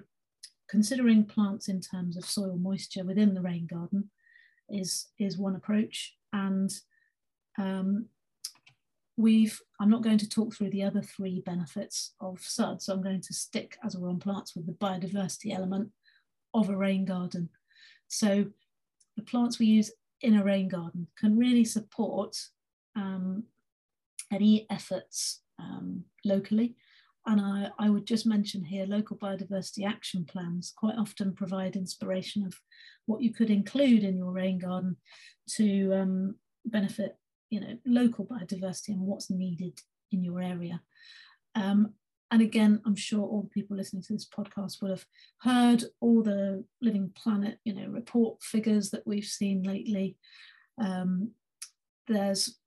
considering 0.68 1.24
plants 1.24 1.68
in 1.68 1.80
terms 1.80 2.16
of 2.16 2.24
soil 2.24 2.57
moisture 2.59 3.05
within 3.05 3.34
the 3.34 3.43
rain 3.43 3.66
garden 3.66 4.11
is, 4.68 5.09
is 5.18 5.39
one 5.39 5.57
approach. 5.57 6.14
And 6.32 6.70
um, 7.59 8.07
we've, 9.16 9.61
I'm 9.80 9.91
not 9.91 10.03
going 10.03 10.18
to 10.18 10.28
talk 10.28 10.55
through 10.55 10.70
the 10.70 10.84
other 10.84 11.03
three 11.03 11.43
benefits 11.45 12.14
of 12.20 12.41
SUD, 12.41 12.82
so 12.82 12.93
I'm 12.93 13.03
going 13.03 13.22
to 13.22 13.34
stick, 13.34 13.78
as 13.84 13.97
we're 13.97 14.11
on 14.11 14.18
plants, 14.18 14.55
with 14.55 14.66
the 14.66 14.72
biodiversity 14.72 15.55
element 15.55 15.91
of 16.59 16.70
a 16.70 16.76
rain 16.76 17.04
garden. 17.04 17.48
So 18.09 18.46
the 19.16 19.22
plants 19.22 19.59
we 19.59 19.66
use 19.66 19.90
in 20.20 20.36
a 20.36 20.44
rain 20.44 20.68
garden 20.68 21.06
can 21.18 21.38
really 21.38 21.64
support 21.64 22.36
um, 22.96 23.44
any 24.32 24.66
efforts 24.70 25.42
um, 25.59 26.04
locally. 26.24 26.76
And 27.26 27.40
I, 27.40 27.70
I 27.78 27.90
would 27.90 28.06
just 28.06 28.26
mention 28.26 28.64
here 28.64 28.86
local 28.86 29.16
biodiversity 29.16 29.86
action 29.86 30.24
plans 30.24 30.72
quite 30.74 30.96
often 30.96 31.34
provide 31.34 31.76
inspiration 31.76 32.46
of 32.46 32.54
what 33.06 33.22
you 33.22 33.32
could 33.32 33.50
include 33.50 34.02
in 34.02 34.16
your 34.16 34.32
rain 34.32 34.59
garden 34.59 34.96
to 35.56 35.92
um, 35.92 36.36
benefit 36.64 37.16
you 37.50 37.61
know, 37.61 37.78
local 37.86 38.26
biodiversity 38.26 38.88
and 38.88 39.00
what's 39.00 39.30
needed 39.30 39.80
in 40.12 40.22
your 40.22 40.40
area. 40.40 40.80
Um, 41.54 41.94
and 42.31 42.43
again, 42.43 42.81
I'm 42.85 42.97
sure 42.97 43.22
all 43.22 43.43
the 43.43 43.49
people 43.49 43.76
listening 43.76 44.03
to 44.03 44.12
this 44.12 44.29
podcast 44.29 44.83
will 44.83 44.91
have 44.91 45.07
heard 45.39 45.85
all 46.01 46.22
the 46.22 46.64
Living 46.83 47.11
Planet, 47.14 47.59
you 47.64 47.74
know, 47.74 47.89
report 47.89 48.43
figures 48.43 48.91
that 48.91 49.07
we've 49.07 49.24
seen 49.24 49.62
lately. 49.62 50.16
Um, 50.79 51.31
there's 52.07 52.59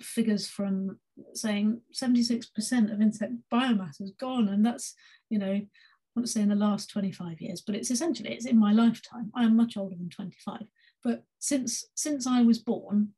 figures 0.00 0.48
from 0.48 0.98
saying 1.34 1.82
76% 1.94 2.92
of 2.92 3.00
insect 3.02 3.32
biomass 3.52 4.00
is 4.00 4.12
gone, 4.18 4.48
and 4.48 4.64
that's, 4.64 4.94
you 5.28 5.38
know, 5.38 5.52
I 5.52 5.66
want 6.16 6.26
to 6.26 6.32
say 6.32 6.40
in 6.40 6.48
the 6.48 6.54
last 6.54 6.90
25 6.90 7.40
years, 7.40 7.60
but 7.60 7.74
it's 7.74 7.90
essentially 7.90 8.30
it's 8.30 8.46
in 8.46 8.58
my 8.58 8.72
lifetime. 8.72 9.30
I 9.34 9.44
am 9.44 9.54
much 9.54 9.76
older 9.76 9.96
than 9.96 10.08
25, 10.08 10.62
but 11.04 11.24
since 11.38 11.84
since 11.94 12.26
I 12.26 12.42
was 12.42 12.58
born, 12.58 13.10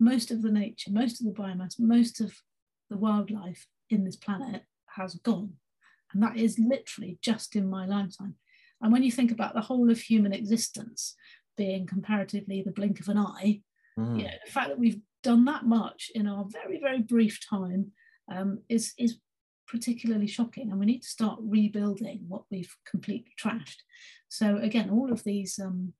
most 0.00 0.30
of 0.30 0.42
the 0.42 0.50
nature, 0.50 0.90
most 0.90 1.20
of 1.20 1.26
the 1.26 1.42
biomass, 1.42 1.78
most 1.78 2.20
of 2.20 2.34
the 2.90 2.98
wildlife 2.98 3.66
in 3.88 4.04
this 4.04 4.16
planet 4.16 4.64
has 4.96 5.14
gone. 5.16 5.54
And 6.12 6.22
that 6.22 6.36
is 6.36 6.58
literally 6.58 7.18
just 7.22 7.56
in 7.56 7.68
my 7.68 7.86
lifetime. 7.86 8.34
And 8.80 8.92
when 8.92 9.02
you 9.02 9.12
think 9.12 9.30
about 9.30 9.54
the 9.54 9.60
whole 9.60 9.90
of 9.90 10.00
human 10.00 10.32
existence 10.32 11.14
being 11.56 11.86
comparatively 11.86 12.62
the 12.62 12.72
blink 12.72 13.00
of 13.00 13.08
an 13.08 13.18
eye, 13.18 13.60
mm. 13.98 14.18
you 14.18 14.24
know, 14.24 14.30
the 14.44 14.50
fact 14.50 14.68
that 14.68 14.78
we've 14.78 15.00
done 15.22 15.44
that 15.44 15.64
much 15.64 16.10
in 16.14 16.26
our 16.26 16.44
very, 16.50 16.80
very 16.80 17.00
brief 17.00 17.38
time 17.48 17.92
um, 18.30 18.58
is, 18.68 18.92
is 18.98 19.18
particularly 19.68 20.26
shocking. 20.26 20.70
And 20.70 20.80
we 20.80 20.86
need 20.86 21.02
to 21.02 21.08
start 21.08 21.38
rebuilding 21.40 22.24
what 22.28 22.42
we've 22.50 22.74
completely 22.90 23.32
trashed. 23.40 23.78
So, 24.28 24.58
again, 24.58 24.90
all 24.90 25.12
of 25.12 25.24
these 25.24 25.58
um, 25.58 25.92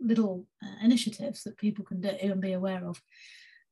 little 0.00 0.46
uh, 0.62 0.84
initiatives 0.84 1.42
that 1.42 1.58
people 1.58 1.84
can 1.84 2.00
do 2.00 2.08
and 2.08 2.40
be 2.40 2.52
aware 2.52 2.86
of 2.86 3.02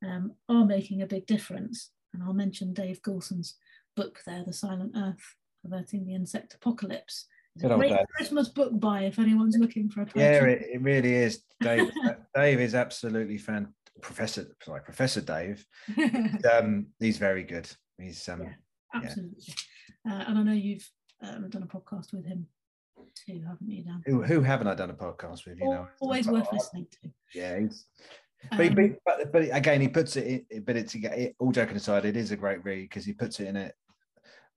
um, 0.05 0.32
are 0.48 0.64
making 0.64 1.03
a 1.03 1.07
big 1.07 1.26
difference. 1.26 1.90
And 2.12 2.22
I'll 2.22 2.34
mention 2.34 2.74
Dave 2.74 3.00
Goulson's 3.03 3.57
book 3.97 4.20
there, 4.26 4.45
The 4.47 4.53
Silent 4.53 4.93
Earth, 4.97 5.36
Averting 5.64 6.07
the 6.07 6.14
Insect 6.14 6.55
Apocalypse. 6.55 7.26
It's 7.55 7.64
a 7.64 7.68
great 7.68 7.95
Christmas 8.16 8.49
book 8.49 8.78
buy 8.80 9.03
if 9.03 9.18
anyone's 9.18 9.59
looking 9.59 9.90
for 9.90 10.03
a 10.03 10.07
Yeah, 10.14 10.45
it, 10.45 10.62
it 10.72 10.80
really 10.80 11.14
is. 11.14 11.43
Dave, 11.61 11.90
Dave 12.34 12.61
is 12.61 12.74
absolutely 12.74 13.38
fan. 13.38 13.74
Professor, 14.01 14.47
sorry, 14.62 14.80
Professor 14.80 15.20
Dave. 15.20 15.64
um, 16.53 16.86
he's 16.99 17.18
very 17.18 17.45
good. 17.45 17.70
He's 17.99 18.26
um, 18.28 18.43
yeah, 18.43 18.53
absolutely. 18.95 19.55
Yeah. 20.07 20.12
Uh, 20.12 20.24
and 20.28 20.38
I 20.38 20.43
know 20.43 20.53
you've 20.53 20.88
um, 21.22 21.51
done 21.51 21.62
a 21.62 21.66
podcast 21.66 22.12
with 22.12 22.24
him 22.24 22.47
too, 23.26 23.43
haven't 23.47 23.68
you, 23.68 23.84
Dan? 23.84 24.03
Who, 24.07 24.22
who 24.22 24.40
haven't 24.40 24.66
I 24.68 24.74
done 24.74 24.90
a 24.90 24.95
podcast 24.95 25.47
with? 25.47 25.59
You 25.59 25.66
know, 25.66 25.88
always 26.01 26.26
worth 26.26 26.51
listening 26.53 26.86
to. 27.03 27.11
Yeah, 27.34 27.61
he's 27.61 27.86
but, 28.51 28.68
um, 28.68 28.97
but, 29.05 29.32
but, 29.32 29.43
again, 29.53 29.80
he 29.80 29.88
puts 29.88 30.16
it. 30.16 30.45
In, 30.51 30.62
but 30.64 30.76
it's 30.76 30.95
it, 30.95 31.36
all 31.38 31.53
joking 31.53 31.76
aside, 31.76 32.05
it 32.05 32.16
is 32.16 32.32
a 32.32 32.36
great 32.36 32.64
read 32.64 32.82
because 32.82 33.05
he 33.05 33.12
puts 33.12 33.40
it 33.40 33.49
in 33.49 33.57
a 33.57 33.70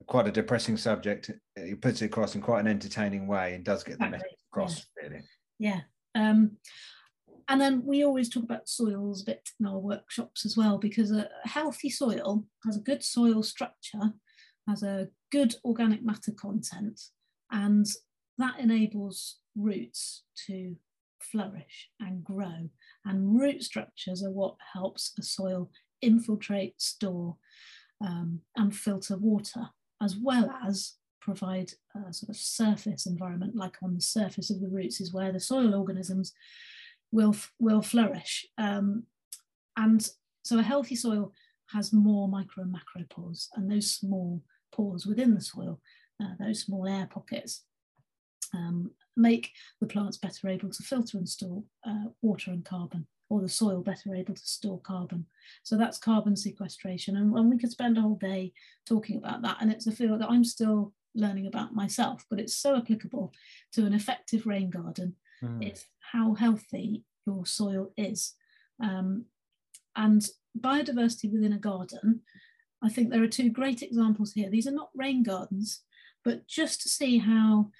quite 0.07 0.27
a 0.27 0.31
depressing 0.31 0.77
subject. 0.77 1.31
He 1.55 1.75
puts 1.75 2.01
it 2.01 2.05
across 2.05 2.35
in 2.35 2.41
quite 2.41 2.61
an 2.61 2.67
entertaining 2.67 3.27
way 3.27 3.55
and 3.55 3.63
does 3.63 3.83
get 3.83 3.99
the 3.99 4.09
message 4.09 4.27
across. 4.51 4.85
Yeah. 4.97 5.07
Really, 5.07 5.23
yeah. 5.59 5.79
Um, 6.15 6.57
and 7.47 7.61
then 7.61 7.83
we 7.85 8.03
always 8.03 8.29
talk 8.29 8.43
about 8.43 8.67
soils 8.67 9.21
a 9.21 9.25
bit 9.25 9.49
in 9.59 9.67
our 9.67 9.77
workshops 9.77 10.45
as 10.45 10.57
well 10.57 10.77
because 10.77 11.11
a 11.11 11.29
healthy 11.43 11.89
soil 11.89 12.45
has 12.65 12.77
a 12.77 12.81
good 12.81 13.03
soil 13.03 13.43
structure, 13.43 14.13
has 14.67 14.81
a 14.81 15.09
good 15.31 15.55
organic 15.63 16.03
matter 16.03 16.31
content, 16.31 16.99
and 17.51 17.85
that 18.37 18.59
enables 18.59 19.37
roots 19.55 20.23
to 20.47 20.75
flourish 21.21 21.89
and 21.99 22.23
grow. 22.23 22.69
And 23.05 23.39
root 23.39 23.63
structures 23.63 24.23
are 24.23 24.31
what 24.31 24.55
helps 24.73 25.13
a 25.19 25.23
soil 25.23 25.69
infiltrate, 26.01 26.81
store, 26.81 27.37
um, 28.01 28.41
and 28.55 28.75
filter 28.75 29.17
water, 29.17 29.69
as 30.01 30.15
well 30.15 30.53
as 30.65 30.93
provide 31.21 31.71
a 31.95 32.13
sort 32.13 32.29
of 32.29 32.35
surface 32.35 33.05
environment, 33.05 33.55
like 33.55 33.77
on 33.81 33.95
the 33.95 34.01
surface 34.01 34.49
of 34.49 34.61
the 34.61 34.67
roots 34.67 35.01
is 35.01 35.13
where 35.13 35.31
the 35.31 35.39
soil 35.39 35.73
organisms 35.73 36.33
will, 37.11 37.35
will 37.59 37.81
flourish. 37.81 38.45
Um, 38.57 39.03
and 39.75 40.07
so 40.43 40.59
a 40.59 40.63
healthy 40.63 40.95
soil 40.95 41.33
has 41.71 41.91
more 41.91 42.27
micro 42.27 42.63
and 42.63 42.71
macro 42.71 43.03
pores, 43.09 43.49
and 43.55 43.69
those 43.69 43.89
small 43.89 44.43
pores 44.71 45.05
within 45.05 45.33
the 45.33 45.41
soil, 45.41 45.79
uh, 46.21 46.33
those 46.39 46.61
small 46.61 46.87
air 46.87 47.07
pockets, 47.11 47.63
um, 48.53 48.91
make 49.17 49.51
the 49.81 49.87
plants 49.87 50.17
better 50.17 50.47
able 50.47 50.69
to 50.69 50.83
filter 50.83 51.17
and 51.17 51.27
store 51.27 51.63
uh, 51.87 52.05
water 52.21 52.51
and 52.51 52.63
carbon 52.63 53.07
or 53.29 53.41
the 53.41 53.49
soil 53.49 53.81
better 53.81 54.13
able 54.13 54.35
to 54.35 54.47
store 54.47 54.79
carbon. 54.81 55.25
So 55.63 55.77
that's 55.77 55.97
carbon 55.97 56.35
sequestration. 56.35 57.17
And, 57.17 57.35
and 57.35 57.49
we 57.49 57.57
could 57.57 57.71
spend 57.71 57.97
a 57.97 58.01
whole 58.01 58.17
day 58.17 58.53
talking 58.85 59.17
about 59.17 59.41
that. 59.41 59.57
And 59.61 59.71
it's 59.71 59.87
a 59.87 59.91
field 59.91 60.21
that 60.21 60.29
I'm 60.29 60.43
still 60.43 60.93
learning 61.15 61.47
about 61.47 61.73
myself, 61.73 62.25
but 62.29 62.39
it's 62.39 62.55
so 62.55 62.77
applicable 62.77 63.33
to 63.73 63.85
an 63.85 63.93
effective 63.93 64.45
rain 64.45 64.69
garden. 64.69 65.15
Mm. 65.43 65.65
It's 65.65 65.85
how 66.11 66.35
healthy 66.35 67.03
your 67.25 67.45
soil 67.45 67.91
is. 67.97 68.33
Um, 68.81 69.25
and 69.95 70.27
biodiversity 70.59 71.31
within 71.31 71.53
a 71.53 71.57
garden, 71.57 72.21
I 72.83 72.89
think 72.89 73.09
there 73.09 73.23
are 73.23 73.27
two 73.27 73.49
great 73.49 73.81
examples 73.81 74.33
here. 74.33 74.49
These 74.49 74.67
are 74.67 74.71
not 74.71 74.89
rain 74.93 75.23
gardens, 75.23 75.81
but 76.23 76.47
just 76.47 76.81
to 76.81 76.89
see 76.89 77.17
how 77.17 77.71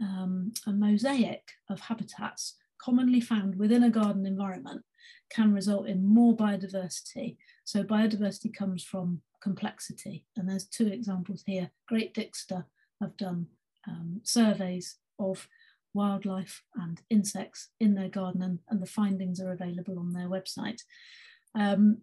um, 0.00 0.52
a 0.66 0.72
mosaic 0.72 1.50
of 1.68 1.80
habitats 1.80 2.54
commonly 2.78 3.20
found 3.20 3.56
within 3.56 3.82
a 3.82 3.90
garden 3.90 4.26
environment 4.26 4.82
can 5.30 5.52
result 5.52 5.86
in 5.86 6.06
more 6.06 6.36
biodiversity. 6.36 7.36
So 7.64 7.82
biodiversity 7.82 8.54
comes 8.54 8.84
from 8.84 9.22
complexity. 9.42 10.24
And 10.36 10.48
there's 10.48 10.66
two 10.66 10.88
examples 10.88 11.42
here. 11.46 11.70
Great 11.88 12.14
Dixter 12.14 12.64
have 13.00 13.16
done 13.16 13.46
um, 13.86 14.20
surveys 14.24 14.96
of 15.18 15.48
wildlife 15.94 16.62
and 16.74 17.00
insects 17.10 17.70
in 17.80 17.94
their 17.94 18.08
garden 18.08 18.42
and, 18.42 18.58
and 18.68 18.82
the 18.82 18.86
findings 18.86 19.40
are 19.40 19.52
available 19.52 19.98
on 19.98 20.12
their 20.12 20.28
website. 20.28 20.80
Um, 21.54 21.98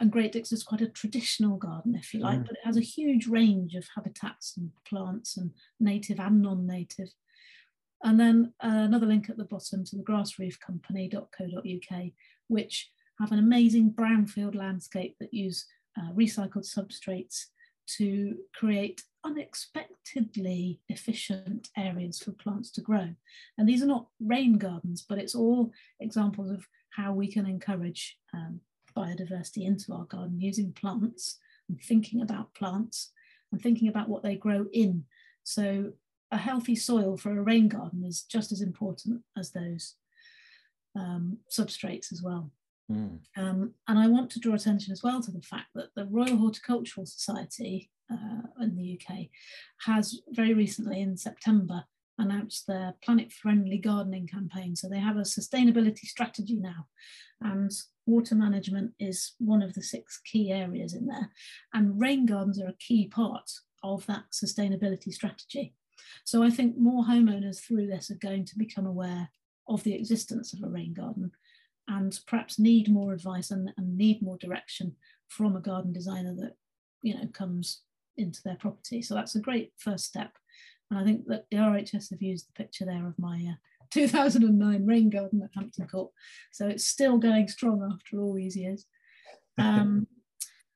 and 0.00 0.10
Great 0.10 0.32
Dixter 0.32 0.54
is 0.54 0.62
quite 0.62 0.82
a 0.82 0.88
traditional 0.88 1.56
garden, 1.56 1.94
if 1.94 2.12
you 2.12 2.20
like, 2.20 2.40
mm. 2.40 2.46
but 2.46 2.56
it 2.56 2.64
has 2.64 2.76
a 2.76 2.82
huge 2.82 3.26
range 3.26 3.74
of 3.74 3.86
habitats 3.94 4.56
and 4.56 4.70
plants 4.86 5.36
and 5.36 5.52
native 5.80 6.20
and 6.20 6.42
non-native. 6.42 7.08
And 8.02 8.20
then 8.20 8.52
uh, 8.62 8.84
another 8.84 9.06
link 9.06 9.30
at 9.30 9.36
the 9.36 9.44
bottom 9.44 9.84
to 9.84 9.96
the 9.96 10.02
grassroofcompany.co.uk, 10.02 12.02
which 12.48 12.90
have 13.18 13.32
an 13.32 13.38
amazing 13.38 13.92
brownfield 13.92 14.54
landscape 14.54 15.16
that 15.20 15.32
use 15.32 15.64
uh, 15.98 16.12
recycled 16.12 16.66
substrates 16.66 17.46
to 17.86 18.36
create 18.54 19.02
unexpectedly 19.24 20.80
efficient 20.88 21.68
areas 21.76 22.18
for 22.18 22.32
plants 22.32 22.70
to 22.72 22.80
grow. 22.80 23.08
And 23.58 23.68
these 23.68 23.82
are 23.82 23.86
not 23.86 24.08
rain 24.20 24.58
gardens, 24.58 25.04
but 25.08 25.18
it's 25.18 25.34
all 25.34 25.72
examples 26.00 26.50
of 26.50 26.66
how 26.90 27.12
we 27.12 27.30
can 27.30 27.46
encourage 27.46 28.18
um, 28.34 28.60
biodiversity 28.96 29.66
into 29.66 29.92
our 29.92 30.04
garden 30.04 30.40
using 30.40 30.72
plants 30.72 31.38
and 31.68 31.80
thinking 31.80 32.22
about 32.22 32.54
plants 32.54 33.12
and 33.52 33.60
thinking 33.60 33.88
about 33.88 34.08
what 34.08 34.22
they 34.22 34.34
grow 34.34 34.66
in. 34.72 35.04
So 35.42 35.92
a 36.30 36.38
healthy 36.38 36.74
soil 36.74 37.16
for 37.16 37.36
a 37.36 37.42
rain 37.42 37.68
garden 37.68 38.04
is 38.04 38.22
just 38.22 38.52
as 38.52 38.60
important 38.60 39.22
as 39.36 39.52
those 39.52 39.94
um, 40.96 41.38
substrates 41.50 42.12
as 42.12 42.22
well. 42.22 42.50
Mm. 42.90 43.18
Um, 43.36 43.74
and 43.88 43.98
I 43.98 44.06
want 44.08 44.30
to 44.30 44.40
draw 44.40 44.54
attention 44.54 44.92
as 44.92 45.02
well 45.02 45.20
to 45.22 45.30
the 45.30 45.42
fact 45.42 45.68
that 45.74 45.90
the 45.94 46.06
Royal 46.06 46.36
Horticultural 46.36 47.06
Society 47.06 47.90
uh, 48.10 48.42
in 48.60 48.76
the 48.76 49.00
UK 49.00 49.26
has 49.86 50.20
very 50.30 50.54
recently 50.54 51.00
in 51.00 51.16
September 51.16 51.84
announced 52.18 52.66
their 52.66 52.94
planet 53.04 53.32
friendly 53.32 53.78
gardening 53.78 54.26
campaign. 54.26 54.74
So 54.74 54.88
they 54.88 55.00
have 55.00 55.16
a 55.16 55.22
sustainability 55.22 56.06
strategy 56.06 56.56
now, 56.56 56.86
and 57.40 57.70
water 58.06 58.34
management 58.34 58.92
is 58.98 59.34
one 59.38 59.62
of 59.62 59.74
the 59.74 59.82
six 59.82 60.20
key 60.24 60.50
areas 60.52 60.94
in 60.94 61.06
there. 61.06 61.30
And 61.74 62.00
rain 62.00 62.24
gardens 62.24 62.60
are 62.60 62.68
a 62.68 62.76
key 62.78 63.08
part 63.08 63.50
of 63.82 64.06
that 64.06 64.24
sustainability 64.32 65.12
strategy. 65.12 65.74
So 66.24 66.42
I 66.42 66.50
think 66.50 66.76
more 66.78 67.04
homeowners 67.04 67.60
through 67.60 67.86
this 67.86 68.10
are 68.10 68.16
going 68.16 68.44
to 68.46 68.58
become 68.58 68.86
aware 68.86 69.30
of 69.68 69.82
the 69.82 69.94
existence 69.94 70.52
of 70.52 70.62
a 70.62 70.68
rain 70.68 70.94
garden 70.94 71.32
and 71.88 72.18
perhaps 72.26 72.58
need 72.58 72.88
more 72.88 73.12
advice 73.12 73.50
and, 73.50 73.72
and 73.76 73.96
need 73.96 74.22
more 74.22 74.38
direction 74.38 74.96
from 75.28 75.56
a 75.56 75.60
garden 75.60 75.92
designer 75.92 76.34
that 76.34 76.54
you 77.02 77.14
know 77.14 77.26
comes 77.32 77.82
into 78.16 78.42
their 78.42 78.56
property. 78.56 79.02
So 79.02 79.14
that's 79.14 79.34
a 79.34 79.40
great 79.40 79.72
first 79.76 80.04
step. 80.04 80.32
And 80.90 80.98
I 80.98 81.04
think 81.04 81.26
that 81.26 81.46
the 81.50 81.58
RHS 81.58 82.10
have 82.10 82.22
used 82.22 82.48
the 82.48 82.52
picture 82.52 82.84
there 82.84 83.06
of 83.06 83.18
my 83.18 83.44
uh, 83.50 83.54
2009 83.90 84.86
rain 84.86 85.10
garden 85.10 85.42
at 85.42 85.50
Hampton 85.54 85.86
Court. 85.86 86.10
So 86.52 86.68
it's 86.68 86.86
still 86.86 87.18
going 87.18 87.48
strong 87.48 87.88
after 87.92 88.20
all 88.20 88.34
these 88.34 88.56
years. 88.56 88.86
Um, 89.58 90.06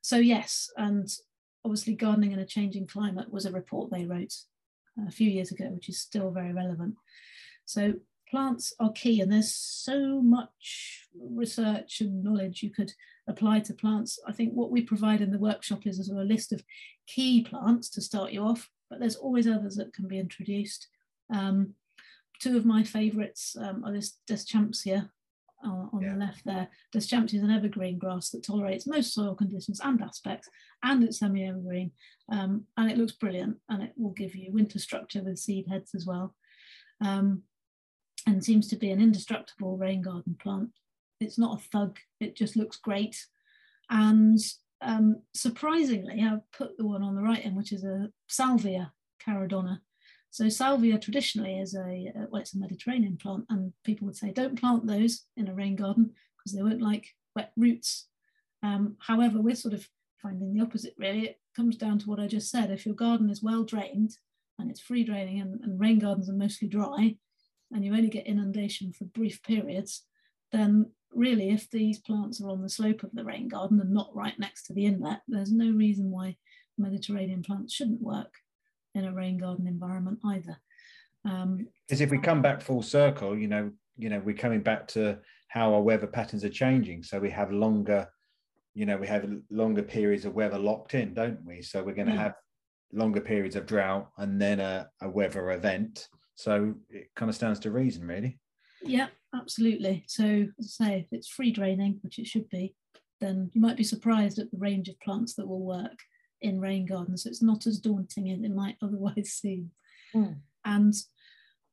so 0.00 0.16
yes, 0.16 0.70
and 0.78 1.06
obviously 1.66 1.94
gardening 1.94 2.32
in 2.32 2.38
a 2.38 2.46
changing 2.46 2.86
climate 2.86 3.30
was 3.30 3.44
a 3.44 3.52
report 3.52 3.90
they 3.90 4.06
wrote 4.06 4.32
a 5.06 5.10
few 5.10 5.30
years 5.30 5.52
ago, 5.52 5.66
which 5.70 5.88
is 5.88 6.00
still 6.00 6.30
very 6.30 6.52
relevant. 6.52 6.94
So 7.64 7.94
plants 8.28 8.72
are 8.78 8.92
key 8.92 9.20
and 9.20 9.32
there's 9.32 9.52
so 9.52 10.20
much 10.22 11.08
research 11.18 12.00
and 12.00 12.22
knowledge 12.22 12.62
you 12.62 12.70
could 12.70 12.92
apply 13.28 13.60
to 13.60 13.74
plants. 13.74 14.18
I 14.26 14.32
think 14.32 14.52
what 14.52 14.70
we 14.70 14.82
provide 14.82 15.20
in 15.20 15.30
the 15.30 15.38
workshop 15.38 15.86
is 15.86 16.08
a 16.08 16.14
list 16.14 16.52
of 16.52 16.64
key 17.06 17.42
plants 17.42 17.88
to 17.90 18.00
start 18.00 18.32
you 18.32 18.42
off, 18.42 18.68
but 18.88 19.00
there's 19.00 19.16
always 19.16 19.46
others 19.46 19.76
that 19.76 19.92
can 19.92 20.08
be 20.08 20.18
introduced. 20.18 20.88
Um, 21.32 21.74
two 22.40 22.56
of 22.56 22.64
my 22.64 22.82
favourites 22.82 23.56
um, 23.60 23.84
are 23.84 23.92
this 23.92 24.18
Deschampsia 24.28 25.10
uh, 25.64 25.86
on 25.92 26.00
yeah. 26.02 26.12
the 26.12 26.18
left 26.18 26.44
there. 26.44 26.68
Deschampsia 26.94 27.34
is 27.34 27.42
an 27.42 27.50
evergreen 27.50 27.98
grass 27.98 28.30
that 28.30 28.42
tolerates 28.42 28.86
most 28.86 29.14
soil 29.14 29.34
conditions 29.34 29.80
and 29.82 30.00
aspects, 30.02 30.48
and 30.82 31.02
it's 31.04 31.18
semi-evergreen, 31.18 31.90
um, 32.30 32.64
and 32.76 32.90
it 32.90 32.98
looks 32.98 33.12
brilliant, 33.12 33.56
and 33.68 33.82
it 33.82 33.92
will 33.96 34.12
give 34.12 34.34
you 34.34 34.52
winter 34.52 34.78
structure 34.78 35.22
with 35.22 35.38
seed 35.38 35.66
heads 35.68 35.94
as 35.94 36.06
well. 36.06 36.34
Um, 37.00 37.42
and 38.26 38.44
seems 38.44 38.68
to 38.68 38.76
be 38.76 38.90
an 38.90 39.00
indestructible 39.00 39.78
rain 39.78 40.02
garden 40.02 40.36
plant. 40.38 40.70
It's 41.20 41.38
not 41.38 41.58
a 41.58 41.62
thug, 41.62 41.98
it 42.20 42.36
just 42.36 42.56
looks 42.56 42.76
great. 42.76 43.16
And 43.88 44.38
um, 44.82 45.22
surprisingly, 45.34 46.22
I've 46.22 46.50
put 46.52 46.76
the 46.76 46.86
one 46.86 47.02
on 47.02 47.14
the 47.14 47.22
right 47.22 47.44
in, 47.44 47.54
which 47.54 47.72
is 47.72 47.84
a 47.84 48.08
Salvia 48.28 48.92
caradonna. 49.26 49.80
So 50.30 50.48
salvia 50.48 50.98
traditionally 50.98 51.58
is 51.58 51.74
a, 51.74 52.12
well, 52.30 52.40
it's 52.40 52.54
a 52.54 52.58
Mediterranean 52.58 53.16
plant 53.16 53.44
and 53.50 53.72
people 53.84 54.06
would 54.06 54.16
say, 54.16 54.30
don't 54.30 54.58
plant 54.58 54.86
those 54.86 55.24
in 55.36 55.48
a 55.48 55.54
rain 55.54 55.74
garden 55.74 56.12
because 56.38 56.56
they 56.56 56.62
won't 56.62 56.82
like 56.82 57.08
wet 57.34 57.52
roots. 57.56 58.06
Um, 58.62 58.96
however, 59.00 59.40
we're 59.40 59.56
sort 59.56 59.74
of 59.74 59.88
finding 60.22 60.54
the 60.54 60.62
opposite 60.62 60.94
really. 60.96 61.26
It 61.26 61.40
comes 61.56 61.76
down 61.76 61.98
to 62.00 62.06
what 62.08 62.20
I 62.20 62.28
just 62.28 62.50
said. 62.50 62.70
If 62.70 62.86
your 62.86 62.94
garden 62.94 63.28
is 63.28 63.42
well 63.42 63.64
drained 63.64 64.16
and 64.58 64.70
it's 64.70 64.80
free 64.80 65.02
draining 65.02 65.40
and, 65.40 65.60
and 65.62 65.80
rain 65.80 65.98
gardens 65.98 66.30
are 66.30 66.34
mostly 66.34 66.68
dry 66.68 67.16
and 67.72 67.84
you 67.84 67.92
only 67.92 68.08
get 68.08 68.26
inundation 68.26 68.92
for 68.92 69.06
brief 69.06 69.42
periods, 69.42 70.04
then 70.52 70.92
really, 71.12 71.50
if 71.50 71.68
these 71.70 71.98
plants 71.98 72.40
are 72.40 72.50
on 72.50 72.62
the 72.62 72.68
slope 72.68 73.02
of 73.02 73.10
the 73.12 73.24
rain 73.24 73.48
garden 73.48 73.80
and 73.80 73.90
not 73.90 74.14
right 74.14 74.38
next 74.38 74.64
to 74.64 74.74
the 74.74 74.86
inlet, 74.86 75.22
there's 75.26 75.52
no 75.52 75.70
reason 75.70 76.10
why 76.10 76.36
Mediterranean 76.78 77.42
plants 77.42 77.74
shouldn't 77.74 78.00
work 78.00 78.34
in 78.94 79.04
a 79.04 79.12
rain 79.12 79.38
garden 79.38 79.66
environment 79.66 80.18
either. 80.24 80.56
Um, 81.24 81.68
Because 81.86 82.00
if 82.00 82.10
we 82.10 82.18
come 82.18 82.42
back 82.42 82.60
full 82.60 82.82
circle, 82.82 83.36
you 83.36 83.48
know, 83.48 83.70
you 83.96 84.08
know, 84.08 84.20
we're 84.24 84.34
coming 84.34 84.62
back 84.62 84.88
to 84.88 85.18
how 85.48 85.74
our 85.74 85.82
weather 85.82 86.06
patterns 86.06 86.44
are 86.44 86.50
changing. 86.50 87.02
So 87.02 87.18
we 87.18 87.30
have 87.30 87.52
longer, 87.52 88.08
you 88.74 88.86
know, 88.86 88.96
we 88.96 89.06
have 89.06 89.28
longer 89.50 89.82
periods 89.82 90.24
of 90.24 90.34
weather 90.34 90.58
locked 90.58 90.94
in, 90.94 91.12
don't 91.14 91.44
we? 91.44 91.62
So 91.62 91.82
we're 91.82 91.94
going 91.94 92.08
to 92.08 92.14
yeah. 92.14 92.22
have 92.22 92.34
longer 92.92 93.20
periods 93.20 93.56
of 93.56 93.66
drought 93.66 94.10
and 94.18 94.40
then 94.40 94.60
a, 94.60 94.88
a 95.02 95.08
weather 95.08 95.50
event. 95.52 96.08
So 96.36 96.74
it 96.88 97.08
kind 97.14 97.28
of 97.28 97.34
stands 97.34 97.60
to 97.60 97.70
reason, 97.70 98.06
really. 98.06 98.38
Yeah, 98.82 99.08
absolutely. 99.34 100.04
So, 100.06 100.46
as 100.58 100.76
I 100.80 100.84
say, 100.84 100.98
if 101.00 101.06
it's 101.12 101.28
free 101.28 101.52
draining, 101.52 101.98
which 102.02 102.18
it 102.18 102.26
should 102.26 102.48
be, 102.48 102.74
then 103.20 103.50
you 103.52 103.60
might 103.60 103.76
be 103.76 103.84
surprised 103.84 104.38
at 104.38 104.50
the 104.50 104.56
range 104.56 104.88
of 104.88 104.98
plants 105.00 105.34
that 105.34 105.46
will 105.46 105.60
work 105.60 105.98
in 106.42 106.60
rain 106.60 106.86
gardens. 106.86 107.24
So 107.24 107.28
it's 107.28 107.42
not 107.42 107.66
as 107.66 107.78
daunting 107.78 108.30
as 108.30 108.40
it 108.42 108.54
might 108.54 108.76
otherwise 108.82 109.32
seem. 109.32 109.70
Mm. 110.14 110.36
And 110.64 110.94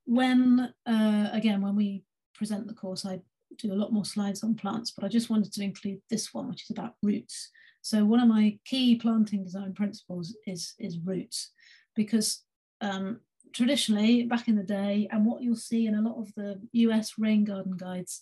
when, 0.06 0.74
uh, 0.86 1.30
again, 1.32 1.62
when 1.62 1.76
we 1.76 2.04
present 2.34 2.68
the 2.68 2.74
course, 2.74 3.06
I 3.06 3.20
do 3.58 3.74
a 3.74 3.76
lot 3.76 3.94
more 3.94 4.06
slides 4.06 4.44
on 4.44 4.56
plants, 4.56 4.92
but 4.92 5.04
I 5.04 5.08
just 5.08 5.30
wanted 5.30 5.52
to 5.54 5.64
include 5.64 6.00
this 6.10 6.34
one, 6.34 6.48
which 6.50 6.64
is 6.64 6.70
about 6.70 6.96
roots. 7.02 7.50
So 7.82 8.06
one 8.06 8.20
of 8.20 8.28
my 8.28 8.58
key 8.66 8.96
planting 8.96 9.44
design 9.44 9.74
principles 9.74 10.36
is, 10.46 10.74
is 10.80 11.00
roots, 11.00 11.52
because 11.96 12.44
um, 12.82 13.22
traditionally 13.54 14.24
back 14.24 14.48
in 14.48 14.56
the 14.56 14.64
day, 14.64 15.08
and 15.12 15.26
what 15.26 15.42
you'll 15.42 15.56
see 15.56 15.88
in 15.88 15.96
a 15.96 16.02
lot 16.02 16.20
of 16.20 16.34
the 16.36 16.60
US 16.74 17.14
rain 17.18 17.44
garden 17.44 17.76
guides 17.78 18.22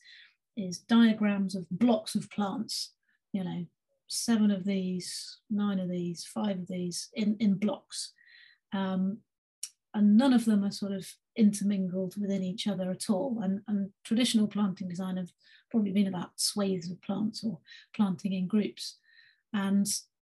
is 0.56 0.80
diagrams 0.80 1.56
of 1.56 1.70
blocks 1.70 2.16
of 2.16 2.30
plants, 2.30 2.94
you 3.34 3.44
know, 3.44 3.66
seven 4.08 4.52
of 4.52 4.66
these, 4.66 5.40
nine 5.50 5.80
of 5.80 5.90
these, 5.90 6.26
five 6.26 6.60
of 6.60 6.68
these 6.68 7.10
in, 7.14 7.38
in 7.40 7.56
blocks. 7.56 8.14
Um, 8.74 9.20
and 9.94 10.18
none 10.18 10.34
of 10.34 10.46
them 10.46 10.64
are 10.64 10.72
sort 10.72 10.92
of 10.92 11.08
intermingled 11.38 12.16
within 12.20 12.44
each 12.44 12.68
other 12.68 12.92
at 12.92 13.10
all. 13.10 13.40
And, 13.42 13.62
and 13.68 13.90
traditional 14.04 14.48
planting 14.48 14.90
design 14.90 15.18
have 15.18 15.32
probably 15.72 15.92
been 15.92 16.08
about 16.08 16.40
swathes 16.40 16.92
of 16.92 17.02
plants 17.02 17.44
or 17.44 17.60
planting 17.96 18.34
in 18.34 18.48
groups. 18.48 18.98
And 19.54 19.88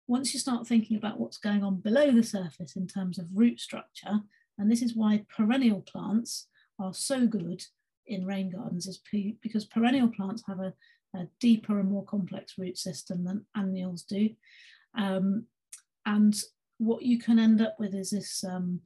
once 0.06 0.32
you 0.32 0.40
start 0.40 0.66
thinking 0.66 0.96
about 0.96 1.20
what's 1.20 1.38
going 1.38 1.62
on 1.62 1.76
below 1.76 2.10
the 2.10 2.22
surface 2.22 2.74
in 2.74 2.86
terms 2.86 3.18
of 3.18 3.26
root 3.34 3.60
structure, 3.60 4.20
and 4.58 4.70
this 4.70 4.82
is 4.82 4.96
why 4.96 5.24
perennial 5.34 5.82
plants 5.82 6.48
are 6.78 6.94
so 6.94 7.26
good 7.26 7.62
in 8.06 8.26
rain 8.26 8.50
gardens, 8.50 8.86
is 8.86 9.00
because 9.42 9.64
perennial 9.66 10.08
plants 10.08 10.42
have 10.46 10.58
a, 10.58 10.72
a 11.14 11.26
deeper 11.40 11.80
and 11.80 11.90
more 11.90 12.04
complex 12.04 12.54
root 12.58 12.78
system 12.78 13.24
than 13.24 13.46
annuals 13.56 14.02
do. 14.02 14.30
Um, 14.96 15.46
and 16.06 16.40
what 16.78 17.02
you 17.02 17.18
can 17.18 17.38
end 17.38 17.60
up 17.60 17.76
with 17.78 17.94
is 17.94 18.10
this 18.10 18.44
um, 18.44 18.80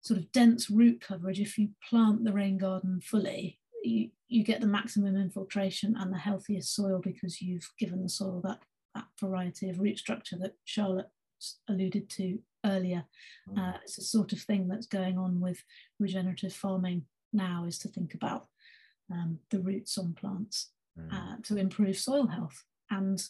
sort 0.00 0.18
of 0.18 0.30
dense 0.32 0.70
root 0.70 1.00
coverage. 1.00 1.40
If 1.40 1.58
you 1.58 1.70
plant 1.88 2.24
the 2.24 2.32
rain 2.32 2.58
garden 2.58 3.00
fully, 3.00 3.58
you, 3.82 4.10
you 4.28 4.44
get 4.44 4.60
the 4.60 4.66
maximum 4.66 5.16
infiltration 5.16 5.96
and 5.98 6.12
the 6.12 6.18
healthiest 6.18 6.74
soil 6.74 7.00
because 7.02 7.40
you've 7.40 7.68
given 7.78 8.02
the 8.02 8.08
soil 8.08 8.40
that, 8.44 8.60
that 8.94 9.06
variety 9.20 9.68
of 9.68 9.80
root 9.80 9.98
structure 9.98 10.36
that 10.38 10.54
Charlotte 10.64 11.10
alluded 11.68 12.08
to 12.08 12.38
earlier. 12.64 13.04
Mm. 13.48 13.58
Uh, 13.58 13.78
it's 13.82 13.96
the 13.96 14.02
sort 14.02 14.32
of 14.32 14.40
thing 14.40 14.68
that's 14.68 14.86
going 14.86 15.18
on 15.18 15.40
with 15.40 15.62
regenerative 15.98 16.52
farming 16.52 17.04
now 17.32 17.64
is 17.66 17.78
to 17.78 17.88
think 17.88 18.14
about 18.14 18.46
um, 19.10 19.38
the 19.50 19.60
roots 19.60 19.98
on 19.98 20.14
plants. 20.14 20.70
Uh, 21.12 21.36
to 21.44 21.56
improve 21.56 21.96
soil 21.98 22.26
health. 22.26 22.64
And 22.90 23.22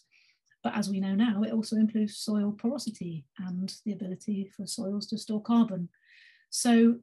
but 0.62 0.76
as 0.76 0.88
we 0.88 1.00
know 1.00 1.14
now, 1.14 1.42
it 1.42 1.52
also 1.52 1.76
improves 1.76 2.18
soil 2.18 2.52
porosity 2.56 3.24
and 3.38 3.72
the 3.84 3.92
ability 3.92 4.50
for 4.56 4.66
soils 4.66 5.06
to 5.08 5.18
store 5.18 5.42
carbon. 5.42 5.88
So 6.50 6.96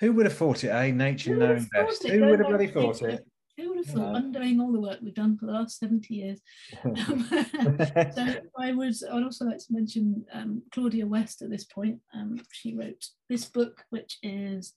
Who 0.00 0.12
would 0.12 0.26
have 0.26 0.36
thought 0.36 0.64
it, 0.64 0.68
eh? 0.70 0.90
Nature 0.90 1.36
known 1.36 1.68
best. 1.72 2.04
it? 2.04 2.12
Who 2.12 2.26
would 2.26 2.40
have 2.40 2.48
really 2.50 2.66
thought 2.66 3.00
nature. 3.02 3.08
it? 3.10 3.26
who 3.56 3.68
would 3.70 3.78
have 3.78 3.86
thought, 3.86 4.12
No. 4.12 4.14
undoing 4.16 4.60
all 4.60 4.72
the 4.72 4.80
work 4.80 4.98
we've 5.02 5.14
done 5.14 5.38
for 5.38 5.46
the 5.46 5.52
last 5.52 5.78
70 5.78 6.14
years? 6.14 6.40
Um, 6.84 7.26
so 8.14 8.26
I 8.58 8.72
would 8.72 8.94
I'd 9.10 9.22
also 9.22 9.44
like 9.44 9.58
to 9.58 9.66
mention 9.72 10.24
um, 10.32 10.62
Claudia 10.72 11.06
West 11.06 11.42
at 11.42 11.50
this 11.50 11.64
point. 11.64 12.00
Um, 12.14 12.40
she 12.52 12.74
wrote 12.74 13.04
this 13.28 13.44
book, 13.46 13.84
which 13.90 14.18
is 14.22 14.72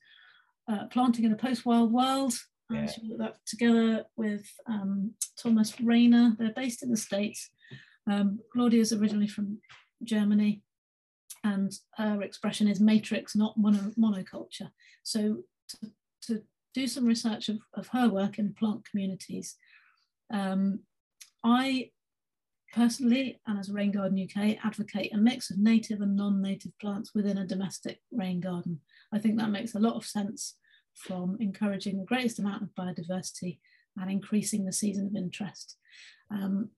uh, 0.71 0.85
Planting 0.87 1.25
in 1.25 1.31
a 1.33 1.35
Post-Wild 1.35 1.91
World. 1.91 2.33
Yeah. 2.69 2.79
And 2.79 2.89
she 2.89 3.01
wrote 3.09 3.19
that 3.19 3.37
together 3.45 4.05
with 4.15 4.45
um, 4.67 5.13
Thomas 5.41 5.79
Rainer. 5.81 6.35
They're 6.37 6.53
based 6.53 6.83
in 6.83 6.91
the 6.91 6.97
States. 6.97 7.49
Um, 8.09 8.39
Claudia 8.53 8.81
is 8.81 8.93
originally 8.93 9.27
from 9.27 9.59
Germany, 10.03 10.61
and 11.43 11.71
her 11.97 12.21
expression 12.21 12.67
is 12.67 12.79
matrix, 12.79 13.35
not 13.35 13.57
mono, 13.57 13.91
monoculture. 13.97 14.69
So 15.03 15.37
to, 15.69 15.91
to 16.23 16.43
do 16.73 16.87
some 16.87 17.05
research 17.05 17.49
of, 17.49 17.59
of 17.73 17.87
her 17.87 18.09
work 18.09 18.39
in 18.39 18.53
plant 18.53 18.87
communities, 18.89 19.55
um, 20.31 20.79
I 21.43 21.91
personally, 22.73 23.41
and 23.47 23.59
as 23.59 23.71
Rain 23.71 23.91
Garden 23.91 24.21
UK, 24.23 24.57
advocate 24.63 25.13
a 25.13 25.17
mix 25.17 25.49
of 25.49 25.57
native 25.57 26.01
and 26.01 26.15
non-native 26.15 26.77
plants 26.79 27.11
within 27.15 27.39
a 27.39 27.47
domestic 27.47 27.99
rain 28.11 28.39
garden. 28.39 28.79
I 29.11 29.19
think 29.19 29.37
that 29.37 29.49
makes 29.49 29.75
a 29.75 29.79
lot 29.79 29.95
of 29.95 30.05
sense 30.05 30.55
from 30.99 31.37
encouraging 31.39 31.97
the 31.97 32.05
greatest 32.05 32.39
amount 32.39 32.61
of 32.61 32.75
biodiversity 32.75 33.59
and 33.97 34.11
increasing 34.11 34.65
the 34.65 34.73
season 34.73 35.07
of 35.07 35.15
interest. 35.15 35.77
Um, 36.31 36.69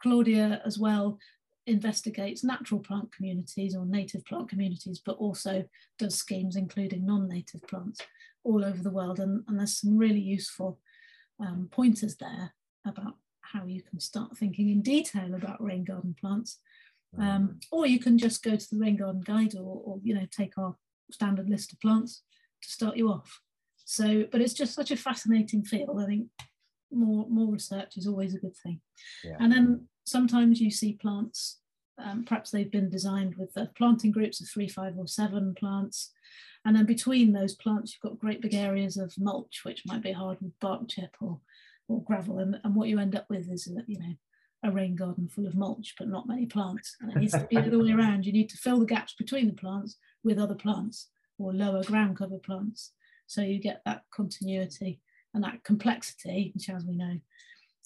Claudia 0.00 0.62
as 0.64 0.78
well 0.78 1.18
investigates 1.66 2.42
natural 2.42 2.80
plant 2.80 3.12
communities 3.12 3.76
or 3.76 3.84
native 3.84 4.24
plant 4.24 4.48
communities, 4.48 5.00
but 5.04 5.16
also 5.18 5.64
does 5.98 6.14
schemes 6.14 6.56
including 6.56 7.04
non-native 7.04 7.62
plants 7.68 8.00
all 8.42 8.64
over 8.64 8.82
the 8.82 8.90
world. 8.90 9.20
And, 9.20 9.44
and 9.46 9.58
there's 9.58 9.78
some 9.78 9.96
really 9.96 10.20
useful 10.20 10.78
um, 11.40 11.68
pointers 11.70 12.16
there 12.16 12.54
about 12.86 13.16
how 13.40 13.64
you 13.64 13.82
can 13.82 14.00
start 14.00 14.36
thinking 14.36 14.70
in 14.70 14.82
detail 14.82 15.34
about 15.34 15.62
rain 15.62 15.84
garden 15.84 16.14
plants. 16.18 16.58
Mm. 17.16 17.22
Um, 17.22 17.60
or 17.70 17.86
you 17.86 17.98
can 17.98 18.18
just 18.18 18.42
go 18.42 18.56
to 18.56 18.66
the 18.70 18.78
rain 18.78 18.96
garden 18.96 19.22
guide 19.22 19.54
or, 19.54 19.82
or 19.84 20.00
you 20.02 20.14
know 20.14 20.26
take 20.30 20.58
our 20.58 20.76
standard 21.10 21.48
list 21.48 21.72
of 21.72 21.80
plants 21.80 22.22
to 22.62 22.68
start 22.68 22.96
you 22.96 23.08
off. 23.08 23.40
So, 23.90 24.26
but 24.30 24.42
it's 24.42 24.52
just 24.52 24.74
such 24.74 24.90
a 24.90 24.98
fascinating 24.98 25.64
field. 25.64 25.98
I 25.98 26.04
think 26.04 26.26
more 26.92 27.26
more 27.30 27.50
research 27.50 27.96
is 27.96 28.06
always 28.06 28.34
a 28.34 28.38
good 28.38 28.54
thing. 28.54 28.82
Yeah. 29.24 29.36
And 29.40 29.50
then 29.50 29.88
sometimes 30.04 30.60
you 30.60 30.70
see 30.70 30.92
plants, 30.92 31.60
um, 31.96 32.24
perhaps 32.24 32.50
they've 32.50 32.70
been 32.70 32.90
designed 32.90 33.36
with 33.36 33.54
the 33.54 33.70
planting 33.78 34.10
groups 34.10 34.42
of 34.42 34.48
three, 34.48 34.68
five, 34.68 34.98
or 34.98 35.06
seven 35.06 35.54
plants. 35.54 36.12
And 36.66 36.76
then 36.76 36.84
between 36.84 37.32
those 37.32 37.54
plants, 37.54 37.94
you've 37.94 38.10
got 38.10 38.20
great 38.20 38.42
big 38.42 38.52
areas 38.52 38.98
of 38.98 39.14
mulch, 39.16 39.62
which 39.64 39.84
might 39.86 40.02
be 40.02 40.12
hardwood 40.12 40.52
bark 40.60 40.86
chip 40.86 41.16
or, 41.22 41.40
or 41.88 42.02
gravel. 42.02 42.40
And, 42.40 42.60
and 42.64 42.74
what 42.74 42.88
you 42.88 42.98
end 42.98 43.16
up 43.16 43.24
with 43.30 43.50
is, 43.50 43.68
a, 43.68 43.82
you 43.86 43.98
know, 43.98 44.14
a 44.64 44.70
rain 44.70 44.96
garden 44.96 45.28
full 45.28 45.46
of 45.46 45.54
mulch, 45.54 45.94
but 45.98 46.08
not 46.08 46.28
many 46.28 46.44
plants. 46.44 46.94
And 47.00 47.10
it 47.10 47.16
needs 47.16 47.32
to 47.32 47.46
be 47.48 47.56
the 47.56 47.68
other 47.68 47.82
way 47.82 47.92
around. 47.92 48.26
You 48.26 48.32
need 48.32 48.50
to 48.50 48.58
fill 48.58 48.80
the 48.80 48.84
gaps 48.84 49.14
between 49.14 49.46
the 49.46 49.54
plants 49.54 49.96
with 50.22 50.38
other 50.38 50.56
plants 50.56 51.08
or 51.38 51.54
lower 51.54 51.82
ground 51.84 52.18
cover 52.18 52.36
plants. 52.36 52.92
So 53.28 53.42
you 53.42 53.60
get 53.60 53.82
that 53.84 54.02
continuity 54.10 55.00
and 55.34 55.44
that 55.44 55.62
complexity, 55.62 56.50
which 56.54 56.68
as 56.70 56.84
we 56.84 56.96
know, 56.96 57.20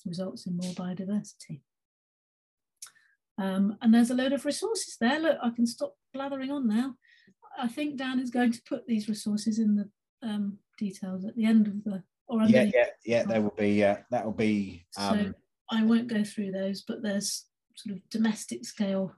results 0.07 0.47
in 0.47 0.57
more 0.57 0.73
biodiversity. 0.73 1.61
Um, 3.39 3.77
and 3.83 3.93
there's 3.93 4.11
a 4.11 4.15
load 4.15 4.33
of 4.33 4.45
resources 4.45 4.97
there. 5.01 5.19
Look, 5.19 5.39
I 5.43 5.51
can 5.51 5.67
stop 5.67 5.95
blathering 6.15 6.51
on 6.51 6.69
now. 6.69 6.95
I 7.59 7.69
think 7.69 7.97
Dan 7.97 8.21
is 8.21 8.31
going 8.31 8.53
to 8.53 8.63
put 8.67 8.87
these 8.87 9.09
resources 9.09 9.59
in 9.59 9.77
the 9.77 9.91
um, 10.27 10.59
details 10.79 11.25
at 11.25 11.37
the 11.37 11.45
end 11.45 11.67
of 11.67 11.85
the 11.85 12.03
or 12.29 12.43
Yeah, 12.45 12.71
yeah, 12.73 12.87
yeah. 13.05 13.25
There 13.25 13.43
will 13.43 13.55
be. 13.59 13.85
Uh, 13.85 13.97
that 14.11 14.25
will 14.25 14.33
be. 14.33 14.87
So 14.93 15.03
Um, 15.03 15.35
I 15.71 15.83
won't 15.83 16.09
go 16.09 16.25
through 16.25 16.53
those, 16.53 16.83
but 16.83 17.03
there's 17.03 17.47
sort 17.77 17.97
of 17.97 18.09
domestic 18.11 18.65
scale 18.65 19.15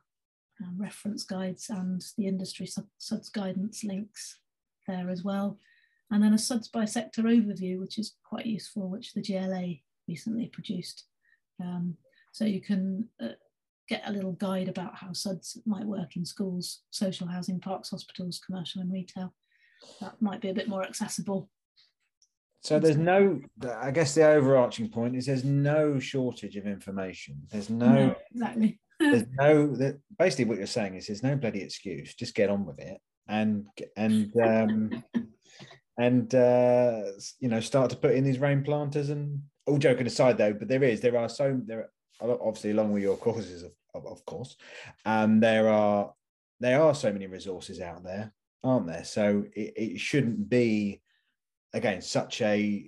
um, 0.62 0.76
reference 0.78 1.24
guides 1.24 1.68
and 1.68 2.02
the 2.16 2.26
industry 2.26 2.66
sub- 2.66 2.86
guidance 3.32 3.84
links 3.84 4.38
there 4.86 5.10
as 5.10 5.22
well. 5.22 5.58
And 6.14 6.22
then 6.22 6.32
a 6.32 6.38
SUDS 6.38 6.68
by 6.68 6.84
sector 6.84 7.22
overview, 7.22 7.80
which 7.80 7.98
is 7.98 8.14
quite 8.22 8.46
useful, 8.46 8.88
which 8.88 9.14
the 9.14 9.20
GLA 9.20 9.80
recently 10.06 10.46
produced. 10.46 11.06
Um, 11.60 11.96
so 12.30 12.44
you 12.44 12.60
can 12.60 13.08
uh, 13.20 13.30
get 13.88 14.02
a 14.06 14.12
little 14.12 14.32
guide 14.32 14.68
about 14.68 14.94
how 14.94 15.12
SUDS 15.12 15.58
might 15.66 15.84
work 15.84 16.14
in 16.14 16.24
schools, 16.24 16.82
social 16.90 17.26
housing, 17.26 17.58
parks, 17.58 17.90
hospitals, 17.90 18.40
commercial 18.46 18.80
and 18.80 18.92
retail. 18.92 19.34
That 20.00 20.14
might 20.22 20.40
be 20.40 20.50
a 20.50 20.54
bit 20.54 20.68
more 20.68 20.84
accessible 20.84 21.50
so 22.60 22.78
there's 22.78 22.96
no. 22.96 23.42
I 23.78 23.90
guess 23.90 24.14
the 24.14 24.26
overarching 24.26 24.88
point 24.88 25.16
is 25.16 25.26
there's 25.26 25.44
no 25.44 25.98
shortage 25.98 26.56
of 26.56 26.66
information. 26.66 27.42
There's 27.50 27.68
no. 27.68 27.92
No, 27.92 28.16
exactly. 28.32 28.80
There's 28.98 29.26
no. 29.38 29.66
That 29.76 30.00
basically 30.18 30.46
what 30.46 30.56
you're 30.56 30.66
saying 30.66 30.94
is 30.94 31.06
there's 31.06 31.22
no 31.22 31.36
bloody 31.36 31.60
excuse. 31.60 32.14
Just 32.14 32.34
get 32.34 32.48
on 32.48 32.64
with 32.64 32.78
it 32.78 32.98
and 33.28 33.66
and 33.96 34.32
um, 34.42 35.04
and 35.98 36.34
uh, 36.34 37.02
you 37.40 37.48
know 37.48 37.60
start 37.60 37.90
to 37.90 37.96
put 37.96 38.14
in 38.14 38.24
these 38.24 38.38
rain 38.38 38.62
planters 38.62 39.10
and 39.10 39.40
all 39.66 39.78
joking 39.78 40.06
aside 40.06 40.38
though, 40.38 40.52
but 40.52 40.68
there 40.68 40.82
is 40.82 41.00
there 41.00 41.16
are 41.16 41.28
so 41.28 41.60
there 41.64 41.90
are 42.20 42.38
obviously 42.42 42.70
along 42.70 42.92
with 42.92 43.02
your 43.02 43.16
courses 43.16 43.62
of, 43.62 43.72
of, 43.94 44.06
of 44.06 44.24
course, 44.24 44.56
um, 45.04 45.40
there 45.40 45.68
are 45.68 46.12
there 46.60 46.82
are 46.82 46.94
so 46.94 47.12
many 47.12 47.26
resources 47.26 47.80
out 47.80 48.04
there, 48.04 48.32
aren't 48.62 48.86
there? 48.86 49.04
So 49.04 49.44
it, 49.54 49.72
it 49.76 50.00
shouldn't 50.00 50.48
be 50.48 51.00
again 51.72 52.00
such 52.02 52.42
a 52.42 52.84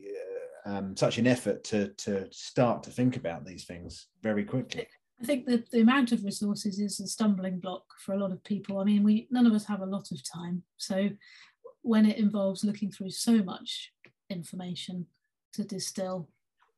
uh, 0.66 0.70
um, 0.70 0.96
such 0.96 1.18
an 1.18 1.26
effort 1.26 1.64
to 1.64 1.88
to 1.98 2.26
start 2.32 2.82
to 2.84 2.90
think 2.90 3.16
about 3.16 3.44
these 3.44 3.64
things 3.64 4.08
very 4.22 4.44
quickly. 4.44 4.86
I 5.20 5.24
think 5.24 5.46
that 5.46 5.70
the 5.70 5.80
amount 5.80 6.12
of 6.12 6.24
resources 6.24 6.78
is 6.78 7.00
a 7.00 7.06
stumbling 7.06 7.58
block 7.58 7.84
for 8.04 8.12
a 8.12 8.18
lot 8.18 8.32
of 8.32 8.44
people. 8.44 8.80
I 8.80 8.84
mean, 8.84 9.02
we 9.02 9.28
none 9.30 9.46
of 9.46 9.54
us 9.54 9.64
have 9.66 9.80
a 9.80 9.86
lot 9.86 10.08
of 10.12 10.20
time, 10.30 10.62
so 10.76 11.08
when 11.86 12.04
it 12.04 12.18
involves 12.18 12.64
looking 12.64 12.90
through 12.90 13.10
so 13.10 13.42
much 13.44 13.92
information 14.28 15.06
to 15.52 15.62
distill 15.64 16.28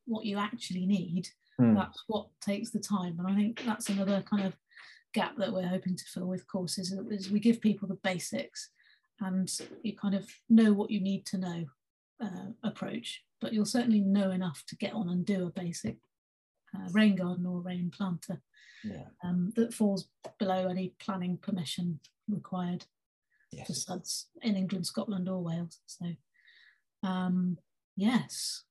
what 0.05 0.25
you 0.25 0.37
actually 0.37 0.85
need, 0.85 1.27
Hmm. 1.57 1.73
that's 1.75 2.03
what 2.07 2.27
takes 2.39 2.69
the 2.69 2.79
time. 2.79 3.19
And 3.19 3.27
I 3.27 3.35
think 3.35 3.63
that's 3.65 3.89
another 3.89 4.21
kind 4.21 4.45
of 4.45 4.55
gap 5.13 5.35
that 5.37 5.51
we're 5.51 5.67
hoping 5.67 5.95
to 5.97 6.05
fill 6.05 6.27
with 6.27 6.47
courses 6.47 6.93
is 7.09 7.29
we 7.31 7.39
give 7.39 7.59
people 7.59 7.87
the 7.87 7.95
basics 7.95 8.69
and 9.19 9.51
you 9.83 9.93
kind 9.97 10.15
of 10.15 10.29
know 10.47 10.71
what 10.71 10.89
you 10.91 11.01
need 11.01 11.25
to 11.25 11.37
know 11.37 11.65
uh, 12.21 12.47
approach, 12.63 13.23
but 13.41 13.51
you'll 13.51 13.65
certainly 13.65 13.99
know 14.01 14.31
enough 14.31 14.63
to 14.67 14.75
get 14.77 14.93
on 14.93 15.09
and 15.09 15.25
do 15.25 15.47
a 15.47 15.51
basic 15.63 15.97
uh, 16.75 16.87
rain 16.91 17.15
garden 17.15 17.45
or 17.45 17.59
rain 17.59 17.89
planter 17.89 18.41
Yeah. 18.83 19.07
um, 19.23 19.51
that 19.57 19.73
falls 19.73 20.07
below 20.37 20.67
any 20.67 20.89
planning 20.99 21.37
permission 21.37 21.99
required 22.29 22.85
for 23.49 23.57
Yes. 23.57 23.85
SUDS 23.85 24.27
in 24.41 24.55
England, 24.55 24.85
Scotland, 24.85 25.27
or 25.29 25.41
Wales. 25.41 25.79
So, 25.85 26.05
um, 27.03 27.57
yes, 27.95 28.63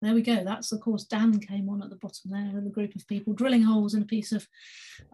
there 0.00 0.14
we 0.14 0.22
go. 0.22 0.42
That's 0.44 0.72
of 0.72 0.80
course 0.80 1.04
Dan 1.04 1.38
came 1.38 1.68
on 1.68 1.82
at 1.82 1.90
the 1.90 1.96
bottom 1.96 2.30
there 2.30 2.50
with 2.54 2.66
a 2.66 2.70
group 2.70 2.94
of 2.96 3.06
people 3.06 3.34
drilling 3.34 3.62
holes 3.62 3.94
in 3.94 4.02
a 4.02 4.06
piece 4.06 4.32
of 4.32 4.46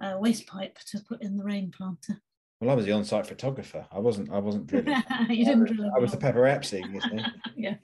uh, 0.03 0.17
waste 0.19 0.47
pipe 0.47 0.79
to 0.91 1.01
put 1.01 1.23
in 1.23 1.37
the 1.37 1.45
rain 1.45 1.71
planter. 1.71 2.21
Well, 2.61 2.71
I 2.71 2.75
was 2.75 2.87
the 2.87 2.93
on-site 2.93 3.27
photographer. 3.27 3.87
I 3.93 4.01
wasn't. 4.01 4.33
I 4.33 4.39
wasn't 4.39 4.67
drilling. 4.67 5.01
you 5.29 5.45
didn't 5.45 5.67
drill 5.67 5.91
a 5.91 5.97
I 5.97 6.01
was 6.01 6.11
the 6.13 6.17
paparazzi. 6.17 6.83
Yeah. 7.57 7.77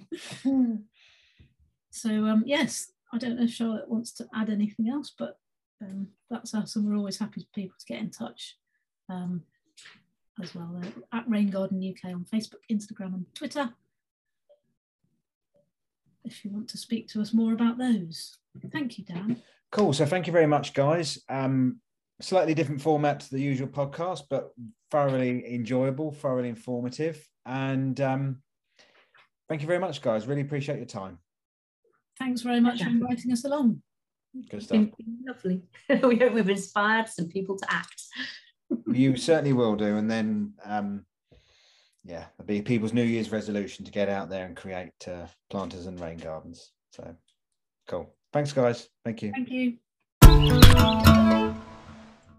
So 1.90 2.10
um, 2.26 2.42
yes, 2.44 2.90
I 3.12 3.18
don't 3.18 3.36
know 3.36 3.44
if 3.44 3.52
Charlotte 3.52 3.88
wants 3.88 4.12
to 4.14 4.26
add 4.34 4.50
anything 4.50 4.88
else, 4.88 5.12
but 5.16 5.38
um, 5.80 6.08
that's 6.28 6.54
us, 6.54 6.74
and 6.74 6.84
we're 6.84 6.96
always 6.96 7.18
happy 7.18 7.40
for 7.42 7.46
people 7.54 7.76
to 7.78 7.86
get 7.86 8.00
in 8.00 8.10
touch 8.10 8.56
um, 9.08 9.42
as 10.42 10.54
well 10.54 10.80
uh, 10.82 11.16
at 11.16 11.28
Rain 11.28 11.50
Garden 11.50 11.82
UK 11.82 12.10
on 12.12 12.24
Facebook, 12.24 12.62
Instagram, 12.70 13.14
and 13.14 13.26
Twitter. 13.34 13.70
If 16.24 16.44
you 16.44 16.50
want 16.50 16.68
to 16.68 16.78
speak 16.78 17.08
to 17.08 17.20
us 17.20 17.34
more 17.34 17.52
about 17.52 17.78
those, 17.78 18.38
thank 18.72 18.98
you, 18.98 19.04
Dan. 19.04 19.42
Cool. 19.70 19.92
So 19.92 20.06
thank 20.06 20.26
you 20.26 20.32
very 20.32 20.46
much, 20.46 20.72
guys. 20.72 21.22
Um, 21.28 21.80
slightly 22.20 22.54
different 22.54 22.80
format 22.80 23.20
to 23.20 23.30
the 23.30 23.40
usual 23.40 23.68
podcast, 23.68 24.22
but 24.30 24.50
thoroughly 24.90 25.54
enjoyable, 25.54 26.12
thoroughly 26.12 26.48
informative, 26.48 27.26
and 27.44 28.00
um, 28.00 28.42
thank 29.48 29.60
you 29.60 29.66
very 29.66 29.80
much, 29.80 30.00
guys. 30.00 30.26
Really 30.26 30.42
appreciate 30.42 30.76
your 30.76 30.86
time. 30.86 31.18
Thanks 32.18 32.42
very 32.42 32.60
much 32.60 32.82
for 32.82 32.88
inviting 32.88 33.32
us 33.32 33.44
along. 33.44 33.82
Good 34.50 34.62
stuff. 34.62 34.86
Lovely. 35.26 35.62
we 35.88 36.18
hope 36.18 36.32
we've 36.32 36.48
inspired 36.48 37.08
some 37.08 37.28
people 37.28 37.58
to 37.58 37.72
act. 37.72 38.02
You 38.86 39.16
certainly 39.16 39.52
will 39.52 39.76
do. 39.76 39.96
And 39.96 40.10
then, 40.10 40.54
um, 40.64 41.04
yeah, 42.04 42.26
it'll 42.38 42.46
be 42.46 42.62
people's 42.62 42.92
New 42.92 43.02
Year's 43.02 43.32
resolution 43.32 43.84
to 43.84 43.90
get 43.90 44.08
out 44.08 44.28
there 44.28 44.46
and 44.46 44.56
create 44.56 44.92
uh, 45.06 45.26
planters 45.50 45.86
and 45.86 46.00
rain 46.00 46.18
gardens. 46.18 46.72
So 46.92 47.14
cool. 47.88 48.14
Thanks, 48.32 48.52
guys. 48.52 48.88
Thank 49.04 49.22
you. 49.22 49.32
Thank 49.32 49.50
you. 49.50 49.78